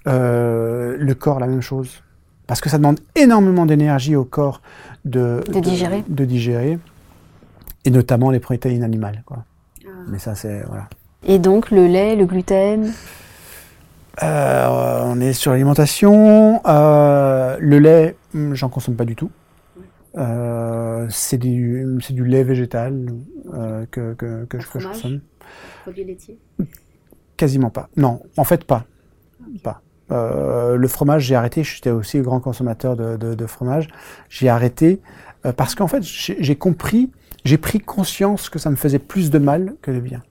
Le 0.06 1.14
corps, 1.14 1.40
la 1.40 1.48
même 1.48 1.62
chose, 1.62 2.04
parce 2.48 2.62
que 2.62 2.70
ça 2.70 2.78
demande 2.78 3.00
énormément 3.16 3.66
d'énergie 3.66 4.16
au 4.16 4.26
corps 4.26 4.62
de, 5.06 5.42
de 5.52 5.60
digérer. 5.60 6.04
De, 6.08 6.26
digérer, 6.26 6.80
et 7.86 7.90
notamment 7.90 8.32
les 8.32 8.40
protéines 8.40 8.84
animales, 8.84 9.24
quoi. 9.26 9.46
Mais 10.08 10.20
ça, 10.20 10.36
c'est. 10.36 10.64
Voilà. 10.64 10.90
Et 11.26 11.40
donc, 11.40 11.72
le 11.72 11.88
lait, 11.88 12.16
le 12.16 12.26
gluten? 12.26 12.92
Euh, 14.22 15.02
On 15.06 15.20
est 15.20 15.34
sur 15.34 15.52
l'alimentation. 15.52 16.62
Euh, 16.66 17.58
le 17.60 17.80
lait, 17.80 18.16
hmm, 18.34 18.54
j'en 18.54 18.70
consomme 18.70 18.96
pas 18.96 19.06
du 19.06 19.16
tout. 19.16 19.32
Euh, 20.16 21.08
c'est 21.10 21.38
du, 21.38 21.98
du 22.10 22.26
lait 22.26 22.44
végétal 22.44 23.08
euh, 23.54 23.86
que, 23.90 24.14
que, 24.14 24.46
que, 24.46 24.60
je, 24.60 24.68
consomme. 24.68 25.22
Produits 25.82 26.04
laitiers 26.04 26.38
Quasiment 27.36 27.72
pas. 27.72 27.90
Non, 27.98 28.22
en 28.38 28.44
fait, 28.44 28.64
pas. 28.64 28.86
Pas. 29.64 29.82
Euh, 30.12 30.76
le 30.76 30.88
fromage, 30.88 31.24
j'ai 31.24 31.36
arrêté. 31.36 31.64
J'étais 31.64 31.90
aussi 31.90 32.20
grand 32.20 32.40
consommateur 32.40 32.96
de, 32.96 33.46
fromage. 33.46 33.88
J'ai 34.30 34.50
arrêté 34.50 35.02
euh, 35.46 35.54
parce 35.54 35.76
qu'en 35.76 35.88
fait, 35.88 36.04
j'ai 36.04 36.56
compris 36.56 37.12
j'ai 37.46 37.58
pris 37.58 37.80
conscience 37.80 38.50
que 38.50 38.60
ça 38.60 38.70
me 38.70 38.76
faisait 38.76 39.00
plus 39.00 39.30
de 39.30 39.38
mal 39.38 39.76
que 39.82 39.92
de 39.92 40.00
bien. 40.00 40.24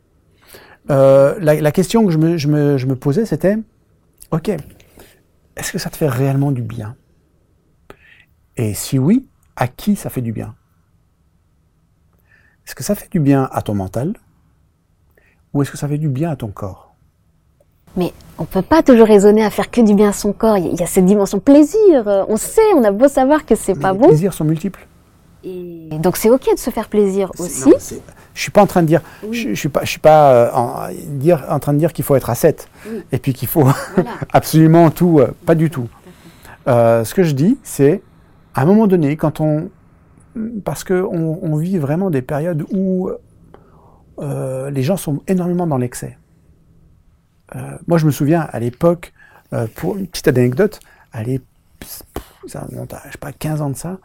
Euh, 0.91 1.39
la, 1.41 1.73
question 1.73 2.07
que 2.07 2.11
je 2.11 2.17
me 2.49 2.95
posais, 2.95 3.27
c'était, 3.27 3.57
OK, 4.31 4.49
est-ce 4.49 5.73
que 5.73 5.79
ça 5.79 5.91
te 5.91 5.97
fait 5.97 6.09
réellement 6.09 6.53
du 6.53 6.63
bien? 6.63 6.97
Et 8.57 8.75
si 8.75 8.99
oui, 8.99 9.29
à 9.57 9.69
qui 9.69 9.97
ça 9.97 10.11
fait 10.11 10.23
du 10.23 10.33
bien? 10.33 10.55
Est-ce 12.67 12.75
que 12.75 12.83
ça 12.83 12.95
fait 12.95 13.11
du 13.11 13.21
bien 13.21 13.49
à 13.53 13.63
ton 13.63 13.75
mental? 13.75 14.15
Ou 15.53 15.63
est-ce 15.63 15.71
que 15.71 15.77
ça 15.79 15.89
fait 15.89 15.99
du 15.99 16.09
bien 16.09 16.31
à 16.31 16.37
ton 16.37 16.49
corps? 16.49 16.92
Mais 17.97 18.13
on 18.39 18.45
peut 18.45 18.63
pas 18.63 18.83
toujours 18.83 19.07
raisonner 19.07 19.45
à 19.45 19.51
faire 19.51 19.71
que 19.71 19.81
du 19.81 19.95
bien 19.95 20.11
à 20.11 20.13
son 20.13 20.33
corps. 20.33 20.57
Il 20.57 20.75
y 20.75 20.83
a 20.83 20.87
cette 20.87 21.05
dimension 21.05 21.39
plaisir. 21.39 22.27
On 22.29 22.37
sait, 22.37 22.61
on 22.77 22.83
a 22.85 22.91
beau 22.91 23.09
savoir 23.09 23.45
que 23.45 23.55
c'est 23.55 23.79
pas 23.79 23.93
les 23.93 23.99
bon. 23.99 24.09
plaisirs 24.09 24.33
sont 24.33 24.45
multiples. 24.45 24.87
Et 25.45 25.99
donc 25.99 26.17
c'est 26.17 26.31
ok 26.31 26.55
de 26.55 26.59
se 26.59 26.71
faire 26.71 26.89
plaisir 26.89 27.31
aussi. 27.39 27.69
Non, 27.69 27.77
je 28.35 28.41
suis 28.41 28.51
pas 28.51 28.63
en 28.63 28.67
train 28.67 28.83
de 28.83 28.87
dire, 28.87 29.03
je, 29.31 29.51
je 29.51 29.55
suis 29.55 29.69
pas, 29.69 29.81
je 29.83 29.91
suis 29.91 29.99
pas 29.99 30.33
euh, 30.33 30.51
en, 30.53 30.89
dire, 31.19 31.45
en 31.51 31.59
train 31.59 31.73
de 31.73 31.79
dire 31.79 31.93
qu'il 31.93 32.05
faut 32.05 32.15
être 32.15 32.31
à 32.31 32.35
7 32.35 32.69
Oui. 32.87 33.03
et 33.11 33.19
puis 33.19 33.33
qu'il 33.33 33.49
faut 33.49 33.67
absolument 34.33 34.91
tout, 34.91 35.19
euh, 35.19 35.33
pas 35.45 35.55
du 35.55 35.69
tout. 35.69 35.89
Euh, 36.69 37.05
ce 37.05 37.13
que 37.15 37.25
je 37.25 37.33
dis, 37.33 37.59
c'est 37.65 38.03
à 38.55 38.63
un 38.63 38.65
moment 38.65 38.87
donné, 38.87 39.17
quand 39.17 39.41
on, 39.41 39.69
parce 40.65 40.85
que 40.85 40.95
on, 41.03 41.41
on 41.43 41.57
vit 41.57 41.79
vraiment 41.79 42.11
des 42.11 42.23
périodes 42.23 42.65
où 42.73 43.11
les 44.71 44.83
gens 44.85 44.97
sont 44.97 45.21
énormément 45.27 45.67
dans 45.67 45.79
l'excès. 45.79 46.17
Euh, 47.55 47.79
moi, 47.87 47.99
je 47.99 48.07
me 48.07 48.11
souviens 48.11 48.41
à 48.41 48.59
l'époque, 48.61 49.13
euh, 49.53 49.67
pour 49.75 49.97
une 49.97 50.07
petite 50.07 50.29
anecdote, 50.29 50.81
à 51.13 51.23
l'époque, 51.23 51.47
je 52.47 52.53
sais 52.53 53.19
pas, 53.21 53.33
15 53.33 53.63
ans 53.63 53.71
de 53.71 53.77
ça, 53.77 53.99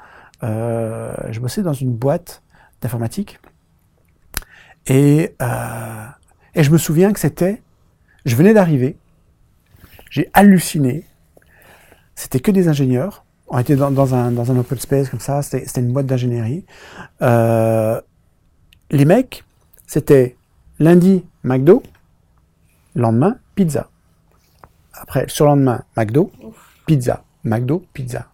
euh, 0.43 1.13
je 1.31 1.39
bossais 1.39 1.61
dans 1.61 1.73
une 1.73 1.93
boîte 1.93 2.43
d'informatique 2.81 3.39
et, 4.85 5.33
et 6.53 6.63
je 6.63 6.71
me 6.71 6.77
souviens 6.77 7.11
que 7.11 7.19
c'était, 7.19 7.61
je 8.25 8.35
venais 8.35 8.53
d'arriver, 8.53 8.97
j'ai 10.11 10.29
halluciné, 10.33 11.05
c'était 12.15 12.39
que 12.39 12.51
des 12.51 12.67
ingénieurs, 12.67 13.25
on 13.47 13.57
était 13.57 13.75
dans, 13.75 14.13
un, 14.13 14.31
dans 14.31 14.51
un 14.51 14.57
open 14.57 14.77
space 14.77 15.09
comme 15.09 15.19
ça, 15.19 15.41
c'était 15.41 15.81
une 15.81 15.91
boîte 15.91 16.05
d'ingénierie. 16.05 16.65
Les 17.19 19.05
mecs, 19.05 19.43
c'était 19.87 20.35
lundi 20.79 21.25
McDo, 21.43 21.81
lendemain 23.01 23.35
pizza. 23.55 23.87
Après, 24.93 25.25
sur 25.27 25.45
le 25.45 25.51
lendemain, 25.51 25.81
McDo, 25.95 26.31
pizza, 26.85 27.23
McDo, 27.43 27.83
pizza. 27.93 28.25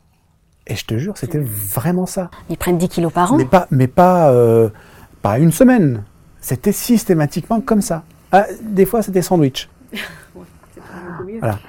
Et 0.65 0.75
je 0.75 0.85
te 0.85 0.97
jure, 0.97 1.17
c'était 1.17 1.39
vraiment 1.41 2.05
ça. 2.05 2.31
Ils 2.49 2.57
prennent 2.57 2.77
10 2.77 2.87
kilos 2.87 3.11
par 3.11 3.33
an. 3.33 3.37
Mais 3.37 3.45
pas, 3.45 3.67
mais 3.69 3.87
pas, 3.87 4.31
euh, 4.31 4.69
pas 5.21 5.37
une 5.39 5.51
semaine. 5.51 6.03
C'était 6.39 6.71
systématiquement 6.71 7.59
comme 7.61 7.81
ça. 7.81 8.03
Ah, 8.31 8.45
des 8.61 8.85
fois, 8.85 9.01
c'était 9.01 9.21
sandwich. 9.21 9.69
Voilà. 11.39 11.59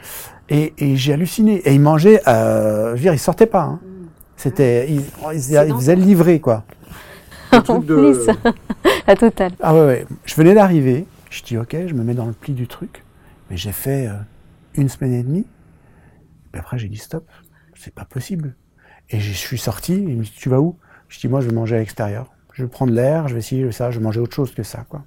Et, 0.49 0.72
et 0.78 0.97
j'ai 0.97 1.12
halluciné. 1.12 1.57
Et 1.64 1.74
ils 1.74 1.80
mangeaient, 1.80 2.20
euh, 2.28 2.90
je 2.90 2.95
veux 2.95 3.01
dire, 3.01 3.14
ils 3.14 3.18
sortaient 3.18 3.47
pas. 3.47 3.62
hein. 3.62 3.80
C'était, 4.36 4.86
ils, 4.90 5.01
ils, 5.32 5.53
ils 5.68 5.74
faisaient 5.74 5.97
le 5.97 6.03
livrer, 6.03 6.40
quoi. 6.40 6.64
En 7.53 7.62
truc 7.62 7.86
de- 7.86 7.95
plus, 8.24 8.34
la 9.07 9.16
totale. 9.16 9.53
Ah 9.61 9.74
ouais, 9.74 9.80
ouais. 9.86 10.07
Je 10.24 10.34
venais 10.34 10.55
d'arriver. 10.55 11.07
Je 11.35 11.43
dis, 11.43 11.59
ok, 11.59 11.76
je 11.89 11.95
me 11.95 12.05
mets 12.05 12.14
dans 12.14 12.26
le 12.26 12.32
pli 12.32 12.53
du 12.53 12.68
truc. 12.68 13.03
Mais 13.51 13.57
j'ai 13.57 13.72
fait 13.72 14.07
euh, 14.07 14.12
une 14.74 14.89
semaine 14.89 15.12
et 15.12 15.22
demie. 15.24 15.45
Puis 16.53 16.61
après, 16.61 16.78
j'ai 16.78 16.89
dit, 16.89 16.97
stop, 16.97 17.28
c'est 17.74 17.93
pas 17.93 18.05
possible. 18.05 18.55
Et 19.11 19.18
je 19.18 19.32
suis 19.32 19.59
sorti. 19.59 19.95
Il 19.95 20.16
me 20.16 20.22
dit, 20.22 20.32
tu 20.35 20.49
vas 20.49 20.61
où? 20.61 20.78
Je 21.09 21.18
dis, 21.18 21.26
moi, 21.26 21.41
je 21.41 21.49
vais 21.49 21.55
manger 21.55 21.74
à 21.74 21.78
l'extérieur. 21.80 22.30
Je 22.53 22.62
vais 22.62 22.68
prendre 22.68 22.93
l'air, 22.93 23.26
je 23.26 23.35
vais 23.35 23.41
essayer 23.41 23.70
ça, 23.72 23.91
je 23.91 23.99
vais 23.99 24.05
manger 24.05 24.20
autre 24.20 24.35
chose 24.35 24.55
que 24.55 24.62
ça, 24.62 24.87
quoi. 24.89 25.05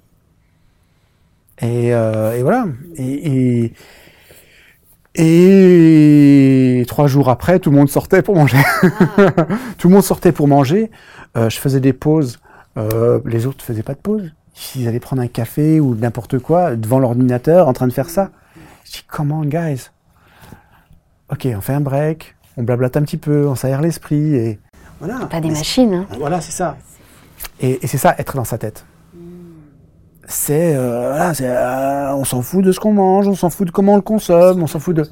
Et, 1.62 1.94
euh, 1.94 2.36
et 2.36 2.42
voilà. 2.42 2.66
Et, 2.96 3.72
et, 5.14 6.80
et 6.80 6.84
trois 6.84 7.06
jours 7.06 7.30
après, 7.30 7.58
tout 7.58 7.70
le 7.70 7.76
monde 7.76 7.88
sortait 7.88 8.20
pour 8.20 8.36
manger. 8.36 8.58
tout 9.78 9.88
le 9.88 9.94
monde 9.94 10.04
sortait 10.04 10.32
pour 10.32 10.46
manger. 10.46 10.90
Euh, 11.38 11.48
je 11.48 11.58
faisais 11.58 11.80
des 11.80 11.94
pauses. 11.94 12.38
Euh, 12.76 13.18
les 13.24 13.46
autres 13.46 13.64
faisaient 13.64 13.82
pas 13.82 13.94
de 13.94 14.00
pause. 14.00 14.30
Ils 14.74 14.88
allaient 14.88 15.00
prendre 15.00 15.22
un 15.22 15.28
café 15.28 15.80
ou 15.80 15.94
n'importe 15.94 16.38
quoi 16.38 16.74
devant 16.76 16.98
l'ordinateur 16.98 17.68
en 17.68 17.72
train 17.72 17.86
de 17.86 17.92
faire 17.92 18.10
ça. 18.10 18.30
Je 18.84 18.92
dis, 18.92 19.04
comment, 19.06 19.42
guys 19.44 19.90
Ok, 21.30 21.46
on 21.56 21.60
fait 21.60 21.74
un 21.74 21.80
break, 21.80 22.34
on 22.56 22.62
blablate 22.62 22.96
un 22.96 23.02
petit 23.02 23.18
peu, 23.18 23.46
on 23.46 23.54
s'aère 23.54 23.80
l'esprit 23.82 24.34
et 24.34 24.58
voilà. 24.98 25.26
Pas 25.26 25.40
des 25.40 25.48
Mais 25.48 25.54
machines. 25.58 25.94
hein. 25.94 26.06
voilà, 26.18 26.40
c'est 26.40 26.52
ça. 26.52 26.76
Et, 27.60 27.84
et 27.84 27.86
c'est 27.86 27.98
ça, 27.98 28.14
être 28.18 28.34
dans 28.36 28.44
sa 28.44 28.58
tête. 28.58 28.84
C'est, 30.26 30.74
euh, 30.76 31.10
voilà, 31.10 31.34
c'est, 31.34 31.48
euh, 31.48 32.14
on 32.14 32.24
s'en 32.24 32.42
fout 32.42 32.64
de 32.64 32.72
ce 32.72 32.80
qu'on 32.80 32.92
mange, 32.92 33.28
on 33.28 33.34
s'en 33.34 33.48
fout 33.50 33.66
de 33.66 33.72
comment 33.72 33.92
on 33.94 33.96
le 33.96 34.02
consomme, 34.02 34.62
on 34.62 34.66
s'en 34.66 34.78
fout 34.80 34.96
de. 34.96 35.04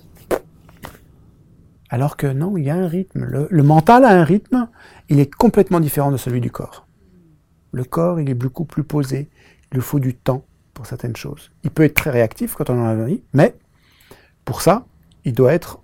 Alors 1.89 2.17
que 2.17 2.27
non, 2.27 2.57
il 2.57 2.65
y 2.65 2.71
a 2.71 2.75
un 2.75 2.89
rythme. 2.89 3.25
Le, 3.25 3.47
le 3.51 3.63
mental 3.63 4.05
a 4.05 4.09
un 4.11 4.25
rythme, 4.25 4.69
il 5.09 5.21
est 5.21 5.33
complètement 5.33 5.81
différent 5.81 6.11
de 6.11 6.17
celui 6.17 6.41
du 6.41 6.51
corps. 6.51 6.86
Le 7.77 7.85
corps, 7.85 8.19
il 8.19 8.31
est 8.31 8.35
beaucoup 8.35 8.65
plus 8.65 8.85
posé, 8.85 9.29
il 9.71 9.75
lui 9.75 9.83
faut 9.83 9.99
du 10.01 10.15
temps 10.15 10.45
pour 10.73 10.87
certaines 10.87 11.15
choses. 11.15 11.51
Il 11.63 11.71
peut 11.71 11.83
être 11.85 11.93
très 11.93 12.09
réactif 12.09 12.55
quand 12.55 12.71
on 12.71 12.81
en 12.81 12.87
a 12.87 12.95
envie, 12.95 13.23
mais 13.35 13.55
pour 14.47 14.63
ça, 14.63 14.87
il 15.27 15.35
doit 15.35 15.53
être. 15.53 15.79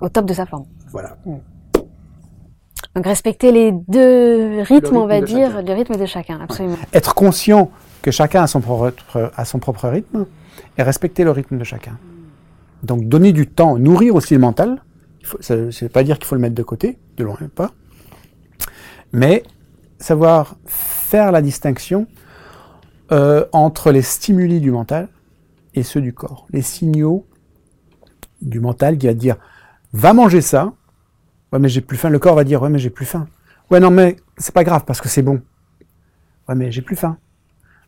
Au 0.00 0.08
top 0.08 0.26
de 0.26 0.34
sa 0.34 0.46
forme. 0.46 0.66
Voilà. 0.90 1.16
Donc 1.24 3.04
respecter 3.06 3.52
les 3.52 3.70
deux 3.70 4.62
rythmes, 4.62 4.74
rythme 4.74 4.96
on 4.96 5.06
va 5.06 5.20
dire, 5.20 5.50
chacun. 5.52 5.62
le 5.62 5.72
rythme 5.74 5.96
de 5.96 6.06
chacun, 6.06 6.40
absolument. 6.40 6.76
être 6.92 7.14
conscient 7.14 7.70
que 8.02 8.10
chacun 8.10 8.42
a 8.42 8.48
son 8.48 8.60
propre, 8.60 9.30
a 9.36 9.44
son 9.44 9.60
propre 9.60 9.86
rythme 9.88 10.26
et 10.76 10.82
respecter 10.82 11.22
le 11.22 11.30
rythme 11.30 11.56
de 11.56 11.62
chacun. 11.64 11.98
Donc 12.82 13.04
donner 13.04 13.32
du 13.32 13.46
temps, 13.46 13.78
nourrir 13.78 14.16
aussi 14.16 14.34
le 14.34 14.40
mental. 14.40 14.82
Faut- 15.22 15.38
Ça 15.40 15.54
ne 15.54 15.70
veut 15.70 15.88
pas 15.88 16.02
dire 16.02 16.18
qu'il 16.18 16.26
faut 16.26 16.34
le 16.34 16.40
mettre 16.40 16.56
de 16.56 16.64
côté, 16.64 16.98
de 17.16 17.22
loin 17.22 17.36
pas. 17.54 17.70
Mais 19.12 19.44
savoir 19.98 20.56
faire 21.06 21.32
la 21.32 21.42
distinction 21.42 22.06
euh, 23.12 23.46
entre 23.52 23.92
les 23.92 24.02
stimuli 24.02 24.60
du 24.60 24.70
mental 24.70 25.08
et 25.74 25.82
ceux 25.82 26.00
du 26.00 26.12
corps. 26.12 26.46
Les 26.50 26.62
signaux 26.62 27.26
du 28.42 28.60
mental 28.60 28.98
qui 28.98 29.06
va 29.06 29.14
dire 29.14 29.36
va 29.92 30.12
manger 30.12 30.40
ça. 30.40 30.72
Ouais 31.52 31.58
mais 31.58 31.68
j'ai 31.68 31.80
plus 31.80 31.96
faim. 31.96 32.10
Le 32.10 32.18
corps 32.18 32.34
va 32.34 32.44
dire 32.44 32.62
ouais 32.62 32.70
mais 32.70 32.78
j'ai 32.78 32.90
plus 32.90 33.06
faim. 33.06 33.26
Ouais 33.70 33.80
non 33.80 33.90
mais 33.90 34.16
c'est 34.38 34.54
pas 34.54 34.64
grave 34.64 34.84
parce 34.84 35.00
que 35.00 35.08
c'est 35.08 35.22
bon. 35.22 35.40
Ouais, 36.48 36.54
mais 36.54 36.70
j'ai 36.70 36.82
plus 36.82 36.96
faim. 36.96 37.16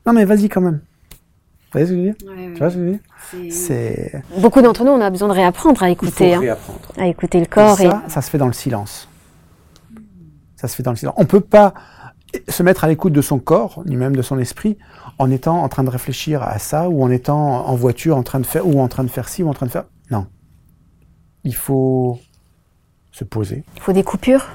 Non, 0.07 0.13
mais 0.13 0.25
vas-y 0.25 0.49
quand 0.49 0.61
même. 0.61 0.81
Vous 1.11 1.73
voyez 1.73 1.87
ce 1.87 1.93
que 1.93 1.97
je 1.97 2.03
veux 2.03 2.07
dire? 2.07 2.53
Tu 2.55 2.59
vois 2.59 2.71
ce 2.71 2.77
que 2.77 2.81
je 2.81 2.85
veux 2.85 2.91
dire? 2.93 3.53
C'est. 3.53 4.23
Beaucoup 4.39 4.63
d'entre 4.63 4.85
nous, 4.85 4.91
on 4.91 5.01
a 5.01 5.11
besoin 5.11 5.29
de 5.29 5.35
réapprendre 5.35 5.83
à 5.83 5.91
Il 5.91 5.97
faut 5.97 6.07
écouter, 6.07 6.35
hein, 6.35 6.41
réapprendre. 6.41 6.81
à 6.97 7.07
écouter 7.07 7.41
le 7.41 7.47
corps. 7.47 7.81
Et, 7.81 7.89
ça, 7.89 8.03
ça 8.09 8.23
se 8.23 8.31
fait 8.31 8.39
dans 8.39 8.47
le 8.47 8.53
silence. 8.53 9.09
Ça 10.57 10.67
se 10.67 10.75
fait 10.75 10.83
dans 10.83 10.93
le 10.93 10.97
silence. 10.97 11.15
On 11.19 11.27
peut 11.27 11.41
pas 11.41 11.75
se 12.49 12.63
mettre 12.63 12.85
à 12.85 12.89
l'écoute 12.89 13.13
de 13.13 13.23
son 13.23 13.39
corps, 13.39 13.83
ni 13.87 13.97
même 13.97 14.15
de 14.15 14.23
son 14.23 14.39
esprit, 14.39 14.77
en 15.19 15.31
étant 15.31 15.63
en 15.63 15.69
train 15.69 15.85
de 15.85 15.91
réfléchir 15.91 16.43
à 16.43 16.59
ça, 16.59 16.89
ou 16.89 17.03
en 17.03 17.11
étant 17.11 17.67
en 17.67 17.75
voiture, 17.75 18.17
en 18.17 18.23
train 18.23 18.41
de 18.41 18.47
faire, 18.47 18.67
ou 18.67 18.81
en 18.81 18.89
train 18.89 19.05
de 19.05 19.09
faire 19.09 19.29
ci, 19.29 19.43
ou 19.43 19.49
en 19.49 19.55
train 19.55 19.67
de 19.67 19.71
faire. 19.71 19.85
Non. 20.11 20.27
Il 21.45 21.55
faut 21.55 22.19
se 23.13 23.25
poser. 23.25 23.65
Il 23.77 23.83
faut 23.83 23.93
des 23.93 24.05
coupures. 24.05 24.47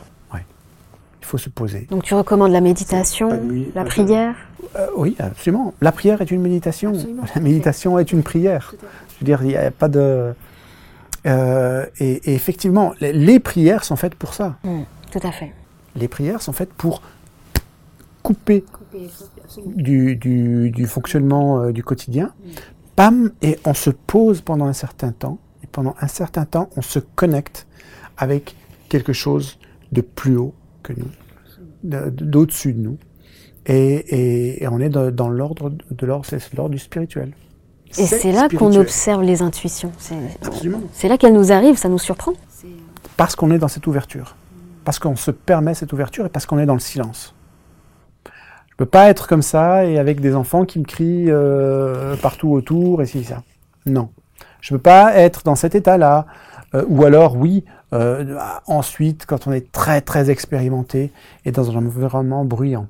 Il 1.21 1.25
faut 1.25 1.37
se 1.37 1.49
poser. 1.49 1.87
Donc 1.89 2.03
tu 2.03 2.13
recommandes 2.15 2.51
la 2.51 2.59
méditation, 2.59 3.29
la 3.73 3.85
prière? 3.85 4.35
Euh, 4.75 4.87
oui, 4.97 5.15
absolument. 5.19 5.73
La 5.79 5.93
prière 5.93 6.21
est 6.21 6.29
une 6.29 6.41
méditation. 6.41 6.89
Absolument, 6.89 7.23
La 7.33 7.39
méditation 7.39 7.97
est 7.97 8.11
une 8.11 8.23
prière. 8.23 8.75
Je 9.07 9.19
veux 9.21 9.25
dire, 9.25 9.41
il 9.41 9.47
n'y 9.47 9.55
a 9.55 9.71
pas 9.71 9.87
de. 9.87 10.33
Euh, 11.25 11.85
et, 11.99 12.29
et 12.29 12.35
effectivement, 12.35 12.93
les, 12.99 13.13
les 13.13 13.39
prières 13.39 13.85
sont 13.85 13.95
faites 13.95 14.15
pour 14.15 14.33
ça. 14.33 14.57
Hmm, 14.65 14.81
tout 15.13 15.21
à 15.23 15.31
fait. 15.31 15.53
Les 15.95 16.09
prières 16.09 16.41
sont 16.41 16.51
faites 16.51 16.73
pour 16.73 17.01
couper 18.23 18.63
du, 19.75 20.15
du, 20.15 20.71
du 20.71 20.87
fonctionnement 20.87 21.59
euh, 21.61 21.71
du 21.71 21.83
quotidien. 21.83 22.33
Pam, 22.95 23.31
et 23.41 23.59
on 23.65 23.73
se 23.73 23.89
pose 23.89 24.41
pendant 24.41 24.65
un 24.65 24.73
certain 24.73 25.11
temps. 25.11 25.37
Et 25.63 25.67
pendant 25.67 25.95
un 25.99 26.07
certain 26.07 26.45
temps, 26.45 26.69
on 26.75 26.81
se 26.81 26.99
connecte 26.99 27.67
avec 28.17 28.55
quelque 28.89 29.13
chose 29.13 29.59
de 29.91 30.01
plus 30.01 30.37
haut 30.37 30.53
que 30.83 30.93
nous, 30.93 31.07
de- 31.83 32.09
d'au-dessus 32.09 32.73
de 32.73 32.79
nous. 32.81 32.97
Et, 33.65 33.75
et, 33.95 34.63
et 34.63 34.67
on 34.67 34.79
est 34.79 34.89
dans, 34.89 35.09
dans 35.11 35.29
l'ordre 35.29 35.69
de 35.69 36.05
l'ordre, 36.05 36.25
c'est 36.27 36.53
l'ordre 36.53 36.71
du 36.71 36.79
spirituel. 36.79 37.33
Et 37.97 38.05
c'est 38.07 38.31
là 38.31 38.47
qu'on 38.49 38.73
observe 38.75 39.21
les 39.23 39.41
intuitions. 39.41 39.91
C'est 40.93 41.07
là 41.07 41.17
qu'elles 41.17 41.33
nous 41.33 41.51
arrivent, 41.51 41.77
ça 41.77 41.89
nous 41.89 41.99
surprend. 41.99 42.33
Parce 43.17 43.35
qu'on 43.35 43.51
est 43.51 43.59
dans 43.59 43.67
cette 43.67 43.85
ouverture. 43.87 44.35
Parce 44.83 44.99
qu'on 44.99 45.15
se 45.15 45.31
permet 45.31 45.73
cette 45.75 45.93
ouverture 45.93 46.25
et 46.25 46.29
parce 46.29 46.45
qu'on 46.45 46.57
est 46.59 46.65
dans 46.65 46.73
le 46.73 46.79
silence. 46.79 47.32
Je 48.73 48.77
peux 48.77 48.87
pas 48.87 49.07
être 49.07 49.27
comme 49.27 49.43
ça 49.43 49.85
et 49.85 49.99
avec 49.99 50.19
des 50.19 50.33
enfants 50.33 50.65
qui 50.65 50.79
me 50.79 50.83
crient 50.83 51.27
euh, 51.27 52.15
partout 52.15 52.51
autour 52.53 53.03
et 53.03 53.05
ci, 53.05 53.23
ça. 53.23 53.43
Non. 53.85 54.09
Je 54.61 54.73
peux 54.73 54.81
pas 54.81 55.13
être 55.13 55.43
dans 55.43 55.53
cet 55.53 55.75
état-là. 55.75 56.25
Euh, 56.73 56.83
ou 56.87 57.05
alors, 57.05 57.37
oui, 57.37 57.63
euh, 57.93 58.35
ensuite, 58.65 59.27
quand 59.27 59.45
on 59.45 59.51
est 59.51 59.71
très, 59.71 60.01
très 60.01 60.31
expérimenté 60.31 61.11
et 61.45 61.51
dans 61.51 61.69
un 61.69 61.75
environnement 61.75 62.45
bruyant. 62.45 62.87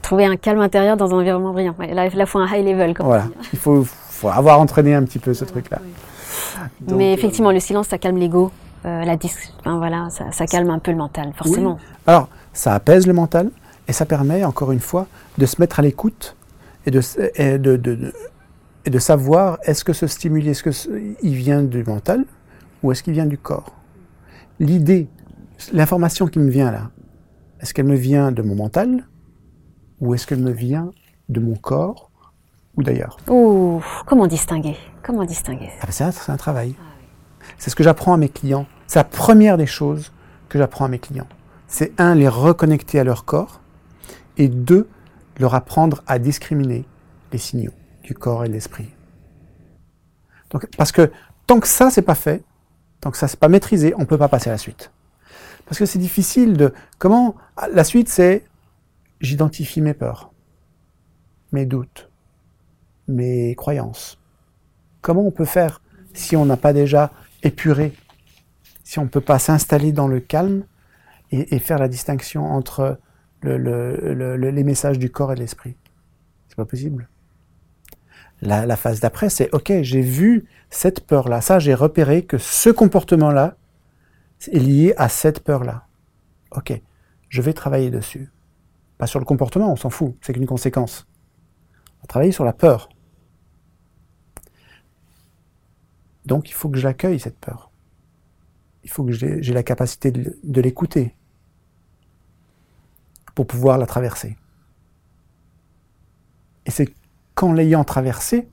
Trouver 0.00 0.26
un 0.26 0.36
calme 0.36 0.60
intérieur 0.60 0.96
dans 0.96 1.12
un 1.12 1.18
environnement. 1.18 1.50
Ouais, 1.50 1.92
là, 1.92 2.06
il 2.06 2.26
faut 2.26 2.38
un 2.38 2.46
high 2.46 2.64
level. 2.64 2.94
Comme 2.94 3.06
Voilà. 3.06 3.24
Il 3.52 3.58
faut, 3.58 3.82
faut 3.82 4.28
avoir 4.28 4.60
entraîné 4.60 4.94
un 4.94 5.02
petit 5.02 5.18
peu 5.18 5.34
ce 5.34 5.44
truc-là. 5.44 5.80
Mais 6.88 7.12
effectivement, 7.12 7.50
le 7.50 7.58
silence, 7.58 7.88
ça 7.88 7.98
calme 7.98 8.18
l'ego. 8.18 8.52
la 8.84 9.16
dis 9.16 9.32
enfin, 9.58 9.78
voilà, 9.78 10.08
ça, 10.10 10.30
ça 10.30 10.46
calme 10.46 10.70
un 10.70 10.78
peu 10.78 10.92
le 10.92 10.98
mental, 10.98 11.32
forcément. 11.34 11.78
Oui. 11.80 11.96
Alors, 12.06 12.28
ça 12.52 12.74
apaise 12.74 13.08
le 13.08 13.12
mental 13.12 13.50
et 13.88 13.92
ça 13.92 14.06
permet, 14.06 14.44
encore 14.44 14.70
une 14.72 14.80
fois, 14.80 15.06
de 15.38 15.46
se 15.46 15.60
mettre 15.60 15.80
à 15.80 15.82
l'écoute 15.82 16.36
et 16.86 16.90
de, 16.90 17.00
et 17.36 17.58
de, 17.58 17.76
de- 17.76 17.94
de- 17.94 18.12
et 18.84 18.90
de 18.90 18.98
savoir 18.98 19.58
est-ce 19.64 19.84
que 19.84 19.92
ce 19.92 20.06
stimuli, 20.06 20.48
est-ce 20.50 20.62
que 20.62 20.70
ce- 20.72 20.88
il 21.22 21.34
vient 21.34 21.62
du 21.62 21.82
mental 21.84 22.24
ou 22.82 22.92
est-ce 22.92 23.02
qu'il 23.02 23.12
vient 23.12 23.26
du 23.26 23.36
corps? 23.38 23.74
L'idée, 24.60 25.08
l'information 25.72 26.26
qui 26.26 26.38
me 26.38 26.48
vient 26.50 26.70
là, 26.70 26.90
est-ce 27.60 27.74
qu'elle 27.74 27.86
me 27.86 27.96
vient 27.96 28.30
de 28.32 28.42
mon 28.42 28.54
mental 28.54 29.04
ou 30.00 30.14
est-ce 30.14 30.26
qu'elle 30.26 30.40
me 30.40 30.52
vient 30.52 30.90
de 31.28 31.40
mon 31.40 31.54
corps 31.56 32.10
ou 32.76 32.82
d'ailleurs? 32.82 33.16
Ouh, 33.28 33.82
comment 34.06 34.26
distinguer? 34.26 34.76
Comment 35.02 35.24
distinguer? 35.24 35.70
Ah 35.80 35.86
ben, 35.86 35.92
c'est 35.92 36.04
un, 36.04 36.10
c'est 36.12 36.30
un 36.32 36.36
travail. 36.36 36.74
C'est 37.58 37.70
ce 37.70 37.76
que 37.76 37.82
j'apprends 37.82 38.12
à 38.14 38.16
mes 38.16 38.28
clients. 38.28 38.66
C'est 38.86 38.98
la 39.00 39.04
première 39.04 39.56
des 39.58 39.66
choses 39.66 40.12
que 40.48 40.58
j'apprends 40.58 40.84
à 40.84 40.88
mes 40.88 40.98
clients. 40.98 41.26
C'est 41.66 41.92
un, 42.00 42.14
les 42.14 42.28
reconnecter 42.28 42.98
à 43.00 43.04
leur 43.04 43.24
corps, 43.24 43.60
et 44.38 44.48
deux, 44.48 44.88
leur 45.38 45.54
apprendre 45.54 46.02
à 46.06 46.18
discriminer 46.18 46.86
les 47.32 47.38
signaux 47.38 47.72
du 48.02 48.14
corps 48.14 48.44
et 48.44 48.48
de 48.48 48.54
l'esprit. 48.54 48.88
Parce 50.76 50.92
que 50.92 51.12
tant 51.46 51.60
que 51.60 51.68
ça 51.68 51.90
c'est 51.90 52.02
pas 52.02 52.14
fait, 52.14 52.42
tant 53.00 53.10
que 53.10 53.18
ça 53.18 53.28
c'est 53.28 53.38
pas 53.38 53.48
maîtrisé, 53.48 53.92
on 53.98 54.06
peut 54.06 54.16
pas 54.16 54.28
passer 54.28 54.48
à 54.48 54.52
la 54.52 54.58
suite. 54.58 54.90
Parce 55.66 55.78
que 55.78 55.84
c'est 55.84 55.98
difficile 55.98 56.56
de 56.56 56.72
comment 56.98 57.36
la 57.72 57.84
suite 57.84 58.08
c'est 58.08 58.46
j'identifie 59.20 59.82
mes 59.82 59.92
peurs, 59.92 60.32
mes 61.52 61.66
doutes, 61.66 62.10
mes 63.08 63.54
croyances. 63.56 64.18
Comment 65.02 65.26
on 65.26 65.30
peut 65.30 65.44
faire 65.44 65.82
si 66.14 66.36
on 66.36 66.46
n'a 66.46 66.56
pas 66.56 66.72
déjà 66.72 67.12
épuré, 67.42 67.92
si 68.84 68.98
on 68.98 69.04
ne 69.04 69.08
peut 69.08 69.20
pas 69.20 69.38
s'installer 69.38 69.92
dans 69.92 70.08
le 70.08 70.20
calme 70.20 70.64
et 71.30 71.58
faire 71.58 71.78
la 71.78 71.88
distinction 71.88 72.46
entre 72.46 72.98
le- 73.42 73.56
le- 73.58 74.14
le- 74.14 74.36
le- 74.36 74.50
les 74.50 74.64
messages 74.64 74.98
du 74.98 75.10
corps 75.10 75.32
et 75.32 75.34
de 75.34 75.40
l'esprit 75.40 75.76
C'est 76.48 76.56
pas 76.56 76.64
possible. 76.64 77.08
La, 78.40 78.66
la 78.66 78.76
phase 78.76 79.00
d'après, 79.00 79.30
c'est 79.30 79.52
OK, 79.52 79.72
j'ai 79.82 80.00
vu 80.00 80.46
cette 80.70 81.06
peur-là, 81.06 81.40
ça, 81.40 81.58
j'ai 81.58 81.74
repéré 81.74 82.24
que 82.24 82.38
ce 82.38 82.70
comportement-là 82.70 83.56
est 84.52 84.58
lié 84.58 84.94
à 84.96 85.08
cette 85.08 85.40
peur-là. 85.40 85.86
OK, 86.52 86.80
je 87.28 87.42
vais 87.42 87.52
travailler 87.52 87.90
dessus. 87.90 88.30
Pas 88.96 89.06
sur 89.06 89.18
le 89.18 89.24
comportement, 89.24 89.72
on 89.72 89.76
s'en 89.76 89.90
fout, 89.90 90.16
c'est 90.20 90.32
qu'une 90.32 90.46
conséquence. 90.46 91.06
On 91.98 92.02
va 92.02 92.06
travailler 92.06 92.32
sur 92.32 92.44
la 92.44 92.52
peur. 92.52 92.88
Donc 96.26 96.50
il 96.50 96.52
faut 96.54 96.68
que 96.68 96.78
je 96.78 96.84
l'accueille, 96.86 97.18
cette 97.18 97.38
peur. 97.38 97.70
Il 98.84 98.90
faut 98.90 99.04
que 99.04 99.12
j'ai 99.12 99.40
la 99.52 99.62
capacité 99.62 100.10
de 100.10 100.60
l'écouter 100.60 101.14
pour 103.38 103.46
pouvoir 103.46 103.78
la 103.78 103.86
traverser. 103.86 104.36
Et 106.66 106.72
c'est 106.72 106.92
qu'en 107.36 107.52
l'ayant 107.52 107.84
traversée 107.84 108.48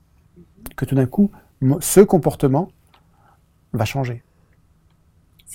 que 0.76 0.84
tout 0.84 0.94
d'un 0.94 1.06
coup, 1.06 1.32
ce 1.80 1.98
comportement 1.98 2.68
va 3.72 3.84
changer. 3.84 4.22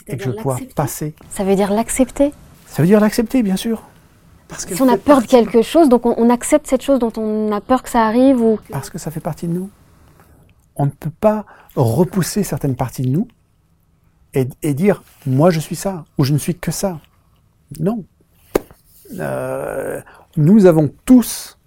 Et 0.08 0.18
que 0.18 0.24
je 0.26 0.32
vais 0.32 0.36
pouvoir 0.36 0.60
passer. 0.76 1.16
Ça 1.30 1.46
veut 1.46 1.56
dire 1.56 1.72
l'accepter? 1.72 2.34
Ça 2.68 2.82
veut 2.82 2.90
dire 2.90 3.00
l'accepter, 3.00 3.42
bien 3.42 3.56
sûr. 3.56 3.84
Parce 4.50 4.68
Si 4.68 4.82
on 4.82 4.90
a 4.90 4.98
peur 4.98 5.22
de 5.22 5.28
quelque 5.28 5.62
chose, 5.62 5.88
donc 5.88 6.06
on, 6.06 6.14
on 6.18 6.30
accepte 6.30 6.68
cette 6.68 6.82
chose 6.82 7.00
dont 7.00 7.14
on 7.16 7.54
a 7.54 7.62
peur 7.62 7.84
que 7.84 7.90
ça 7.90 8.06
arrive 8.06 8.42
ou... 8.42 8.60
Parce 8.70 8.90
que 8.90 8.98
ça 8.98 9.12
fait 9.12 9.22
partie 9.22 9.48
de 9.48 9.54
nous. 9.54 9.70
On 10.76 10.88
ne 10.88 10.92
peut 10.92 11.10
pas 11.22 11.46
repousser 11.78 12.44
certaines 12.44 12.76
parties 12.76 13.04
de 13.04 13.12
nous 13.12 13.30
et, 14.34 14.50
et 14.62 14.74
dire 14.74 15.04
moi 15.26 15.52
je 15.52 15.62
suis 15.62 15.78
ça 15.78 16.04
ou 16.18 16.26
je 16.26 16.34
ne 16.34 16.38
suis 16.38 16.58
que 16.58 16.72
ça. 16.72 17.00
Non. 17.80 18.04
Euh, 19.20 20.01
nous 20.38 20.66
avons 20.66 20.89
tous 21.05 21.57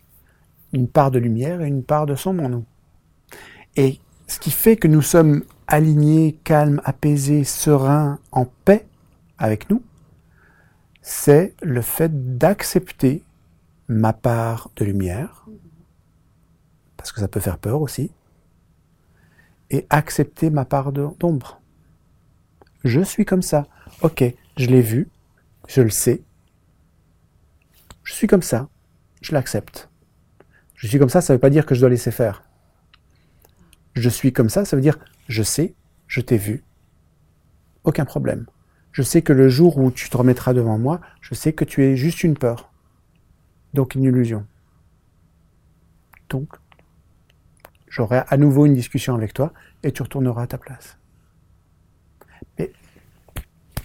une 0.72 0.88
part 0.88 1.10
de 1.10 1.18
lumière 1.18 1.60
et 1.60 1.68
une 1.68 1.84
part 1.84 2.06
de 2.06 2.14
sombre 2.14 2.44
en 2.44 2.48
nous. 2.48 2.64
Et 3.76 4.00
ce 4.26 4.38
qui 4.38 4.50
fait 4.50 4.76
que 4.76 4.88
nous 4.88 5.02
sommes 5.02 5.42
alignés, 5.66 6.38
calmes, 6.44 6.80
apaisés, 6.84 7.44
sereins, 7.44 8.18
en 8.32 8.46
paix 8.64 8.86
avec 9.38 9.70
nous, 9.70 9.82
c'est 11.02 11.54
le 11.62 11.82
fait 11.82 12.38
d'accepter 12.38 13.22
ma 13.88 14.12
part 14.12 14.70
de 14.76 14.84
lumière, 14.84 15.46
parce 16.96 17.12
que 17.12 17.20
ça 17.20 17.28
peut 17.28 17.40
faire 17.40 17.58
peur 17.58 17.82
aussi, 17.82 18.10
et 19.70 19.86
accepter 19.90 20.50
ma 20.50 20.64
part 20.64 20.92
d'ombre. 20.92 21.60
Je 22.84 23.00
suis 23.00 23.24
comme 23.24 23.42
ça. 23.42 23.66
Ok, 24.02 24.24
je 24.56 24.66
l'ai 24.66 24.80
vu, 24.80 25.08
je 25.68 25.82
le 25.82 25.90
sais. 25.90 26.22
Je 28.04 28.12
suis 28.12 28.26
comme 28.26 28.42
ça, 28.42 28.68
je 29.22 29.32
l'accepte. 29.32 29.88
Je 30.74 30.86
suis 30.86 30.98
comme 30.98 31.08
ça, 31.08 31.20
ça 31.20 31.32
ne 31.32 31.36
veut 31.36 31.40
pas 31.40 31.50
dire 31.50 31.66
que 31.66 31.74
je 31.74 31.80
dois 31.80 31.88
laisser 31.88 32.10
faire. 32.10 32.44
Je 33.94 34.08
suis 34.08 34.32
comme 34.32 34.50
ça, 34.50 34.64
ça 34.64 34.76
veut 34.76 34.82
dire 34.82 34.98
je 35.28 35.42
sais, 35.42 35.74
je 36.06 36.20
t'ai 36.20 36.36
vu, 36.36 36.62
aucun 37.84 38.04
problème. 38.04 38.46
Je 38.92 39.02
sais 39.02 39.22
que 39.22 39.32
le 39.32 39.48
jour 39.48 39.78
où 39.78 39.90
tu 39.90 40.08
te 40.08 40.16
remettras 40.16 40.52
devant 40.52 40.78
moi, 40.78 41.00
je 41.20 41.34
sais 41.34 41.52
que 41.52 41.64
tu 41.64 41.82
es 41.82 41.96
juste 41.96 42.22
une 42.22 42.36
peur, 42.36 42.70
donc 43.72 43.94
une 43.94 44.04
illusion. 44.04 44.46
Donc, 46.28 46.48
j'aurai 47.88 48.22
à 48.28 48.36
nouveau 48.36 48.66
une 48.66 48.74
discussion 48.74 49.14
avec 49.14 49.32
toi 49.34 49.52
et 49.82 49.92
tu 49.92 50.02
retourneras 50.02 50.42
à 50.42 50.46
ta 50.46 50.58
place. 50.58 50.98
Mais 52.58 52.72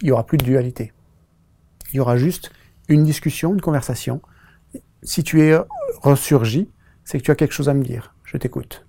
il 0.00 0.06
n'y 0.06 0.10
aura 0.10 0.26
plus 0.26 0.38
de 0.38 0.44
dualité. 0.44 0.92
Il 1.92 1.96
y 1.96 2.00
aura 2.00 2.16
juste 2.16 2.52
une 2.94 3.04
discussion, 3.04 3.52
une 3.54 3.60
conversation. 3.60 4.20
Si 5.02 5.22
tu 5.24 5.42
es 5.42 5.56
ressurgi, 6.02 6.68
c'est 7.04 7.18
que 7.18 7.24
tu 7.24 7.30
as 7.30 7.34
quelque 7.34 7.52
chose 7.52 7.68
à 7.68 7.74
me 7.74 7.82
dire. 7.82 8.14
Je 8.24 8.36
t'écoute. 8.36 8.86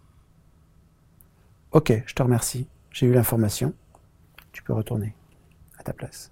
Ok, 1.72 1.94
je 2.06 2.14
te 2.14 2.22
remercie. 2.22 2.68
J'ai 2.92 3.06
eu 3.06 3.14
l'information. 3.14 3.74
Tu 4.52 4.62
peux 4.64 4.74
retourner 4.74 5.16
à 5.80 5.84
ta 5.84 5.94
place. 5.94 6.32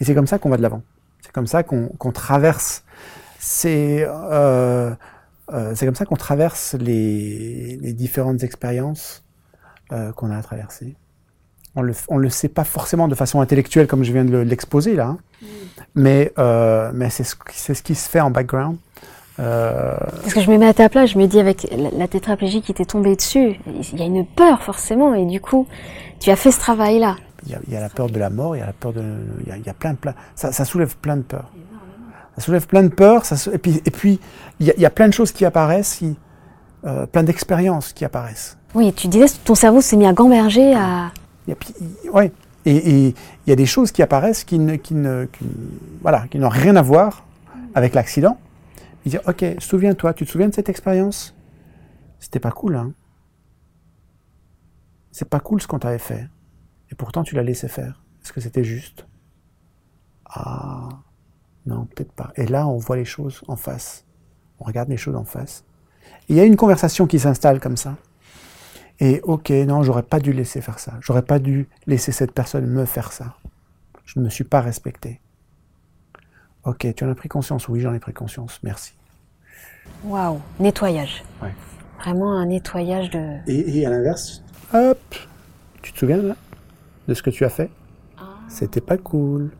Et 0.00 0.04
c'est 0.04 0.14
comme 0.14 0.26
ça 0.26 0.38
qu'on 0.38 0.50
va 0.50 0.56
de 0.56 0.62
l'avant. 0.62 0.82
C'est 1.20 1.32
comme 1.32 1.46
ça 1.46 1.62
qu'on 1.62 2.12
traverse. 2.12 2.84
Euh, 3.64 4.94
euh, 5.52 5.74
comme 5.74 5.94
ça 5.94 6.04
qu'on 6.04 6.16
traverse 6.16 6.74
les, 6.74 7.76
les 7.76 7.92
différentes 7.92 8.42
expériences 8.42 9.24
euh, 9.92 10.12
qu'on 10.12 10.30
a 10.30 10.36
à 10.36 10.42
traverser. 10.42 10.96
On 11.78 11.82
le, 11.82 11.94
on 12.08 12.16
le 12.18 12.28
sait 12.28 12.48
pas 12.48 12.64
forcément 12.64 13.06
de 13.06 13.14
façon 13.14 13.40
intellectuelle 13.40 13.86
comme 13.86 14.02
je 14.02 14.12
viens 14.12 14.24
de 14.24 14.32
le- 14.32 14.42
l'exposer 14.42 14.96
là, 14.96 15.06
hein. 15.06 15.18
mais, 15.94 16.32
euh, 16.36 16.90
mais 16.92 17.08
c'est 17.08 17.22
ce, 17.22 17.36
ce 17.54 17.82
qui 17.82 17.94
se 17.94 18.08
fait 18.08 18.20
en 18.20 18.30
background. 18.32 18.78
Euh, 19.38 19.96
Parce 20.22 20.34
que 20.34 20.40
je 20.40 20.50
me 20.50 20.58
mets 20.58 20.66
à 20.66 20.74
ta 20.74 20.88
place, 20.88 21.10
je 21.10 21.18
me 21.18 21.26
dis 21.28 21.38
avec 21.38 21.68
la, 21.70 21.90
la 21.96 22.08
tétraplégie 22.08 22.60
qui 22.62 22.74
t'est 22.74 22.84
tombée 22.84 23.14
dessus, 23.14 23.60
il 23.92 23.98
y 23.98 24.02
a 24.02 24.06
une 24.06 24.26
peur 24.26 24.60
forcément, 24.62 25.14
et 25.14 25.24
du 25.24 25.40
coup, 25.40 25.68
tu 26.18 26.30
as 26.30 26.36
fait 26.36 26.50
ce 26.50 26.58
travail-là. 26.58 27.14
Il 27.46 27.52
y, 27.52 27.54
a, 27.54 27.58
il 27.68 27.72
y 27.72 27.76
a 27.76 27.80
la 27.80 27.88
peur 27.88 28.08
de 28.10 28.18
la 28.18 28.30
mort, 28.30 28.56
il 28.56 28.58
y 28.58 28.62
a 28.62 28.66
la 28.66 28.72
peur 28.72 28.92
de, 28.92 29.04
il 29.42 29.48
y 29.48 29.52
a, 29.52 29.56
il 29.56 29.64
y 29.64 29.68
a 29.70 29.74
plein 29.74 29.92
de 29.92 29.98
plein, 29.98 30.14
ça, 30.34 30.50
ça 30.50 30.64
soulève 30.64 30.96
plein 30.96 31.16
de 31.16 31.22
peurs. 31.22 31.52
Ça 32.36 32.44
soulève 32.44 32.66
plein 32.66 32.82
de 32.82 32.88
peurs, 32.88 33.24
ça, 33.24 33.36
et 33.52 33.58
puis, 33.58 33.80
et 33.86 33.90
puis 33.92 34.18
il 34.58 34.66
y 34.66 34.70
a, 34.72 34.74
il 34.76 34.82
y 34.82 34.86
a 34.86 34.90
plein 34.90 35.06
de 35.06 35.14
choses 35.14 35.30
qui 35.30 35.44
apparaissent, 35.44 35.94
qui, 35.98 36.16
euh, 36.84 37.06
plein 37.06 37.22
d'expériences 37.22 37.92
qui 37.92 38.04
apparaissent. 38.04 38.56
Oui, 38.74 38.92
tu 38.92 39.06
disais, 39.06 39.26
ton 39.44 39.54
cerveau 39.54 39.80
s'est 39.80 39.96
mis 39.96 40.06
à 40.06 40.12
gamberger, 40.12 40.74
à... 40.74 41.12
Et 41.48 41.54
puis, 41.54 41.74
ouais. 42.12 42.32
Et, 42.64 43.08
il 43.08 43.14
y 43.46 43.52
a 43.52 43.56
des 43.56 43.66
choses 43.66 43.92
qui 43.92 44.02
apparaissent 44.02 44.44
qui 44.44 44.58
ne, 44.58 45.26
voilà, 46.02 46.28
qui 46.28 46.38
n'ont 46.38 46.48
rien 46.48 46.76
à 46.76 46.82
voir 46.82 47.24
avec 47.74 47.94
l'accident. 47.94 48.38
Il 49.04 49.12
dit, 49.12 49.18
ok, 49.26 49.44
souviens-toi, 49.58 50.12
tu 50.12 50.26
te 50.26 50.30
souviens 50.30 50.48
de 50.48 50.54
cette 50.54 50.68
expérience? 50.68 51.34
C'était 52.18 52.40
pas 52.40 52.50
cool, 52.50 52.76
hein 52.76 52.92
C'est 55.12 55.28
pas 55.28 55.40
cool 55.40 55.62
ce 55.62 55.66
qu'on 55.66 55.78
t'avait 55.78 55.98
fait. 55.98 56.28
Et 56.90 56.94
pourtant, 56.94 57.22
tu 57.22 57.34
l'as 57.34 57.42
laissé 57.42 57.68
faire. 57.68 58.02
Est-ce 58.22 58.32
que 58.32 58.40
c'était 58.40 58.64
juste? 58.64 59.06
Ah, 60.26 60.88
non, 61.64 61.86
peut-être 61.86 62.12
pas. 62.12 62.32
Et 62.36 62.46
là, 62.46 62.66
on 62.66 62.76
voit 62.76 62.96
les 62.96 63.04
choses 63.04 63.42
en 63.48 63.56
face. 63.56 64.04
On 64.58 64.64
regarde 64.64 64.88
les 64.88 64.96
choses 64.96 65.16
en 65.16 65.24
face. 65.24 65.64
Il 66.28 66.36
y 66.36 66.40
a 66.40 66.44
une 66.44 66.56
conversation 66.56 67.06
qui 67.06 67.18
s'installe 67.18 67.60
comme 67.60 67.76
ça. 67.76 67.96
Et 69.00 69.20
ok, 69.22 69.50
non, 69.50 69.82
j'aurais 69.82 70.02
pas 70.02 70.18
dû 70.18 70.32
laisser 70.32 70.60
faire 70.60 70.78
ça. 70.78 70.94
J'aurais 71.00 71.22
pas 71.22 71.38
dû 71.38 71.68
laisser 71.86 72.10
cette 72.12 72.32
personne 72.32 72.66
me 72.66 72.84
faire 72.84 73.12
ça. 73.12 73.36
Je 74.04 74.18
ne 74.18 74.24
me 74.24 74.30
suis 74.30 74.44
pas 74.44 74.60
respecté. 74.60 75.20
Ok, 76.64 76.86
tu 76.94 77.04
en 77.04 77.10
as 77.10 77.14
pris 77.14 77.28
conscience? 77.28 77.68
Oui, 77.68 77.80
j'en 77.80 77.94
ai 77.94 78.00
pris 78.00 78.12
conscience. 78.12 78.58
Merci. 78.62 78.94
Waouh, 80.04 80.40
nettoyage. 80.58 81.22
Ouais. 81.42 81.54
Vraiment 82.00 82.32
un 82.32 82.46
nettoyage 82.46 83.10
de... 83.10 83.38
Et, 83.46 83.78
et 83.78 83.86
à 83.86 83.90
l'inverse? 83.90 84.42
Hop 84.74 84.98
Tu 85.82 85.92
te 85.92 85.98
souviens 85.98 86.18
là 86.18 86.36
de 87.06 87.14
ce 87.14 87.22
que 87.22 87.30
tu 87.30 87.44
as 87.44 87.50
fait? 87.50 87.70
C'était 88.48 88.80
pas 88.80 88.96
cool. 88.96 89.52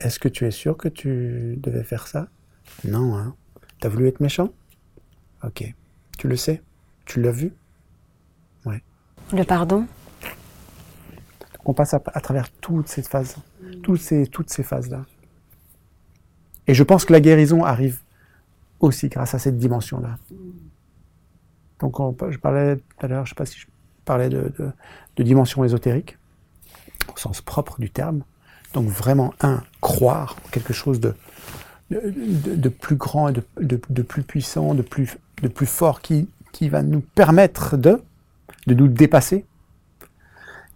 Est-ce 0.00 0.18
que 0.18 0.28
tu 0.28 0.46
es 0.46 0.50
sûr 0.50 0.76
que 0.76 0.88
tu 0.88 1.56
devais 1.58 1.84
faire 1.84 2.06
ça? 2.06 2.28
Non, 2.84 3.16
hein. 3.16 3.34
T'as 3.80 3.88
voulu 3.88 4.08
être 4.08 4.20
méchant? 4.20 4.50
Ok. 5.42 5.74
Tu 6.18 6.28
le 6.28 6.36
sais 6.36 6.62
Tu 7.04 7.20
l'as 7.20 7.32
vu? 7.32 7.52
Le 9.32 9.44
pardon 9.44 9.86
On 11.64 11.72
passe 11.72 11.94
à, 11.94 12.00
travers 12.00 12.50
toutes 12.50 12.88
ces 12.88 13.02
phases, 13.02 13.36
toutes 13.82 14.00
ces, 14.00 14.26
toutes 14.26 14.50
ces 14.50 14.62
phases-là. 14.62 15.06
Et 16.66 16.74
je 16.74 16.82
pense 16.82 17.06
que 17.06 17.12
la 17.12 17.20
guérison 17.20 17.64
arrive 17.64 18.00
aussi 18.80 19.08
grâce 19.08 19.34
à 19.34 19.38
cette 19.38 19.56
dimension-là. 19.56 20.18
Donc, 21.80 21.96
je 22.30 22.36
parlais 22.36 22.76
tout 22.76 22.82
à 23.00 23.08
l'heure, 23.08 23.24
je 23.24 23.32
ne 23.32 23.34
sais 23.34 23.38
pas 23.38 23.46
si 23.46 23.58
je 23.58 23.66
parlais 24.04 24.28
de, 24.28 24.52
de, 25.16 25.22
dimension 25.22 25.64
ésotérique, 25.64 26.18
au 27.12 27.16
sens 27.16 27.40
propre 27.40 27.80
du 27.80 27.90
terme. 27.90 28.24
Donc, 28.74 28.86
vraiment, 28.88 29.32
un, 29.40 29.62
croire 29.80 30.36
quelque 30.50 30.74
chose 30.74 31.00
de, 31.00 31.14
de, 31.90 32.68
plus 32.68 32.96
grand 32.96 33.32
de, 33.32 34.02
plus 34.02 34.22
puissant, 34.22 34.74
de 34.74 34.82
plus, 34.82 35.16
de 35.40 35.48
plus 35.48 35.66
fort, 35.66 36.02
qui, 36.02 36.28
qui 36.52 36.68
va 36.68 36.82
nous 36.82 37.00
permettre 37.00 37.76
de, 37.76 38.02
de 38.66 38.74
nous 38.74 38.88
dépasser, 38.88 39.46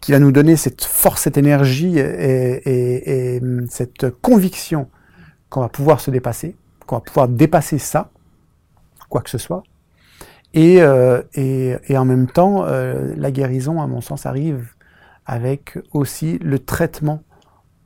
qui 0.01 0.12
va 0.12 0.18
nous 0.18 0.32
donner 0.32 0.57
cette 0.57 0.84
force, 0.84 1.22
cette 1.22 1.39
énergie 1.39 1.99
et, 1.99 3.37
et 3.37 3.41
cette 3.68 4.11
conviction 4.20 4.89
qu'on 5.49 5.61
va 5.61 5.68
pouvoir 5.68 6.01
se 6.01 6.11
dépasser, 6.11 6.57
qu'on 6.87 6.97
va 6.97 7.01
pouvoir 7.01 7.28
dépasser 7.28 7.78
ça, 7.78 8.11
quoi 9.09 9.20
que 9.20 9.30
ce 9.30 9.39
soit. 9.39 9.62
Et, 10.55 10.80
euh, 10.80 11.22
et, 11.34 11.76
et 11.89 11.99
en 11.99 12.07
même 12.07 12.26
temps, 12.28 12.64
euh, 12.64 13.12
la 13.16 13.30
guérison, 13.30 13.82
à 13.82 13.87
mon 13.87 14.01
sens, 14.01 14.24
arrive 14.24 14.72
avec 15.26 15.78
aussi 15.93 16.39
le 16.39 16.59
traitement 16.59 17.22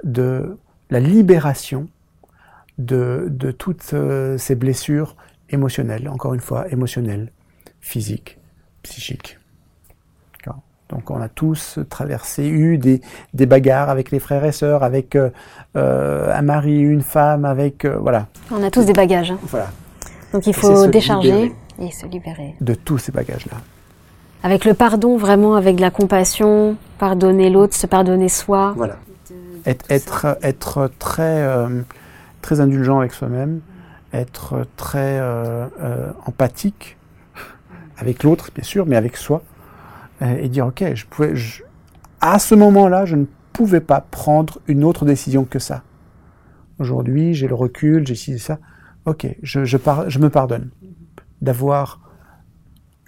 de 0.05 0.57
la 0.91 1.01
libération 1.01 1.89
de, 2.79 3.27
de 3.29 3.51
toutes 3.51 3.93
euh, 3.93 4.39
ces 4.39 4.55
blessures 4.55 5.17
émotionnelles, 5.49 6.09
encore 6.09 6.33
une 6.33 6.41
fois, 6.41 6.69
émotionnelles, 6.71 7.33
physiques, 7.81 8.39
psychiques. 8.83 9.40
Donc 10.91 11.11
on 11.11 11.21
a 11.21 11.29
tous 11.29 11.79
traversé, 11.89 12.47
eu 12.49 12.79
des, 12.79 13.01
des 13.33 13.47
bagarres 13.47 13.91
avec 13.91 14.11
les 14.11 14.19
frères 14.19 14.45
et 14.45 14.53
sœurs, 14.53 14.83
avec 14.83 15.17
euh, 15.17 15.31
euh, 15.77 16.35
un 16.35 16.43
mari, 16.43 16.79
une 16.79 17.03
femme, 17.03 17.45
avec... 17.45 17.87
voilà. 17.87 18.27
On 18.51 18.63
a 18.63 18.71
tous 18.71 18.85
des 18.85 18.93
bagages. 18.93 19.31
Hein. 19.31 19.39
Voilà. 19.45 19.69
Donc 20.33 20.47
il 20.47 20.55
faut 20.55 20.87
décharger 20.87 21.53
et 21.81 21.91
se 21.91 22.07
libérer. 22.07 22.55
De 22.61 22.75
tous 22.75 22.99
ces 22.99 23.13
bagages-là. 23.13 23.57
Avec 24.43 24.65
le 24.65 24.75
pardon, 24.75 25.17
vraiment, 25.17 25.55
avec 25.55 25.81
la 25.81 25.91
compassion, 25.91 26.77
pardonner 26.99 27.51
l'autre, 27.51 27.75
se 27.75 27.87
pardonner 27.87 28.29
soi. 28.29 28.73
Voilà. 28.77 28.97
Être, 29.67 29.85
être, 29.91 30.39
être 30.43 30.91
très, 30.99 31.43
euh, 31.43 31.83
très 32.41 32.61
indulgent 32.61 33.01
avec 33.01 33.13
soi-même, 33.13 33.61
être 34.15 34.67
très 34.77 35.19
euh, 35.21 35.67
euh, 35.83 36.11
empathique 36.27 36.97
avec 37.99 38.23
l'autre, 38.23 38.51
bien 38.55 38.65
sûr, 38.65 38.87
mais 38.87 38.97
avec 38.97 39.19
soi, 39.19 39.43
et 40.21 40.49
dire, 40.49 40.67
OK, 40.67 40.85
je 40.95 41.07
pouvais, 41.07 41.35
à 42.21 42.39
ce 42.39 42.55
moment-là, 42.55 43.05
je 43.07 43.17
ne 43.17 43.25
pouvais 43.53 43.81
pas 43.81 44.01
prendre 44.01 44.59
une 44.67 44.85
autre 44.85 45.05
décision 45.05 45.45
que 45.45 45.59
ça. 45.59 45.83
Aujourd'hui, 46.79 47.35
j'ai 47.35 47.49
le 47.49 47.55
recul, 47.55 48.07
j'ai 48.07 48.15
ci, 48.15 48.39
ça. 48.39 48.59
OK, 49.07 49.27
je, 49.43 49.65
je, 49.65 49.79
je 50.09 50.19
me 50.19 50.29
pardonne 50.29 50.71
d'avoir 51.41 52.01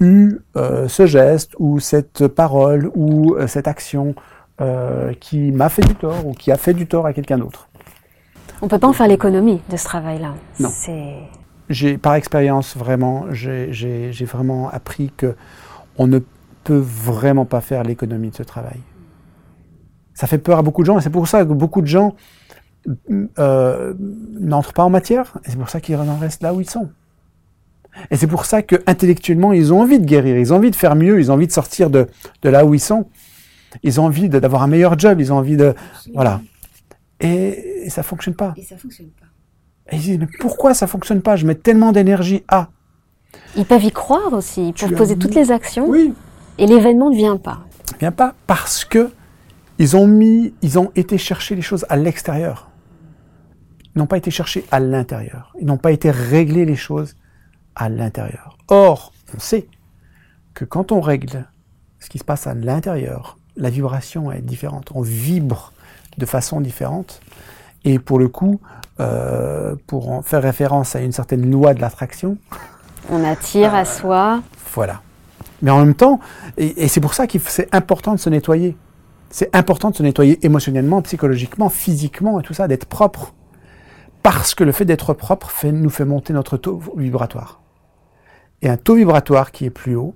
eu 0.00 0.38
euh, 0.56 0.88
ce 0.88 1.06
geste 1.06 1.52
ou 1.58 1.78
cette 1.80 2.26
parole 2.28 2.90
ou 2.94 3.34
euh, 3.34 3.46
cette 3.46 3.68
action 3.68 4.14
euh, 4.60 5.12
qui 5.14 5.52
m'a 5.52 5.68
fait 5.68 5.82
du 5.82 5.94
tort 5.94 6.26
ou 6.26 6.32
qui 6.32 6.50
a 6.50 6.56
fait 6.56 6.74
du 6.74 6.86
tort 6.86 7.06
à 7.06 7.12
quelqu'un 7.12 7.38
d'autre. 7.38 7.68
On 8.60 8.68
peut 8.68 8.78
pas 8.78 8.88
en 8.88 8.92
faire 8.92 9.08
l'économie 9.08 9.60
de 9.70 9.76
ce 9.76 9.84
travail-là. 9.84 10.34
Non. 10.60 10.70
J'ai, 11.68 11.96
par 11.98 12.14
expérience, 12.14 12.76
vraiment, 12.76 13.26
j'ai, 13.30 14.12
vraiment 14.26 14.68
appris 14.70 15.10
que 15.16 15.34
on 15.96 16.06
ne 16.06 16.18
peut 16.64 16.82
vraiment 16.84 17.44
pas 17.44 17.60
faire 17.60 17.82
l'économie 17.82 18.30
de 18.30 18.36
ce 18.36 18.42
travail. 18.42 18.80
Ça 20.14 20.26
fait 20.26 20.38
peur 20.38 20.58
à 20.58 20.62
beaucoup 20.62 20.82
de 20.82 20.86
gens 20.86 20.98
et 20.98 21.02
c'est 21.02 21.10
pour 21.10 21.28
ça 21.28 21.44
que 21.44 21.52
beaucoup 21.52 21.80
de 21.80 21.86
gens 21.86 22.14
n'entrent 23.08 24.72
pas 24.72 24.84
en 24.84 24.90
matière 24.90 25.38
et 25.44 25.50
c'est 25.50 25.56
pour 25.58 25.70
ça 25.70 25.80
qu'ils 25.80 25.96
en 25.96 26.16
restent 26.16 26.42
là 26.42 26.54
où 26.54 26.60
ils 26.60 26.68
sont. 26.68 26.90
Et 28.10 28.16
c'est 28.16 28.26
pour 28.26 28.46
ça 28.46 28.62
que 28.62 28.76
intellectuellement, 28.86 29.52
ils 29.52 29.72
ont 29.72 29.80
envie 29.80 29.98
de 29.98 30.04
guérir, 30.04 30.38
ils 30.38 30.52
ont 30.52 30.56
envie 30.56 30.70
de 30.70 30.76
faire 30.76 30.96
mieux, 30.96 31.20
ils 31.20 31.30
ont 31.30 31.34
envie 31.34 31.46
de 31.46 31.52
sortir 31.52 31.90
de, 31.90 32.06
de 32.42 32.48
là 32.48 32.64
où 32.64 32.74
ils 32.74 32.80
sont. 32.80 33.06
Ils 33.82 34.00
ont 34.00 34.04
envie 34.04 34.28
d'avoir 34.28 34.62
un 34.62 34.66
meilleur 34.66 34.98
job, 34.98 35.20
ils 35.20 35.32
ont 35.32 35.36
envie 35.36 35.56
de... 35.56 35.74
Voilà. 36.14 36.40
Et, 37.20 37.88
ça 37.88 38.02
fonctionne 38.02 38.34
pas. 38.34 38.54
Et 38.56 38.62
ça 38.62 38.76
fonctionne 38.76 39.08
pas. 39.08 39.26
Et 39.90 39.96
ils 39.96 40.02
disent, 40.02 40.18
mais 40.18 40.28
pourquoi 40.40 40.74
ça 40.74 40.86
fonctionne 40.86 41.22
pas? 41.22 41.36
Je 41.36 41.46
mets 41.46 41.54
tellement 41.54 41.92
d'énergie 41.92 42.44
à... 42.48 42.68
Ils 43.56 43.64
peuvent 43.64 43.84
y 43.84 43.92
croire 43.92 44.32
aussi, 44.32 44.68
ils 44.68 44.74
peuvent 44.74 44.94
poser 44.94 45.16
toutes 45.16 45.34
les 45.34 45.50
actions. 45.50 45.86
Oui. 45.88 46.14
Et 46.58 46.66
l'événement 46.66 47.10
ne 47.10 47.16
vient 47.16 47.36
pas. 47.36 47.60
Ne 47.94 47.98
vient 47.98 48.12
pas 48.12 48.34
parce 48.46 48.84
que 48.84 49.10
ils 49.78 49.96
ont 49.96 50.06
mis, 50.06 50.54
ils 50.62 50.78
ont 50.78 50.92
été 50.94 51.18
chercher 51.18 51.54
les 51.54 51.62
choses 51.62 51.84
à 51.88 51.96
l'extérieur. 51.96 52.70
Ils 53.94 53.98
n'ont 53.98 54.06
pas 54.06 54.16
été 54.16 54.30
chercher 54.30 54.64
à 54.70 54.80
l'intérieur. 54.80 55.52
Ils 55.60 55.66
n'ont 55.66 55.76
pas 55.76 55.92
été 55.92 56.10
régler 56.10 56.64
les 56.64 56.76
choses 56.76 57.16
à 57.74 57.88
l'intérieur. 57.88 58.58
Or, 58.68 59.12
on 59.34 59.40
sait 59.40 59.66
que 60.54 60.64
quand 60.64 60.92
on 60.92 61.00
règle 61.00 61.46
ce 61.98 62.08
qui 62.08 62.18
se 62.18 62.24
passe 62.24 62.46
à 62.46 62.54
l'intérieur, 62.54 63.38
la 63.56 63.70
vibration 63.70 64.32
est 64.32 64.40
différente. 64.42 64.90
On 64.94 65.02
vibre 65.02 65.72
de 66.18 66.26
façon 66.26 66.60
différente. 66.60 67.20
Et 67.84 67.98
pour 67.98 68.18
le 68.18 68.28
coup, 68.28 68.60
euh, 69.00 69.74
pour 69.86 70.10
en 70.10 70.22
faire 70.22 70.42
référence 70.42 70.94
à 70.94 71.00
une 71.00 71.12
certaine 71.12 71.50
loi 71.50 71.74
de 71.74 71.80
l'attraction, 71.80 72.36
on 73.10 73.24
attire 73.24 73.74
à 73.74 73.80
euh, 73.80 73.84
soi. 73.84 74.42
Voilà. 74.74 75.02
Mais 75.62 75.70
en 75.70 75.78
même 75.78 75.94
temps, 75.94 76.20
et, 76.58 76.88
c'est 76.88 77.00
pour 77.00 77.14
ça 77.14 77.26
que 77.26 77.38
c'est 77.38 77.74
important 77.74 78.14
de 78.14 78.20
se 78.20 78.28
nettoyer. 78.28 78.76
C'est 79.30 79.54
important 79.56 79.90
de 79.90 79.96
se 79.96 80.02
nettoyer 80.02 80.44
émotionnellement, 80.44 81.00
psychologiquement, 81.02 81.70
physiquement 81.70 82.38
et 82.40 82.42
tout 82.42 82.52
ça, 82.52 82.68
d'être 82.68 82.84
propre. 82.84 83.32
Parce 84.22 84.54
que 84.54 84.62
le 84.64 84.72
fait 84.72 84.84
d'être 84.84 85.14
propre 85.14 85.50
nous 85.66 85.90
fait 85.90 86.04
monter 86.04 86.32
notre 86.32 86.56
taux 86.56 86.80
vibratoire 86.96 87.62
et 88.62 88.68
un 88.68 88.76
taux 88.76 88.94
vibratoire 88.94 89.50
qui 89.50 89.64
est 89.66 89.70
plus 89.70 89.96
haut, 89.96 90.14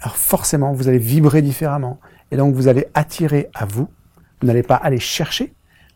alors 0.00 0.16
forcément, 0.16 0.72
vous 0.72 0.88
allez 0.88 0.98
vibrer 0.98 1.42
différemment. 1.42 1.98
Et 2.30 2.36
donc, 2.36 2.54
vous 2.54 2.68
allez 2.68 2.86
attirer 2.94 3.48
à 3.54 3.64
vous. 3.64 3.88
Vous 4.40 4.46
n'allez 4.46 4.62
pas 4.62 4.76
aller 4.76 5.00
chercher, 5.00 5.54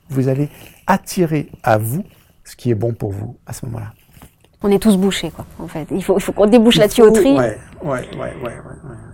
vous 0.08 0.28
allez 0.28 0.48
attirer 0.86 1.50
à 1.62 1.78
vous 1.78 2.02
ce 2.42 2.56
qui 2.56 2.70
est 2.70 2.74
bon 2.74 2.92
pour 2.92 3.12
vous 3.12 3.36
à 3.46 3.52
ce 3.52 3.66
moment-là. 3.66 3.92
On 4.62 4.70
est 4.70 4.78
tous 4.78 4.96
bouchés, 4.96 5.30
quoi, 5.30 5.44
en 5.58 5.66
fait. 5.66 5.86
Il 5.90 6.02
faut, 6.02 6.16
il 6.16 6.22
faut 6.22 6.32
qu'on 6.32 6.46
débouche 6.46 6.76
la 6.76 6.88
tuyauterie. 6.88 7.36
Ouais, 7.36 7.58
ouais, 7.82 8.08
ouais, 8.14 8.34
ouais, 8.44 8.52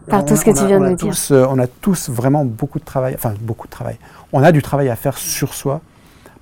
Par 0.09 0.24
tout 0.24 0.36
ce 0.36 0.44
que 0.44 0.51
tu 0.51 0.66
viens 0.66 0.80
de 0.80 0.94
dire. 0.94 1.14
Euh, 1.30 1.46
on 1.49 1.59
a 1.59 1.66
tous 1.66 2.11
vraiment 2.11 2.44
beaucoup 2.44 2.78
de 2.78 2.84
travail, 2.84 3.14
enfin, 3.14 3.34
beaucoup 3.40 3.66
de 3.66 3.72
travail. 3.72 3.96
On 4.32 4.42
a 4.42 4.53
du 4.53 4.62
travail 4.62 4.88
à 4.88 4.96
faire 4.96 5.16
sur 5.16 5.55
soi 5.55 5.80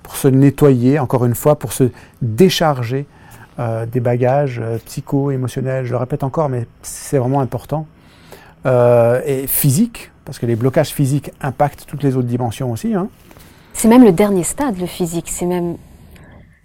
pour 0.03 0.15
se 0.15 0.27
nettoyer, 0.27 0.99
encore 0.99 1.25
une 1.25 1.35
fois, 1.35 1.57
pour 1.57 1.73
se 1.73 1.89
décharger 2.21 3.05
euh, 3.59 3.85
des 3.85 3.99
bagages 3.99 4.59
euh, 4.61 4.77
psycho-émotionnels, 4.85 5.85
je 5.85 5.91
le 5.91 5.97
répète 5.97 6.23
encore, 6.23 6.49
mais 6.49 6.67
c'est 6.81 7.17
vraiment 7.17 7.39
important, 7.41 7.87
et 8.65 9.45
physique, 9.47 10.11
parce 10.25 10.39
que 10.39 10.45
les 10.45 10.57
blocages 10.57 10.89
physiques 10.89 11.31
impactent 11.39 11.85
toutes 11.87 12.03
les 12.03 12.17
autres 12.17 12.27
dimensions 12.27 12.69
aussi. 12.69 12.93
Hein. 12.93 13.07
C'est 13.77 13.87
même 13.87 14.03
le 14.03 14.11
dernier 14.11 14.43
stade, 14.43 14.79
le 14.79 14.87
physique. 14.87 15.27
C'est 15.29 15.45
même, 15.45 15.77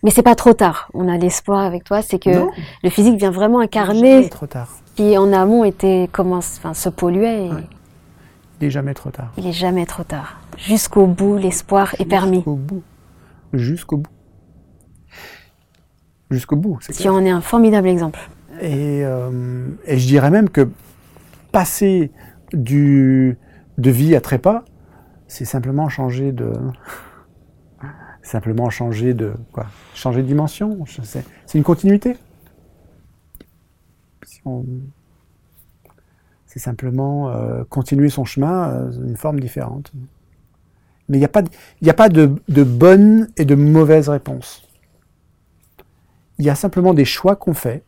mais 0.02 0.10
c'est 0.10 0.22
pas 0.22 0.34
trop 0.34 0.52
tard. 0.52 0.88
On 0.94 1.08
a 1.08 1.16
l'espoir 1.16 1.60
avec 1.60 1.84
toi, 1.84 2.02
c'est 2.02 2.18
que 2.18 2.46
le 2.82 2.90
physique 2.90 3.18
vient 3.18 3.30
vraiment 3.30 3.60
incarner 3.60 4.28
trop 4.28 4.46
tard. 4.46 4.68
qui 4.96 5.16
en 5.16 5.32
amont 5.32 5.64
était 5.64 6.08
commence, 6.12 6.56
enfin, 6.58 6.74
se 6.74 6.88
polluait. 6.88 7.48
Il 8.60 8.66
n'est 8.66 8.70
jamais 8.70 8.94
trop 8.94 9.10
tard. 9.10 9.32
Il 9.36 9.46
est 9.46 9.52
jamais 9.52 9.86
trop 9.86 10.04
tard. 10.04 10.38
Jusqu'au 10.56 11.06
bout, 11.06 11.36
l'espoir 11.36 11.94
est 11.98 12.04
permis. 12.04 12.38
Jusqu'au 12.38 12.56
bout. 12.56 12.82
Jusqu'au 13.52 13.96
bout 13.96 14.10
jusqu'au 16.32 16.56
bout. 16.56 16.78
Tu 16.98 17.08
en 17.08 17.24
es 17.24 17.30
un 17.30 17.40
formidable 17.40 17.88
exemple. 17.88 18.18
Euh, 18.62 19.68
et, 19.86 19.98
je 19.98 20.06
dirais 20.06 20.30
même 20.30 20.48
que 20.48 20.68
passer 21.52 22.10
du, 22.52 23.36
de 23.78 23.90
vie 23.90 24.16
à 24.16 24.20
trépas, 24.20 24.64
c'est 25.28 25.44
simplement 25.44 25.88
changer 25.88 26.32
de 26.32 26.52
simplement 28.22 28.70
changer 28.70 29.14
de 29.14 29.32
quoi 29.52 29.66
changer 29.94 30.22
de 30.22 30.26
dimension 30.26 30.84
c'est 30.86 31.24
une 31.58 31.64
continuité 31.64 32.16
c'est 36.46 36.58
simplement 36.58 37.30
euh, 37.30 37.64
continuer 37.68 38.08
son 38.08 38.24
chemin 38.24 38.68
euh, 38.68 38.90
d'une 38.90 39.16
forme 39.16 39.40
différente 39.40 39.92
mais 41.08 41.18
il 41.18 41.20
n'y 41.20 41.26
a 41.26 41.28
pas, 41.28 41.42
il 41.80 41.90
a 41.90 41.94
pas 41.94 42.08
de, 42.08 42.32
de 42.48 42.62
bonne 42.62 43.28
et 43.36 43.44
de 43.44 43.54
mauvaise 43.54 44.08
réponse 44.08 44.68
il 46.38 46.46
y 46.46 46.50
a 46.50 46.54
simplement 46.54 46.94
des 46.94 47.04
choix 47.04 47.36
qu'on 47.36 47.54
fait 47.54 47.84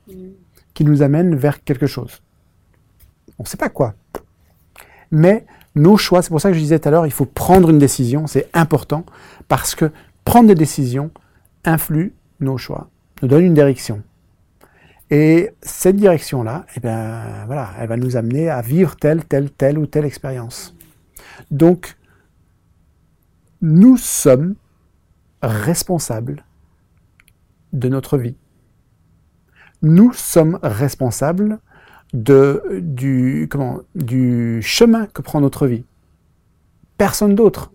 qui 0.75 0.85
nous 0.85 1.03
amènent 1.03 1.35
vers 1.35 1.63
quelque 1.65 1.87
chose. 1.87 2.23
On 3.39 3.45
ne 3.45 3.49
sait 3.49 3.57
pas 3.57 3.69
quoi. 3.69 3.95
Mais 5.11 5.47
nos 5.75 5.97
choix, 5.97 6.23
c'est 6.23 6.29
pour 6.29 6.41
ça 6.41 6.51
que 6.51 6.55
je 6.55 6.61
disais 6.61 6.79
tout 6.79 6.89
à 6.89 6.91
l'heure, 6.91 7.07
il 7.07 7.13
faut 7.13 7.25
prendre 7.25 7.71
une 7.71 7.79
décision, 7.79 8.27
c'est 8.27 8.49
important, 8.53 9.05
parce 9.49 9.75
que 9.75 9.91
prendre 10.25 10.49
des 10.49 10.55
décisions 10.55 11.11
influe 11.65 12.15
nos 12.41 12.59
choix, 12.59 12.91
nous 13.23 13.29
donne 13.29 13.45
une 13.45 13.55
direction. 13.55 14.03
Et 15.11 15.51
cette 15.63 15.97
direction-là, 15.97 16.67
eh 16.77 16.81
bien, 16.81 17.45
voilà, 17.47 17.71
elle 17.79 17.89
va 17.89 17.97
nous 17.97 18.17
amener 18.17 18.49
à 18.49 18.63
vivre 18.63 18.97
telle, 18.97 19.25
telle, 19.25 19.51
telle 19.51 19.79
ou 19.79 19.87
telle 19.87 20.05
expérience. 20.05 20.75
Donc, 21.51 21.97
Nous 23.61 23.97
sommes 23.97 24.57
responsables 25.41 26.45
de 27.73 27.89
notre 27.89 28.19
vie. 28.19 28.37
Nous 29.81 30.13
sommes 30.13 30.59
responsables 30.63 31.61
de, 32.13 32.63
du, 32.83 33.49
comment, 33.51 33.81
du 33.95 34.61
chemin 34.61 35.07
que 35.07 35.23
prend 35.23 35.41
notre 35.41 35.67
vie. 35.67 35.85
Personne 36.99 37.35
d'autre. 37.35 37.73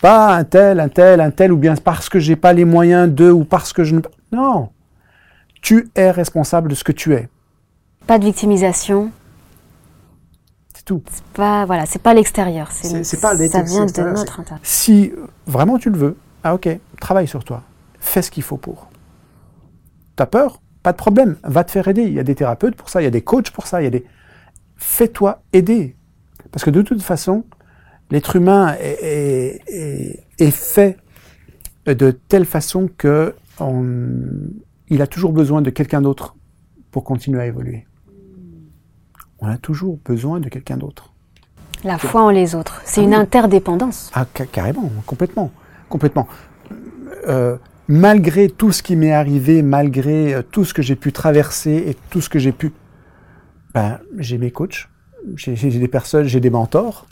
Pas 0.00 0.34
un 0.34 0.44
tel, 0.44 0.80
un 0.80 0.88
tel, 0.88 1.20
un 1.20 1.30
tel, 1.30 1.52
ou 1.52 1.56
bien 1.56 1.74
parce 1.76 2.08
que 2.08 2.18
j'ai 2.18 2.36
pas 2.36 2.52
les 2.52 2.64
moyens 2.64 3.12
de, 3.12 3.30
ou 3.30 3.44
parce 3.44 3.72
que 3.72 3.84
je 3.84 3.96
ne. 3.96 4.00
Non. 4.32 4.70
Tu 5.60 5.90
es 5.94 6.10
responsable 6.10 6.70
de 6.70 6.74
ce 6.74 6.84
que 6.84 6.92
tu 6.92 7.12
es. 7.14 7.28
Pas 8.06 8.18
de 8.18 8.24
victimisation. 8.24 9.10
C'est 10.74 10.84
tout. 10.84 11.02
C'est 11.10 11.24
pas 11.34 11.66
voilà, 11.66 11.84
c'est 11.84 11.98
pas 12.00 12.14
l'extérieur. 12.14 12.68
C'est- 12.72 13.04
c'est 13.04 13.20
pas 13.20 13.36
ça 13.36 13.62
vient 13.62 13.84
de 13.84 14.02
notre 14.10 14.40
intérieur. 14.40 14.60
Si 14.62 15.12
vraiment 15.46 15.76
tu 15.76 15.90
le 15.90 15.98
veux, 15.98 16.16
ah 16.42 16.54
ok, 16.54 16.68
travaille 17.00 17.28
sur 17.28 17.44
toi. 17.44 17.62
Fais 17.98 18.22
ce 18.22 18.30
qu'il 18.30 18.42
faut 18.42 18.56
pour. 18.56 18.88
T'as 20.16 20.24
peur? 20.26 20.62
Pas 20.82 20.92
de 20.92 20.96
problème. 20.96 21.36
Va 21.44 21.62
te 21.64 21.70
faire 21.70 21.86
aider. 21.88 22.04
Il 22.04 22.14
y 22.14 22.18
a 22.18 22.22
des 22.22 22.34
thérapeutes 22.34 22.74
pour 22.74 22.88
ça, 22.88 23.02
il 23.02 23.04
y 23.04 23.06
a 23.06 23.10
des 23.10 23.20
coachs 23.20 23.50
pour 23.50 23.66
ça, 23.66 23.82
il 23.82 23.84
y 23.84 23.86
a 23.86 23.90
des. 23.90 24.06
Fais-toi 24.76 25.42
aider. 25.52 25.94
Parce 26.50 26.64
que 26.64 26.70
de 26.70 26.80
toute 26.80 27.02
façon, 27.02 27.44
l'être 28.10 28.36
humain 28.36 28.74
est, 28.80 28.98
est- 29.02 29.60
est- 29.68 30.20
est 30.38 30.50
fait 30.50 30.96
de 31.86 32.10
telle 32.10 32.44
façon 32.44 32.88
que 32.98 33.34
on- 33.58 34.50
il 34.88 35.02
a 35.02 35.06
toujours 35.06 35.32
besoin 35.32 35.62
de 35.62 35.70
quelqu'un 35.70 36.00
d'autre 36.02 36.34
pour 36.90 37.04
continuer 37.04 37.40
à 37.40 37.46
évoluer. 37.46 37.86
On 39.38 39.46
a 39.48 39.56
toujours 39.56 39.98
besoin 40.04 40.40
de 40.40 40.48
quelqu'un 40.48 40.76
d'autre. 40.76 41.12
La 41.84 41.96
foi 41.96 42.22
en 42.22 42.30
les 42.30 42.54
autres. 42.54 42.82
C'est 42.84 43.00
Ah 43.00 43.04
une 43.04 43.10
oui. 43.10 43.16
interdépendance. 43.16 44.10
Ah, 44.14 44.26
ca- 44.36 44.44
carrément, 44.46 44.90
complètement, 45.06 45.50
complètement. 45.88 46.28
Euh, 47.26 47.56
malgré 47.88 48.48
tout 48.50 48.70
ce 48.72 48.82
qui 48.82 48.96
m'est 48.96 49.12
arrivé, 49.12 49.62
malgré 49.62 50.34
euh, 50.34 50.42
tout 50.42 50.64
ce 50.64 50.74
que 50.74 50.82
j'ai 50.82 50.96
pu 50.96 51.12
traverser 51.12 51.76
et 51.88 51.96
tout 52.10 52.20
ce 52.20 52.28
que 52.28 52.38
j'ai 52.38 52.52
pu, 52.52 52.72
ben, 53.72 53.98
j'ai 54.18 54.36
mes 54.36 54.50
coachs, 54.50 54.88
j'ai 55.36 55.54
des 55.54 55.88
personnes, 55.88 56.24
j'ai 56.26 56.40
des 56.40 56.50
mentors, 56.50 57.06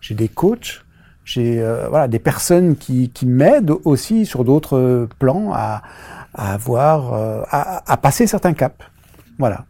j'ai 0.00 0.14
des 0.14 0.28
coachs, 0.28 0.84
j'ai 1.24 1.62
euh, 1.62 1.88
voilà 1.88 2.08
des 2.08 2.18
personnes 2.18 2.76
qui, 2.76 3.10
qui 3.10 3.26
m'aident 3.26 3.74
aussi 3.84 4.26
sur 4.26 4.44
d'autres 4.44 4.76
euh, 4.76 5.08
plans 5.18 5.52
à, 5.52 5.82
à 6.34 6.54
avoir, 6.54 7.12
euh, 7.14 7.42
à, 7.50 7.96
passer 7.96 8.26
certains 8.26 8.52
caps, 8.52 8.84
voilà, 9.38 9.64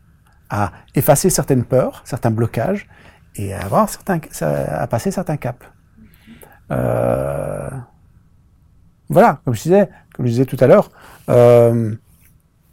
à 0.49 0.73
effacer 0.95 1.31
certaines 1.31 1.65
peurs, 1.65 2.03
certains 2.05 2.31
blocages 2.31 2.89
et 3.37 3.53
à 3.53 3.61
avoir 3.61 3.89
certains, 3.89 4.21
à 4.41 4.87
passer 4.87 5.11
certains 5.11 5.37
caps. 5.37 5.67
Voilà, 9.09 9.41
comme 9.45 9.55
je 9.55 9.63
disais, 9.63 9.91
comme 10.15 10.27
je 10.27 10.31
disais 10.31 10.45
tout 10.45 10.59
à 10.61 10.67
l'heure, 10.67 10.91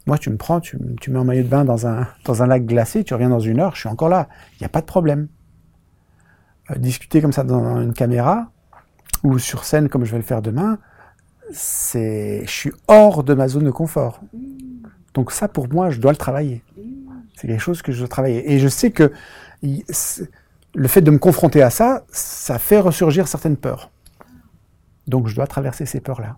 moi 0.06 0.18
tu 0.18 0.30
me 0.30 0.38
prends, 0.38 0.60
tu, 0.60 0.78
tu 1.02 1.12
mets 1.12 1.20
en 1.20 1.26
maillot 1.26 1.44
de 1.44 1.48
bain 1.48 1.66
dans 1.66 1.88
un, 1.88 2.08
dans 2.26 2.44
un 2.44 2.48
lac 2.48 2.66
glacé, 2.66 3.04
tu 3.04 3.14
reviens 3.14 3.30
dans 3.30 3.40
une 3.40 3.60
heure, 3.60 3.74
je 3.74 3.82
suis 3.82 3.90
encore 3.90 4.10
là, 4.10 4.28
il 4.54 4.58
n'y 4.62 4.66
a 4.66 4.70
pas 4.70 4.82
de 4.82 4.86
problème. 4.86 5.28
Euh, 6.72 6.76
discuter 6.76 7.22
comme 7.22 7.32
ça 7.32 7.44
dans 7.44 7.82
une 7.82 7.94
caméra 7.94 8.52
ou 9.24 9.40
sur 9.40 9.64
scène 9.64 9.90
comme 9.90 10.06
je 10.06 10.12
vais 10.12 10.18
le 10.18 10.24
faire 10.24 10.42
demain, 10.42 10.78
c'est, 11.52 12.42
je 12.46 12.52
suis 12.52 12.72
hors 12.88 13.24
de 13.24 13.34
ma 13.34 13.48
zone 13.48 13.64
de 13.64 13.72
confort. 13.72 14.22
Donc 15.14 15.32
ça 15.32 15.48
pour 15.48 15.70
moi, 15.70 15.90
je 15.90 16.00
dois 16.00 16.12
le 16.12 16.18
travailler. 16.18 16.64
C'est 17.36 17.48
quelque 17.48 17.62
chose 17.62 17.82
que 17.82 17.92
je 17.92 18.00
dois 18.00 18.08
travailler. 18.08 18.52
Et 18.52 18.60
je 18.60 18.68
sais 18.68 18.92
que 18.92 19.12
le 19.62 20.88
fait 20.88 21.02
de 21.02 21.12
me 21.12 21.18
confronter 21.18 21.62
à 21.62 21.70
ça, 21.70 22.04
ça 22.10 22.60
fait 22.60 22.80
ressurgir 22.80 23.28
certaines 23.28 23.58
peurs. 23.58 23.92
Donc 25.08 25.28
je 25.28 25.36
dois 25.36 25.48
traverser 25.48 25.86
ces 25.86 26.02
peurs-là. 26.02 26.38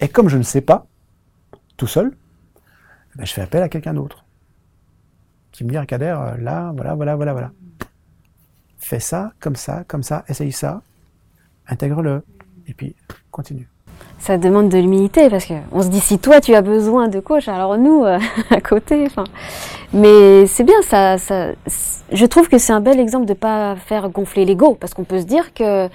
Et 0.00 0.08
comme 0.08 0.28
je 0.28 0.36
ne 0.36 0.42
sais 0.42 0.60
pas, 0.60 0.86
tout 1.76 1.86
seul, 1.86 2.16
ben, 3.16 3.24
je 3.24 3.32
fais 3.32 3.42
appel 3.42 3.62
à 3.62 3.68
quelqu'un 3.68 3.94
d'autre. 3.94 4.24
Qui 5.52 5.64
me 5.64 5.70
dit, 5.70 5.86
Kader, 5.86 6.16
euh, 6.20 6.36
là, 6.36 6.72
voilà, 6.74 6.94
voilà, 6.94 7.16
voilà, 7.16 7.32
voilà. 7.32 7.52
Fais 8.78 9.00
ça, 9.00 9.32
comme 9.40 9.56
ça, 9.56 9.82
comme 9.88 10.02
ça, 10.02 10.24
essaye 10.28 10.52
ça, 10.52 10.82
intègre-le, 11.68 12.22
et 12.66 12.74
puis 12.74 12.94
continue. 13.30 13.68
Ça 14.20 14.36
demande 14.38 14.68
de 14.68 14.78
l'humilité 14.78 15.28
parce 15.30 15.44
que 15.46 15.54
on 15.72 15.82
se 15.82 15.88
dit 15.88 16.00
si 16.00 16.18
toi 16.18 16.40
tu 16.40 16.54
as 16.54 16.62
besoin 16.62 17.08
de 17.08 17.18
coach, 17.20 17.48
alors 17.48 17.76
nous 17.78 18.04
euh, 18.04 18.18
à 18.50 18.60
côté. 18.60 19.04
Enfin, 19.06 19.24
mais 19.92 20.46
c'est 20.46 20.64
bien 20.64 20.80
ça. 20.82 21.16
je 21.16 22.26
trouve 22.26 22.48
que 22.48 22.58
c'est 22.58 22.72
un 22.72 22.80
bel 22.80 23.00
exemple 23.00 23.26
de 23.26 23.34
pas 23.34 23.74
faire 23.76 24.08
gonfler 24.08 24.44
l'ego 24.44 24.76
parce 24.76 24.94
qu'on 24.94 25.04
peut 25.04 25.20
se 25.20 25.24
dire 25.26 25.52
que 25.54 25.88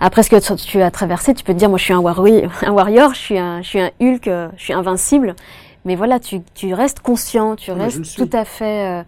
après 0.00 0.22
ce 0.22 0.30
que 0.30 0.54
tu- 0.64 0.82
as 0.82 0.90
traversé, 0.90 1.32
tu 1.34 1.44
peux 1.44 1.52
te 1.54 1.58
dire 1.58 1.68
moi 1.70 1.78
je 1.78 1.84
suis 1.84 1.94
un 1.94 2.00
warrior, 2.00 2.50
un 2.62 2.72
warrior, 2.72 3.14
je 3.14 3.18
suis 3.20 3.38
un, 3.38 3.62
je 3.62 3.68
suis 3.68 3.80
un 3.80 3.90
Hulk, 4.00 4.28
euh, 4.28 4.48
je 4.56 4.64
suis 4.64 4.72
invincible. 4.74 5.34
Mais 5.84 5.94
voilà, 5.96 6.20
tu, 6.20 6.40
tu 6.54 6.74
restes 6.74 7.00
conscient, 7.00 7.56
tu 7.56 7.70
Oui, 7.72 7.78
restes 7.80 8.14
tout 8.16 8.28
à 8.32 8.44
fait 8.44 8.86
euh, 9.00 9.02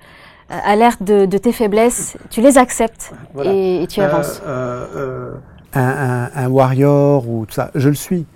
alerte 0.50 1.02
de, 1.02 1.26
de 1.26 1.38
tes 1.38 1.52
faiblesses, 1.52 2.16
tu 2.30 2.40
les 2.40 2.58
acceptes 2.58 3.12
Voilà. 3.34 3.52
et, 3.52 3.82
et 3.82 3.86
tu 3.86 4.00
Euh, 4.00 4.04
avances. 4.06 4.42
euh, 4.46 4.86
euh, 4.96 5.34
un, 5.74 5.80
un- 5.80 6.30
un 6.34 6.48
warrior 6.48 7.28
ou 7.28 7.46
tout 7.46 7.54
ça, 7.54 7.70
je 7.74 7.88
le 7.88 7.94
suis. 7.94 8.26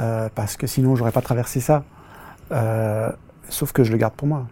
Euh, 0.00 0.28
parce 0.34 0.56
que 0.56 0.66
sinon, 0.66 0.96
j'aurais 0.96 1.12
pas 1.12 1.20
traversé 1.20 1.60
ça. 1.60 1.84
Euh, 2.50 3.10
sauf 3.48 3.72
que 3.72 3.84
je 3.84 3.92
le 3.92 3.98
garde 3.98 4.14
pour 4.14 4.26
moi. 4.28 4.46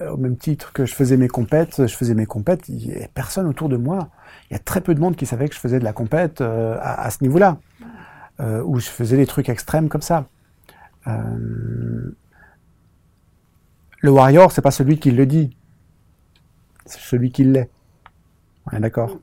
Euh, 0.00 0.10
Au 0.12 0.16
même 0.16 0.36
titre 0.36 0.72
que 0.72 0.84
je 0.86 0.94
faisais 0.94 1.16
mes 1.16 1.28
compètes, 1.28 1.86
je 1.86 1.94
faisais 1.96 2.14
mes 2.14 2.26
compètes, 2.26 2.68
il 2.68 2.86
y 2.98 3.02
a 3.02 3.08
personne 3.08 3.46
autour 3.46 3.68
de 3.68 3.76
moi. 3.76 4.08
Il 4.50 4.54
y 4.54 4.56
a 4.56 4.60
très 4.60 4.80
peu 4.80 4.94
de 4.94 5.00
monde 5.00 5.16
qui 5.16 5.26
savait 5.26 5.48
que 5.48 5.54
je 5.54 5.60
faisais 5.60 5.78
de 5.78 5.84
la 5.84 5.92
compète 5.92 6.40
euh, 6.40 6.76
à, 6.80 7.02
à 7.02 7.10
ce 7.10 7.18
niveau-là. 7.22 7.58
Euh, 8.40 8.62
où 8.64 8.78
je 8.80 8.88
faisais 8.88 9.16
des 9.18 9.26
trucs 9.26 9.48
extrêmes 9.50 9.88
comme 9.90 10.00
ça. 10.00 10.24
Euh, 11.06 12.14
le 14.00 14.10
warrior, 14.10 14.50
c'est 14.52 14.62
pas 14.62 14.70
celui 14.70 14.98
qui 14.98 15.10
le 15.10 15.26
dit. 15.26 15.54
C'est 16.90 17.00
celui 17.00 17.30
qui 17.30 17.44
l'est. 17.44 17.70
On 18.66 18.76
est 18.76 18.80
d'accord? 18.80 19.18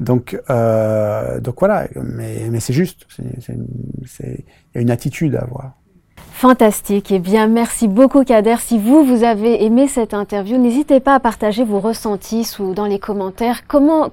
Donc, 0.00 0.40
euh, 0.48 1.40
donc 1.40 1.56
voilà, 1.58 1.86
mais, 2.02 2.48
mais 2.50 2.60
c'est 2.60 2.72
juste. 2.72 3.06
Il 3.18 4.44
y 4.74 4.78
a 4.78 4.80
une 4.80 4.90
attitude 4.90 5.36
à 5.36 5.42
avoir. 5.42 5.72
Fantastique. 6.32 7.12
Eh 7.12 7.20
bien, 7.20 7.46
merci 7.46 7.86
beaucoup, 7.86 8.24
Kader. 8.24 8.56
Si 8.58 8.78
vous, 8.78 9.04
vous 9.04 9.22
avez 9.22 9.64
aimé 9.64 9.86
cette 9.86 10.14
interview, 10.14 10.58
n'hésitez 10.58 11.00
pas 11.00 11.14
à 11.14 11.20
partager 11.20 11.64
vos 11.64 11.78
ressentis 11.78 12.44
sous, 12.44 12.74
dans 12.74 12.86
les 12.86 12.98
commentaires. 12.98 13.66
Comment, 13.68 14.10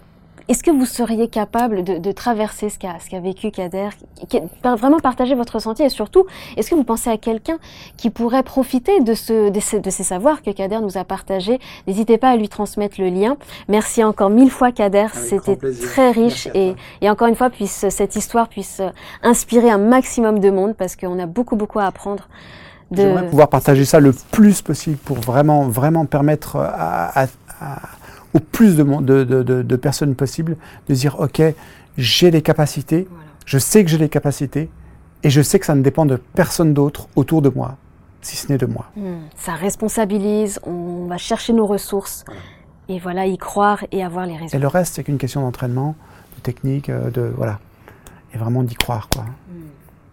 est-ce 0.50 0.64
que 0.64 0.72
vous 0.72 0.86
seriez 0.86 1.28
capable 1.28 1.84
de, 1.84 1.98
de 1.98 2.12
traverser 2.12 2.70
ce 2.70 2.78
qu'a, 2.80 3.00
ce 3.04 3.10
qu'a 3.10 3.20
vécu 3.20 3.52
Kader? 3.52 3.90
Qui- 4.28 4.42
Vraiment 4.64 5.00
partager 5.00 5.36
votre 5.36 5.54
ressenti 5.56 5.84
et 5.84 5.90
surtout, 5.90 6.26
est-ce 6.58 6.70
que 6.70 6.76
vous 6.76 6.84
pensez 6.84 7.10
à 7.10 7.18
quelqu'un 7.18 7.58
qui 7.98 8.10
pourrait 8.10 8.44
profiter 8.44 9.00
de 9.02 9.14
ce, 9.14 9.50
de 9.50 9.60
ces, 9.60 9.80
de 9.80 9.90
ces 9.90 10.04
savoirs 10.04 10.42
que 10.42 10.52
Kader 10.52 10.80
nous 10.82 10.98
a 10.98 11.04
partagés? 11.04 11.60
N'hésitez 11.88 12.18
pas 12.18 12.30
à 12.30 12.36
lui 12.36 12.50
transmettre 12.50 13.00
le 13.00 13.08
lien. 13.10 13.38
Merci 13.70 14.04
encore 14.04 14.30
mille 14.30 14.52
fois, 14.52 14.72
Kader. 14.72 15.08
C'était 15.14 15.56
très 15.56 16.12
riche 16.12 16.48
et, 16.54 16.76
et 17.02 17.10
encore 17.10 17.28
une 17.28 17.36
fois, 17.36 17.50
puisse, 17.50 17.88
cette 17.90 18.16
histoire 18.16 18.48
puisse 18.50 18.82
inspirer 19.24 19.70
un 19.70 19.78
maximum 19.78 20.40
de 20.40 20.50
monde 20.50 20.76
parce 20.76 20.96
qu'on 20.96 21.20
a 21.20 21.26
beaucoup, 21.26 21.56
beaucoup 21.56 21.80
à 21.80 21.86
apprendre. 21.86 22.28
De... 22.92 22.98
J'aimerais 23.04 23.28
pouvoir 23.28 23.48
partager 23.48 23.86
ça 23.86 24.02
le 24.02 24.12
plus 24.32 24.62
possible 24.62 24.98
pour 24.98 25.18
vraiment, 25.18 25.70
vraiment 25.70 26.06
permettre 26.06 26.58
à, 26.58 27.22
à- 27.22 27.28
à- 27.62 27.80
au 28.34 28.40
plus 28.40 28.76
de, 28.78 28.84
de, 28.84 29.24
de- 29.44 29.76
personnes 29.76 30.16
possibles 30.16 30.58
de 30.88 30.94
dire 30.94 31.20
ok, 31.20 31.42
j'ai 31.98 32.32
les 32.32 32.42
capacités, 32.42 33.08
je 33.46 33.58
sais 33.58 33.84
que 33.84 33.90
j'ai 33.90 33.98
les 33.98 34.10
capacités 34.10 34.70
et 35.24 35.30
je 35.30 35.42
sais 35.42 35.60
que 35.60 35.66
ça 35.66 35.76
ne 35.76 35.82
dépend 35.82 36.06
de 36.06 36.16
personne 36.16 36.74
d'autre 36.74 37.08
autour 37.16 37.42
de 37.42 37.50
moi, 37.50 37.78
si 38.22 38.38
ce 38.38 38.52
n'est 38.52 38.58
de 38.58 38.66
moi. 38.66 38.86
Hmm, 38.96 39.20
Ça 39.36 39.54
responsabilise, 39.54 40.60
on 40.64 41.06
va 41.08 41.18
chercher 41.18 41.54
nos 41.54 41.66
ressources 41.68 42.24
et 42.90 43.00
voilà, 43.00 43.26
y 43.26 43.38
croire 43.38 43.84
et 43.92 44.04
avoir 44.04 44.26
les 44.26 44.34
Et 44.34 44.38
résultats. 44.38 44.60
le 44.60 44.68
reste, 44.68 44.96
c'est 44.96 45.04
qu'une 45.04 45.18
question 45.18 45.42
d'entraînement, 45.42 45.96
de 46.38 46.42
technique, 46.42 46.90
euh, 46.90 47.10
de 47.12 47.32
voilà, 47.36 47.60
et 48.34 48.38
vraiment 48.38 48.64
d'y 48.64 48.76
croire 48.76 49.10
quoi, 49.14 49.26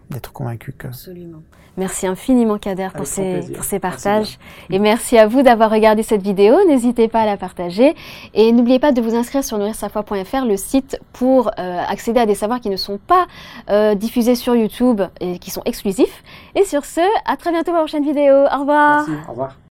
d'être 0.09 0.31
convaincu 0.31 0.73
que. 0.73 0.87
Absolument. 0.87 1.41
Merci 1.77 2.07
infiniment 2.07 2.57
Kader 2.57 2.89
pour 2.93 3.05
ces, 3.05 3.39
pour 3.53 3.63
ces 3.63 3.77
Merci 3.77 3.79
partages. 3.79 4.39
Et 4.69 4.79
merci 4.79 5.17
à 5.17 5.27
vous 5.27 5.43
d'avoir 5.43 5.71
regardé 5.71 6.03
cette 6.03 6.21
vidéo. 6.21 6.57
N'hésitez 6.67 7.07
pas 7.07 7.21
à 7.21 7.25
la 7.25 7.37
partager. 7.37 7.95
Et 8.33 8.51
n'oubliez 8.51 8.79
pas 8.79 8.91
de 8.91 9.01
vous 9.01 9.15
inscrire 9.15 9.43
sur 9.43 9.57
nourrirsafoi.fr, 9.57 10.45
le 10.45 10.57
site 10.57 10.99
pour 11.13 11.51
euh, 11.57 11.81
accéder 11.87 12.19
à 12.19 12.25
des 12.25 12.35
savoirs 12.35 12.59
qui 12.59 12.69
ne 12.69 12.75
sont 12.75 12.97
pas 12.97 13.27
euh, 13.69 13.95
diffusés 13.95 14.35
sur 14.35 14.55
YouTube 14.55 15.01
et 15.21 15.39
qui 15.39 15.51
sont 15.51 15.61
exclusifs. 15.65 16.23
Et 16.55 16.65
sur 16.65 16.85
ce, 16.85 17.01
à 17.25 17.37
très 17.37 17.51
bientôt 17.51 17.71
pour 17.71 17.75
la 17.75 17.81
prochaine 17.81 18.03
vidéo. 18.03 18.33
Au 18.33 18.59
revoir. 18.59 19.05
au 19.27 19.31
revoir. 19.31 19.59